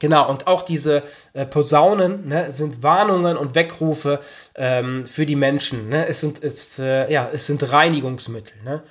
Genau, 0.00 0.28
und 0.28 0.46
auch 0.46 0.62
diese 0.62 1.02
äh, 1.34 1.46
Posaunen 1.46 2.26
ne, 2.26 2.50
sind 2.50 2.82
Warnungen 2.82 3.36
und 3.36 3.54
Weckrufe 3.54 4.20
ähm, 4.56 5.06
für 5.06 5.26
die 5.26 5.36
Menschen. 5.36 5.90
Ne? 5.90 6.08
Es, 6.08 6.20
sind, 6.20 6.42
es, 6.42 6.78
äh, 6.78 7.12
ja, 7.12 7.28
es 7.32 7.46
sind 7.46 7.70
Reinigungsmittel. 7.70 8.54
Ne? 8.64 8.82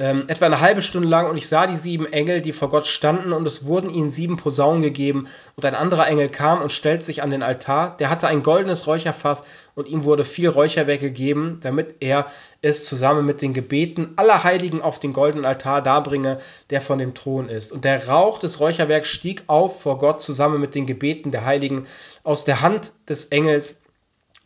Ähm, 0.00 0.24
etwa 0.28 0.46
eine 0.46 0.60
halbe 0.60 0.80
Stunde 0.80 1.08
lang 1.08 1.28
und 1.28 1.36
ich 1.36 1.48
sah 1.48 1.66
die 1.66 1.76
sieben 1.76 2.06
Engel, 2.06 2.40
die 2.40 2.52
vor 2.52 2.70
Gott 2.70 2.86
standen 2.86 3.32
und 3.32 3.44
es 3.46 3.66
wurden 3.66 3.90
ihnen 3.90 4.10
sieben 4.10 4.36
Posaunen 4.36 4.80
gegeben 4.80 5.26
und 5.56 5.64
ein 5.64 5.74
anderer 5.74 6.06
Engel 6.06 6.28
kam 6.28 6.62
und 6.62 6.70
stellte 6.70 7.04
sich 7.04 7.20
an 7.20 7.30
den 7.30 7.42
Altar, 7.42 7.96
der 7.96 8.08
hatte 8.08 8.28
ein 8.28 8.44
goldenes 8.44 8.86
Räucherfass 8.86 9.42
und 9.74 9.88
ihm 9.88 10.04
wurde 10.04 10.22
viel 10.22 10.48
Räucherwerk 10.48 11.00
gegeben, 11.00 11.58
damit 11.62 11.96
er 11.98 12.26
es 12.62 12.84
zusammen 12.84 13.26
mit 13.26 13.42
den 13.42 13.54
Gebeten 13.54 14.12
aller 14.14 14.44
Heiligen 14.44 14.82
auf 14.82 15.00
den 15.00 15.12
goldenen 15.12 15.44
Altar 15.44 15.82
darbringe, 15.82 16.38
der 16.70 16.80
von 16.80 17.00
dem 17.00 17.14
Thron 17.14 17.48
ist. 17.48 17.72
Und 17.72 17.84
der 17.84 18.08
Rauch 18.08 18.38
des 18.38 18.60
Räucherwerks 18.60 19.08
stieg 19.08 19.44
auf 19.48 19.82
vor 19.82 19.98
Gott 19.98 20.22
zusammen 20.22 20.60
mit 20.60 20.76
den 20.76 20.86
Gebeten 20.86 21.32
der 21.32 21.44
Heiligen 21.44 21.86
aus 22.22 22.44
der 22.44 22.60
Hand 22.60 22.92
des 23.08 23.26
Engels 23.26 23.82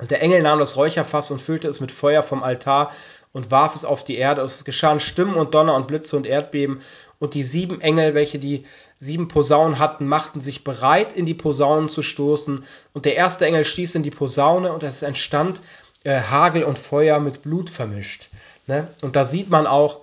und 0.02 0.10
der 0.10 0.20
Engel 0.20 0.42
nahm 0.42 0.58
das 0.58 0.76
Räucherfass 0.76 1.30
und 1.30 1.40
füllte 1.40 1.68
es 1.68 1.78
mit 1.78 1.92
Feuer 1.92 2.24
vom 2.24 2.42
Altar 2.42 2.90
und 3.32 3.50
warf 3.50 3.74
es 3.74 3.84
auf 3.84 4.04
die 4.04 4.16
Erde. 4.16 4.42
Es 4.42 4.64
geschahen 4.64 5.00
Stimmen 5.00 5.34
und 5.34 5.54
Donner 5.54 5.74
und 5.74 5.88
Blitze 5.88 6.16
und 6.16 6.26
Erdbeben. 6.26 6.80
Und 7.18 7.34
die 7.34 7.42
sieben 7.42 7.80
Engel, 7.80 8.14
welche 8.14 8.38
die 8.38 8.64
sieben 8.98 9.28
Posaunen 9.28 9.78
hatten, 9.78 10.06
machten 10.06 10.40
sich 10.40 10.64
bereit, 10.64 11.12
in 11.12 11.26
die 11.26 11.34
Posaunen 11.34 11.88
zu 11.88 12.02
stoßen. 12.02 12.64
Und 12.92 13.04
der 13.04 13.16
erste 13.16 13.46
Engel 13.46 13.64
stieß 13.64 13.94
in 13.94 14.02
die 14.02 14.10
Posaune 14.10 14.72
und 14.72 14.82
es 14.82 15.02
entstand 15.02 15.60
äh, 16.04 16.20
Hagel 16.20 16.64
und 16.64 16.78
Feuer 16.78 17.20
mit 17.20 17.42
Blut 17.42 17.70
vermischt. 17.70 18.28
Ne? 18.66 18.86
Und 19.00 19.16
da 19.16 19.24
sieht 19.24 19.50
man 19.50 19.66
auch, 19.66 20.00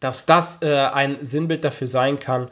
dass 0.00 0.24
das 0.24 0.62
äh, 0.62 0.74
ein 0.74 1.18
Sinnbild 1.20 1.64
dafür 1.64 1.88
sein 1.88 2.18
kann, 2.18 2.50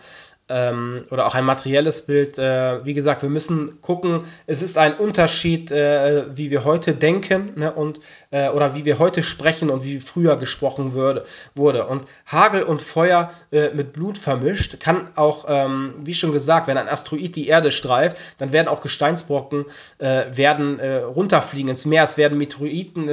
ähm, 0.49 1.05
oder 1.11 1.27
auch 1.27 1.35
ein 1.35 1.45
materielles 1.45 2.07
Bild. 2.07 2.39
Äh, 2.39 2.85
wie 2.85 2.95
gesagt, 2.95 3.23
wir 3.23 3.29
müssen 3.29 3.81
gucken, 3.81 4.25
es 4.47 4.63
ist 4.63 4.79
ein 4.79 4.95
Unterschied, 4.95 5.71
äh, 5.71 6.25
wie 6.37 6.51
wir 6.51 6.65
heute 6.65 6.95
denken 6.95 7.53
ne, 7.57 7.73
und, 7.73 8.01
äh, 8.31 8.49
oder 8.49 8.75
wie 8.75 8.85
wir 8.85 8.99
heute 8.99 9.23
sprechen 9.23 9.71
und 9.71 9.85
wie 9.85 10.01
früher 10.01 10.37
gesprochen 10.37 10.95
würde, 10.95 11.25
wurde. 11.55 11.87
Und 11.87 12.05
Hagel 12.27 12.63
und 12.63 12.83
Feuer 12.83 13.31
äh, 13.53 13.71
mit 13.71 13.93
Blut 13.93 14.19
vermischt 14.19 14.81
kann 14.81 15.09
auch, 15.15 15.45
ähm, 15.49 15.95
wie 16.05 16.15
schon 16.15 16.33
gesagt, 16.33 16.67
wenn 16.67 16.79
ein 16.79 16.89
Asteroid 16.89 17.37
die 17.37 17.49
Erde 17.49 17.73
streift, 17.73 18.17
dann 18.39 18.53
werden 18.53 18.69
auch 18.69 18.81
Gesteinsbrocken 18.81 19.67
äh, 19.99 20.25
werden 20.37 20.79
äh, 20.79 20.97
runterfliegen 20.99 21.71
ins 21.71 21.85
Meer, 21.85 22.05
es 22.05 22.17
werden 22.17 22.39
Meteoriten 22.39 23.09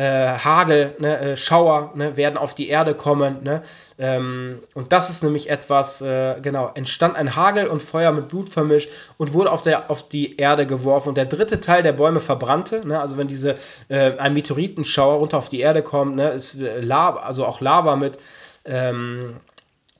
Hagel, 0.00 0.96
ne, 0.98 1.18
äh, 1.20 1.36
Schauer 1.36 1.92
ne, 1.94 2.16
werden 2.16 2.36
auf 2.36 2.54
die 2.54 2.68
Erde 2.68 2.94
kommen. 2.94 3.44
Ne? 3.44 3.62
Ähm, 3.96 4.60
und 4.74 4.92
das 4.92 5.08
ist 5.08 5.22
nämlich 5.22 5.48
etwas, 5.48 6.00
äh, 6.00 6.40
genau, 6.40 6.70
entstand 6.74 7.16
ein 7.16 7.36
Hagel 7.36 7.68
und 7.68 7.80
Feuer 7.80 8.10
mit 8.10 8.28
Blut 8.28 8.48
vermischt 8.48 8.90
und 9.18 9.34
wurde 9.34 9.52
auf, 9.52 9.62
der, 9.62 9.90
auf 9.90 10.08
die 10.08 10.36
Erde 10.36 10.66
geworfen. 10.66 11.10
Und 11.10 11.14
der 11.16 11.26
dritte 11.26 11.60
Teil 11.60 11.84
der 11.84 11.92
Bäume 11.92 12.20
verbrannte. 12.20 12.86
Ne? 12.86 13.00
Also 13.00 13.16
wenn 13.16 13.28
diese, 13.28 13.54
äh, 13.88 14.18
ein 14.18 14.34
Meteoritenschauer 14.34 15.18
runter 15.18 15.38
auf 15.38 15.48
die 15.48 15.60
Erde 15.60 15.82
kommt, 15.82 16.16
ne, 16.16 16.30
ist 16.30 16.54
äh, 16.60 16.80
Lava, 16.80 17.20
also 17.20 17.46
auch 17.46 17.60
Lava 17.60 17.94
mit 17.94 18.18
ähm, 18.64 19.36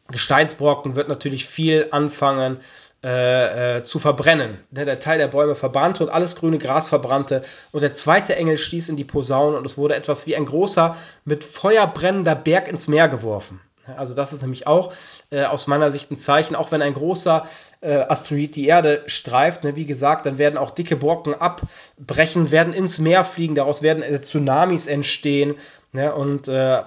Gesteinsbrocken, 0.08 0.96
wird 0.96 1.08
natürlich 1.08 1.46
viel 1.46 1.88
anfangen 1.92 2.58
äh, 3.04 3.76
äh, 3.76 3.82
zu 3.82 3.98
verbrennen. 3.98 4.56
Ne, 4.70 4.86
der 4.86 4.98
Teil 4.98 5.18
der 5.18 5.28
Bäume 5.28 5.54
verbrannte 5.54 6.02
und 6.02 6.08
alles 6.08 6.36
grüne 6.36 6.56
Gras 6.56 6.88
verbrannte. 6.88 7.42
Und 7.70 7.82
der 7.82 7.92
zweite 7.92 8.34
Engel 8.34 8.56
stieß 8.56 8.88
in 8.88 8.96
die 8.96 9.04
Posaune 9.04 9.58
und 9.58 9.66
es 9.66 9.76
wurde 9.76 9.94
etwas 9.94 10.26
wie 10.26 10.34
ein 10.34 10.46
großer, 10.46 10.96
mit 11.26 11.44
Feuer 11.44 11.86
brennender 11.86 12.34
Berg 12.34 12.66
ins 12.66 12.88
Meer 12.88 13.08
geworfen. 13.08 13.60
Also 13.96 14.14
das 14.14 14.32
ist 14.32 14.42
nämlich 14.42 14.66
auch 14.66 14.92
äh, 15.30 15.44
aus 15.44 15.66
meiner 15.66 15.90
Sicht 15.90 16.10
ein 16.10 16.16
Zeichen, 16.16 16.56
auch 16.56 16.72
wenn 16.72 16.82
ein 16.82 16.94
großer 16.94 17.46
äh, 17.80 17.96
Asteroid 17.96 18.56
die 18.56 18.66
Erde 18.66 19.02
streift, 19.06 19.64
ne, 19.64 19.76
wie 19.76 19.84
gesagt, 19.84 20.26
dann 20.26 20.38
werden 20.38 20.56
auch 20.56 20.70
dicke 20.70 20.96
Brocken 20.96 21.34
abbrechen, 21.34 22.50
werden 22.50 22.72
ins 22.72 22.98
Meer 22.98 23.24
fliegen, 23.24 23.54
daraus 23.54 23.82
werden 23.82 24.02
äh, 24.02 24.20
Tsunamis 24.20 24.86
entstehen. 24.86 25.56
Ne, 25.92 26.12
und 26.12 26.48
äh, 26.48 26.82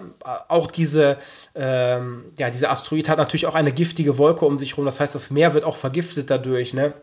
auch 0.49 0.69
diese, 0.69 1.17
ähm, 1.55 2.25
ja, 2.37 2.49
dieser 2.49 2.71
Asteroid 2.71 3.07
hat 3.07 3.17
natürlich 3.19 3.47
auch 3.47 3.55
eine 3.55 3.71
giftige 3.71 4.17
Wolke 4.17 4.45
um 4.45 4.59
sich 4.59 4.71
herum. 4.71 4.85
Das 4.85 4.99
heißt, 4.99 5.15
das 5.15 5.29
Meer 5.29 5.53
wird 5.53 5.63
auch 5.63 5.77
vergiftet 5.77 6.29
dadurch. 6.29 6.73
Ne? 6.73 6.93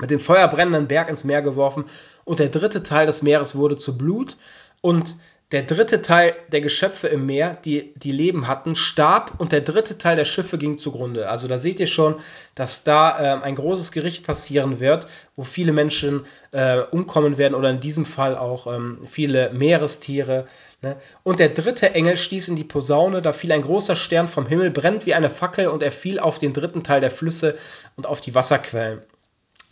Mit 0.00 0.12
dem 0.12 0.20
feuerbrennenden 0.20 0.86
Berg 0.86 1.08
ins 1.08 1.24
Meer 1.24 1.42
geworfen. 1.42 1.86
Und 2.24 2.38
der 2.38 2.50
dritte 2.50 2.84
Teil 2.84 3.06
des 3.06 3.22
Meeres 3.22 3.56
wurde 3.56 3.76
zu 3.76 3.98
Blut. 3.98 4.36
Und 4.80 5.16
der 5.52 5.62
dritte 5.62 6.00
Teil 6.00 6.34
der 6.52 6.60
Geschöpfe 6.60 7.08
im 7.08 7.26
Meer, 7.26 7.56
die, 7.64 7.92
die 7.96 8.12
Leben 8.12 8.46
hatten, 8.46 8.76
starb 8.76 9.32
und 9.38 9.50
der 9.50 9.62
dritte 9.62 9.98
Teil 9.98 10.14
der 10.14 10.24
Schiffe 10.24 10.58
ging 10.58 10.78
zugrunde. 10.78 11.28
Also 11.28 11.48
da 11.48 11.58
seht 11.58 11.80
ihr 11.80 11.88
schon, 11.88 12.16
dass 12.54 12.84
da 12.84 13.18
äh, 13.18 13.42
ein 13.42 13.56
großes 13.56 13.90
Gericht 13.90 14.24
passieren 14.24 14.78
wird, 14.78 15.08
wo 15.34 15.42
viele 15.42 15.72
Menschen 15.72 16.24
äh, 16.52 16.78
umkommen 16.78 17.36
werden 17.36 17.54
oder 17.54 17.70
in 17.70 17.80
diesem 17.80 18.06
Fall 18.06 18.36
auch 18.36 18.68
ähm, 18.68 18.98
viele 19.06 19.50
Meerestiere. 19.52 20.46
Ne? 20.82 20.96
Und 21.24 21.40
der 21.40 21.48
dritte 21.48 21.94
Engel 21.94 22.16
stieß 22.16 22.46
in 22.48 22.56
die 22.56 22.64
Posaune, 22.64 23.20
da 23.20 23.32
fiel 23.32 23.50
ein 23.50 23.62
großer 23.62 23.96
Stern 23.96 24.28
vom 24.28 24.46
Himmel, 24.46 24.70
brennt 24.70 25.04
wie 25.04 25.14
eine 25.14 25.30
Fackel 25.30 25.66
und 25.66 25.82
er 25.82 25.92
fiel 25.92 26.20
auf 26.20 26.38
den 26.38 26.52
dritten 26.52 26.84
Teil 26.84 27.00
der 27.00 27.10
Flüsse 27.10 27.58
und 27.96 28.06
auf 28.06 28.20
die 28.20 28.36
Wasserquellen. 28.36 29.00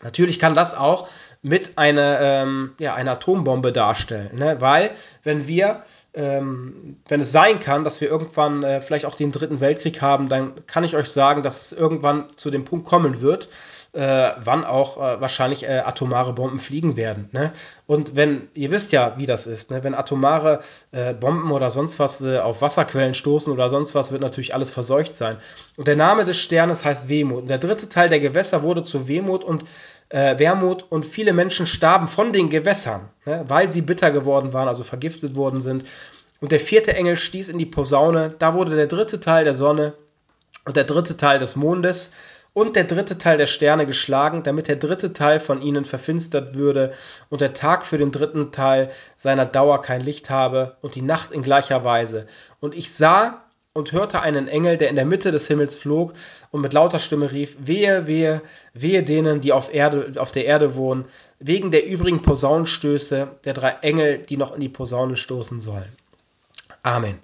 Natürlich 0.02 0.38
kann 0.38 0.54
das 0.54 0.76
auch 0.76 1.08
mit 1.42 1.76
einer, 1.76 2.20
ähm, 2.20 2.74
ja, 2.78 2.94
einer 2.94 3.12
Atombombe 3.12 3.72
darstellen, 3.72 4.36
ne? 4.36 4.60
weil 4.60 4.90
wenn 5.24 5.48
wir, 5.48 5.82
ähm, 6.14 6.96
wenn 7.08 7.20
es 7.20 7.32
sein 7.32 7.58
kann, 7.58 7.84
dass 7.84 8.00
wir 8.00 8.08
irgendwann 8.08 8.62
äh, 8.62 8.80
vielleicht 8.80 9.06
auch 9.06 9.16
den 9.16 9.32
dritten 9.32 9.60
Weltkrieg 9.60 10.00
haben, 10.00 10.28
dann 10.28 10.66
kann 10.66 10.84
ich 10.84 10.94
euch 10.94 11.08
sagen, 11.08 11.42
dass 11.42 11.66
es 11.66 11.78
irgendwann 11.78 12.26
zu 12.36 12.50
dem 12.50 12.64
Punkt 12.64 12.86
kommen 12.86 13.20
wird, 13.20 13.48
äh, 13.92 14.32
wann 14.38 14.64
auch 14.64 14.98
äh, 14.98 15.20
wahrscheinlich 15.20 15.64
äh, 15.64 15.78
atomare 15.78 16.32
Bomben 16.32 16.58
fliegen 16.58 16.96
werden. 16.96 17.28
Ne? 17.32 17.52
Und 17.86 18.16
wenn, 18.16 18.48
ihr 18.54 18.70
wisst 18.70 18.92
ja, 18.92 19.14
wie 19.16 19.26
das 19.26 19.46
ist, 19.46 19.70
ne? 19.70 19.82
wenn 19.82 19.94
atomare 19.94 20.60
äh, 20.92 21.14
Bomben 21.14 21.50
oder 21.52 21.70
sonst 21.70 21.98
was 21.98 22.20
äh, 22.22 22.38
auf 22.38 22.60
Wasserquellen 22.60 23.14
stoßen 23.14 23.52
oder 23.52 23.70
sonst 23.70 23.94
was, 23.94 24.12
wird 24.12 24.20
natürlich 24.20 24.54
alles 24.54 24.70
verseucht 24.70 25.14
sein. 25.14 25.38
Und 25.76 25.88
der 25.88 25.96
Name 25.96 26.24
des 26.24 26.38
Sternes 26.38 26.84
heißt 26.84 27.08
Wehmut. 27.08 27.42
Und 27.42 27.48
der 27.48 27.58
dritte 27.58 27.88
Teil 27.88 28.08
der 28.08 28.20
Gewässer 28.20 28.62
wurde 28.62 28.82
zu 28.82 29.08
Wehmut 29.08 29.42
und 29.42 29.64
äh, 30.10 30.38
Wermut 30.38 30.84
und 30.90 31.06
viele 31.06 31.32
Menschen 31.32 31.66
starben 31.66 32.08
von 32.08 32.32
den 32.32 32.50
Gewässern, 32.50 33.08
ne? 33.24 33.44
weil 33.48 33.68
sie 33.68 33.82
bitter 33.82 34.10
geworden 34.10 34.52
waren, 34.52 34.68
also 34.68 34.84
vergiftet 34.84 35.34
worden 35.34 35.62
sind. 35.62 35.84
Und 36.40 36.52
der 36.52 36.60
vierte 36.60 36.94
Engel 36.94 37.16
stieß 37.16 37.48
in 37.48 37.58
die 37.58 37.66
Posaune, 37.66 38.34
da 38.38 38.54
wurde 38.54 38.76
der 38.76 38.86
dritte 38.86 39.18
Teil 39.18 39.44
der 39.44 39.54
Sonne 39.54 39.94
und 40.64 40.76
der 40.76 40.84
dritte 40.84 41.16
Teil 41.16 41.38
des 41.38 41.56
Mondes 41.56 42.12
und 42.58 42.74
der 42.74 42.82
dritte 42.82 43.18
Teil 43.18 43.38
der 43.38 43.46
Sterne 43.46 43.86
geschlagen, 43.86 44.42
damit 44.42 44.66
der 44.66 44.74
dritte 44.74 45.12
Teil 45.12 45.38
von 45.38 45.62
ihnen 45.62 45.84
verfinstert 45.84 46.56
würde 46.56 46.90
und 47.28 47.40
der 47.40 47.54
Tag 47.54 47.86
für 47.86 47.98
den 47.98 48.10
dritten 48.10 48.50
Teil 48.50 48.90
seiner 49.14 49.46
Dauer 49.46 49.80
kein 49.80 50.00
Licht 50.00 50.28
habe 50.28 50.76
und 50.80 50.96
die 50.96 51.02
Nacht 51.02 51.30
in 51.30 51.44
gleicher 51.44 51.84
Weise. 51.84 52.26
Und 52.58 52.74
ich 52.74 52.92
sah 52.92 53.44
und 53.74 53.92
hörte 53.92 54.22
einen 54.22 54.48
Engel, 54.48 54.76
der 54.76 54.88
in 54.88 54.96
der 54.96 55.04
Mitte 55.04 55.30
des 55.30 55.46
Himmels 55.46 55.76
flog 55.76 56.14
und 56.50 56.60
mit 56.60 56.72
lauter 56.72 56.98
Stimme 56.98 57.30
rief, 57.30 57.56
wehe, 57.60 58.08
wehe, 58.08 58.42
wehe 58.74 59.04
denen, 59.04 59.40
die 59.40 59.52
auf, 59.52 59.72
Erde, 59.72 60.20
auf 60.20 60.32
der 60.32 60.46
Erde 60.46 60.74
wohnen, 60.74 61.04
wegen 61.38 61.70
der 61.70 61.86
übrigen 61.86 62.22
Posaunenstöße 62.22 63.28
der 63.44 63.54
drei 63.54 63.76
Engel, 63.82 64.18
die 64.18 64.36
noch 64.36 64.52
in 64.52 64.60
die 64.60 64.68
Posaune 64.68 65.16
stoßen 65.16 65.60
sollen. 65.60 65.92
Amen. 66.82 67.20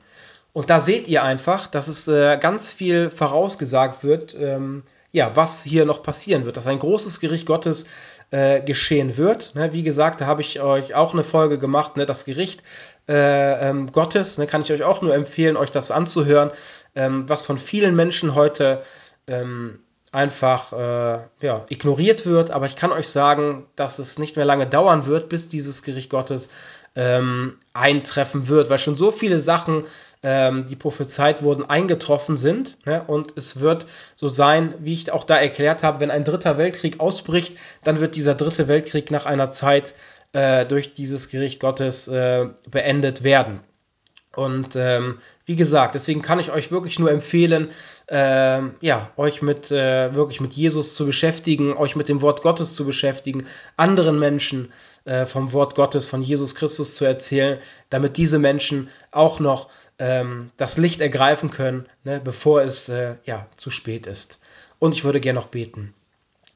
Und 0.53 0.71
da 0.71 0.79
seht 0.79 1.09
ihr 1.09 1.25
einfach, 1.25 1.67
dass 1.67 1.89
es 1.89 2.07
äh, 2.07 2.39
ganz 2.39 2.71
viel 2.71 3.11
vorausgesagt 3.11 4.05
wird, 4.05 4.37
ähm, 4.39 4.85
ja, 5.15 5.31
was 5.37 5.63
hier 5.63 5.85
noch 5.85 6.03
passieren 6.03 6.45
wird, 6.45 6.57
dass 6.57 6.67
ein 6.67 6.81
großes 6.81 7.21
Gericht 7.21 7.47
Gottes 7.47 7.87
äh, 8.33 8.61
geschehen 8.61 9.17
wird. 9.17 9.55
Ne, 9.55 9.73
wie 9.73 9.85
gesagt, 9.85 10.21
da 10.21 10.27
habe 10.27 10.43
ich 10.43 10.61
euch 10.61 10.97
auch 10.97 11.13
eine 11.13 11.23
Folge 11.23 11.57
gemacht, 11.57 11.97
ne, 11.97 12.05
das 12.05 12.25
Gericht 12.25 12.65
äh, 13.09 13.69
ähm, 13.71 13.93
Gottes. 13.93 14.39
Ne, 14.39 14.49
kann 14.49 14.63
ich 14.63 14.73
euch 14.73 14.83
auch 14.83 15.03
nur 15.03 15.15
empfehlen, 15.15 15.57
euch 15.57 15.71
das 15.71 15.93
anzuhören, 15.93 16.51
ähm, 16.97 17.29
was 17.29 17.43
von 17.43 17.59
vielen 17.59 17.95
Menschen 17.95 18.35
heute 18.35 18.83
ähm, 19.29 19.79
einfach 20.11 20.73
äh, 20.73 21.21
ja, 21.41 21.65
ignoriert 21.69 22.27
wird. 22.27 22.51
Aber 22.51 22.67
ich 22.67 22.75
kann 22.75 22.91
euch 22.91 23.07
sagen, 23.07 23.67
dass 23.77 24.01
es 24.01 24.19
nicht 24.19 24.35
mehr 24.35 24.45
lange 24.45 24.67
dauern 24.67 25.07
wird, 25.07 25.29
bis 25.29 25.49
dieses 25.49 25.85
Gericht 25.85 26.11
Gottes 26.11 26.51
ähm, 26.97 27.59
eintreffen 27.73 28.49
wird, 28.49 28.69
weil 28.69 28.79
schon 28.79 28.97
so 28.97 29.13
viele 29.13 29.41
Sachen 29.41 29.85
ähm, 30.25 30.65
die 30.65 30.75
prophezeit 30.75 31.43
wurden, 31.43 31.69
eingetroffen 31.69 32.37
sind. 32.37 32.79
Ne? 32.87 33.05
Und 33.07 33.35
es 33.37 33.61
wird 33.61 33.87
so 34.17 34.29
sein, 34.29 34.75
wie 34.81 34.95
ich 34.95 35.13
auch 35.13 35.25
da 35.25 35.37
erklärt 35.37 35.85
habe, 35.85 36.01
wenn 36.01 36.11
ein 36.11 36.25
dritter 36.25 36.57
Weltkrieg 36.59 36.99
ausbricht, 36.99 37.57
dann 37.85 38.01
wird 38.01 38.17
dieser 38.17 38.35
dritte 38.35 38.67
Weltkrieg 38.67 39.11
nach 39.11 39.27
einer 39.27 39.51
Zeit 39.51 39.95
äh, 40.33 40.65
durch 40.65 40.95
dieses 40.95 41.29
Gericht 41.29 41.61
Gottes 41.61 42.09
äh, 42.09 42.47
beendet 42.69 43.23
werden. 43.23 43.61
Und 44.35 44.75
ähm, 44.77 45.19
wie 45.47 45.57
gesagt, 45.57 45.95
deswegen 45.95 46.23
kann 46.23 46.41
ich 46.41 46.51
euch 46.51 46.73
wirklich 46.73 46.99
nur 46.99 47.11
empfehlen, 47.11 47.71
äh, 48.09 48.63
ja, 48.81 49.11
euch 49.17 49.43
mit 49.43 49.71
äh, 49.71 50.15
wirklich 50.15 50.41
mit 50.41 50.55
Jesus 50.55 50.95
zu 50.95 51.07
beschäftigen, 51.07 51.77
euch 51.77 51.95
mit 51.95 52.09
dem 52.09 52.21
Wort 52.21 52.43
Gottes 52.43 52.75
zu 52.75 52.85
beschäftigen, 52.85 53.45
anderen 53.77 54.19
Menschen 54.19 54.73
äh, 55.05 55.25
vom 55.27 55.53
Wort 55.53 55.75
Gottes, 55.75 56.07
von 56.07 56.23
Jesus 56.23 56.55
Christus 56.55 56.97
zu 56.97 57.05
erzählen, 57.05 57.59
damit 57.91 58.17
diese 58.17 58.39
Menschen 58.39 58.89
auch 59.13 59.39
noch 59.39 59.69
ähm, 59.99 60.51
das 60.57 60.79
Licht 60.79 61.01
ergreifen 61.01 61.51
können, 61.51 61.87
ne, 62.05 62.21
bevor 62.23 62.63
es 62.63 62.89
äh, 62.89 63.15
ja, 63.25 63.47
zu 63.57 63.71
spät 63.71 64.07
ist. 64.07 64.39
Und 64.79 64.95
ich 64.95 65.05
würde 65.05 65.21
gerne 65.21 65.39
noch 65.39 65.49
beten. 65.49 65.95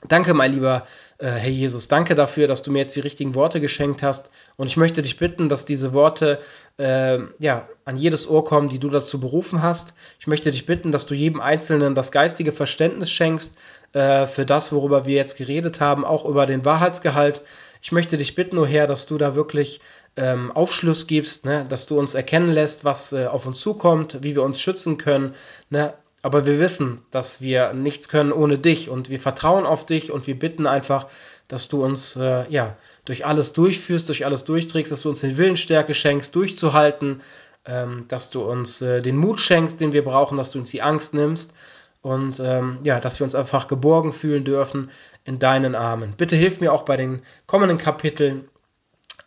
Danke, 0.06 0.32
mein 0.32 0.52
lieber 0.52 0.86
äh, 1.18 1.26
Herr 1.26 1.50
Jesus. 1.50 1.88
Danke 1.88 2.14
dafür, 2.14 2.46
dass 2.46 2.62
du 2.62 2.70
mir 2.70 2.78
jetzt 2.78 2.94
die 2.94 3.00
richtigen 3.00 3.34
Worte 3.34 3.60
geschenkt 3.60 4.04
hast. 4.04 4.30
Und 4.56 4.68
ich 4.68 4.76
möchte 4.76 5.02
dich 5.02 5.18
bitten, 5.18 5.48
dass 5.48 5.64
diese 5.64 5.92
Worte 5.92 6.38
äh, 6.78 7.18
ja, 7.40 7.68
an 7.84 7.96
jedes 7.96 8.28
Ohr 8.30 8.44
kommen, 8.44 8.68
die 8.68 8.78
du 8.78 8.90
dazu 8.90 9.18
berufen 9.18 9.60
hast. 9.60 9.94
Ich 10.20 10.28
möchte 10.28 10.52
dich 10.52 10.66
bitten, 10.66 10.92
dass 10.92 11.06
du 11.06 11.14
jedem 11.14 11.40
Einzelnen 11.40 11.96
das 11.96 12.12
geistige 12.12 12.52
Verständnis 12.52 13.10
schenkst 13.10 13.58
äh, 13.92 14.26
für 14.26 14.46
das, 14.46 14.72
worüber 14.72 15.04
wir 15.04 15.16
jetzt 15.16 15.36
geredet 15.36 15.80
haben, 15.80 16.04
auch 16.04 16.24
über 16.24 16.46
den 16.46 16.64
Wahrheitsgehalt. 16.64 17.42
Ich 17.82 17.90
möchte 17.90 18.16
dich 18.16 18.36
bitten, 18.36 18.56
oh 18.58 18.66
Herr, 18.66 18.86
dass 18.86 19.06
du 19.06 19.18
da 19.18 19.34
wirklich 19.34 19.80
ähm, 20.18 20.50
Aufschluss 20.52 21.06
gibst, 21.06 21.46
ne? 21.46 21.64
dass 21.68 21.86
du 21.86 21.98
uns 21.98 22.14
erkennen 22.14 22.48
lässt, 22.48 22.84
was 22.84 23.12
äh, 23.12 23.26
auf 23.26 23.46
uns 23.46 23.60
zukommt, 23.60 24.18
wie 24.22 24.34
wir 24.34 24.42
uns 24.42 24.60
schützen 24.60 24.98
können. 24.98 25.34
Ne? 25.70 25.94
Aber 26.22 26.44
wir 26.44 26.58
wissen, 26.58 27.02
dass 27.10 27.40
wir 27.40 27.72
nichts 27.72 28.08
können 28.08 28.32
ohne 28.32 28.58
dich 28.58 28.90
und 28.90 29.08
wir 29.08 29.20
vertrauen 29.20 29.64
auf 29.64 29.86
dich 29.86 30.10
und 30.10 30.26
wir 30.26 30.38
bitten 30.38 30.66
einfach, 30.66 31.06
dass 31.46 31.68
du 31.68 31.82
uns 31.82 32.16
äh, 32.16 32.50
ja 32.50 32.76
durch 33.04 33.24
alles 33.24 33.52
durchführst, 33.52 34.08
durch 34.08 34.26
alles 34.26 34.44
durchträgst, 34.44 34.90
dass 34.90 35.02
du 35.02 35.08
uns 35.08 35.20
den 35.20 35.38
Willensstärke 35.38 35.94
schenkst, 35.94 36.34
durchzuhalten, 36.34 37.22
ähm, 37.64 38.06
dass 38.08 38.30
du 38.30 38.42
uns 38.42 38.82
äh, 38.82 39.00
den 39.00 39.16
Mut 39.16 39.40
schenkst, 39.40 39.80
den 39.80 39.92
wir 39.92 40.04
brauchen, 40.04 40.36
dass 40.36 40.50
du 40.50 40.58
uns 40.58 40.70
die 40.70 40.82
Angst 40.82 41.14
nimmst 41.14 41.54
und 42.02 42.40
ähm, 42.40 42.78
ja, 42.82 43.00
dass 43.00 43.20
wir 43.20 43.24
uns 43.24 43.34
einfach 43.34 43.68
geborgen 43.68 44.12
fühlen 44.12 44.44
dürfen 44.44 44.90
in 45.24 45.38
deinen 45.38 45.74
Armen. 45.74 46.14
Bitte 46.16 46.36
hilf 46.36 46.60
mir 46.60 46.72
auch 46.72 46.82
bei 46.82 46.96
den 46.96 47.22
kommenden 47.46 47.78
Kapiteln. 47.78 48.48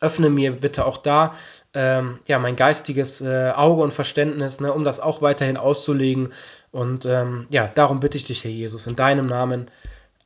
Öffne 0.01 0.29
mir 0.29 0.51
bitte 0.51 0.85
auch 0.85 0.97
da 0.97 1.33
ähm, 1.73 2.19
ja, 2.27 2.39
mein 2.39 2.55
geistiges 2.55 3.21
äh, 3.21 3.51
Auge 3.51 3.81
und 3.81 3.93
Verständnis, 3.93 4.59
ne, 4.59 4.73
um 4.73 4.83
das 4.83 4.99
auch 4.99 5.21
weiterhin 5.21 5.57
auszulegen. 5.57 6.29
Und 6.71 7.05
ähm, 7.05 7.47
ja, 7.49 7.67
darum 7.67 7.99
bitte 7.99 8.17
ich 8.17 8.25
dich, 8.25 8.43
Herr 8.43 8.51
Jesus, 8.51 8.87
in 8.87 8.95
deinem 8.95 9.25
Namen. 9.25 9.69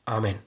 Amen. 0.05 0.44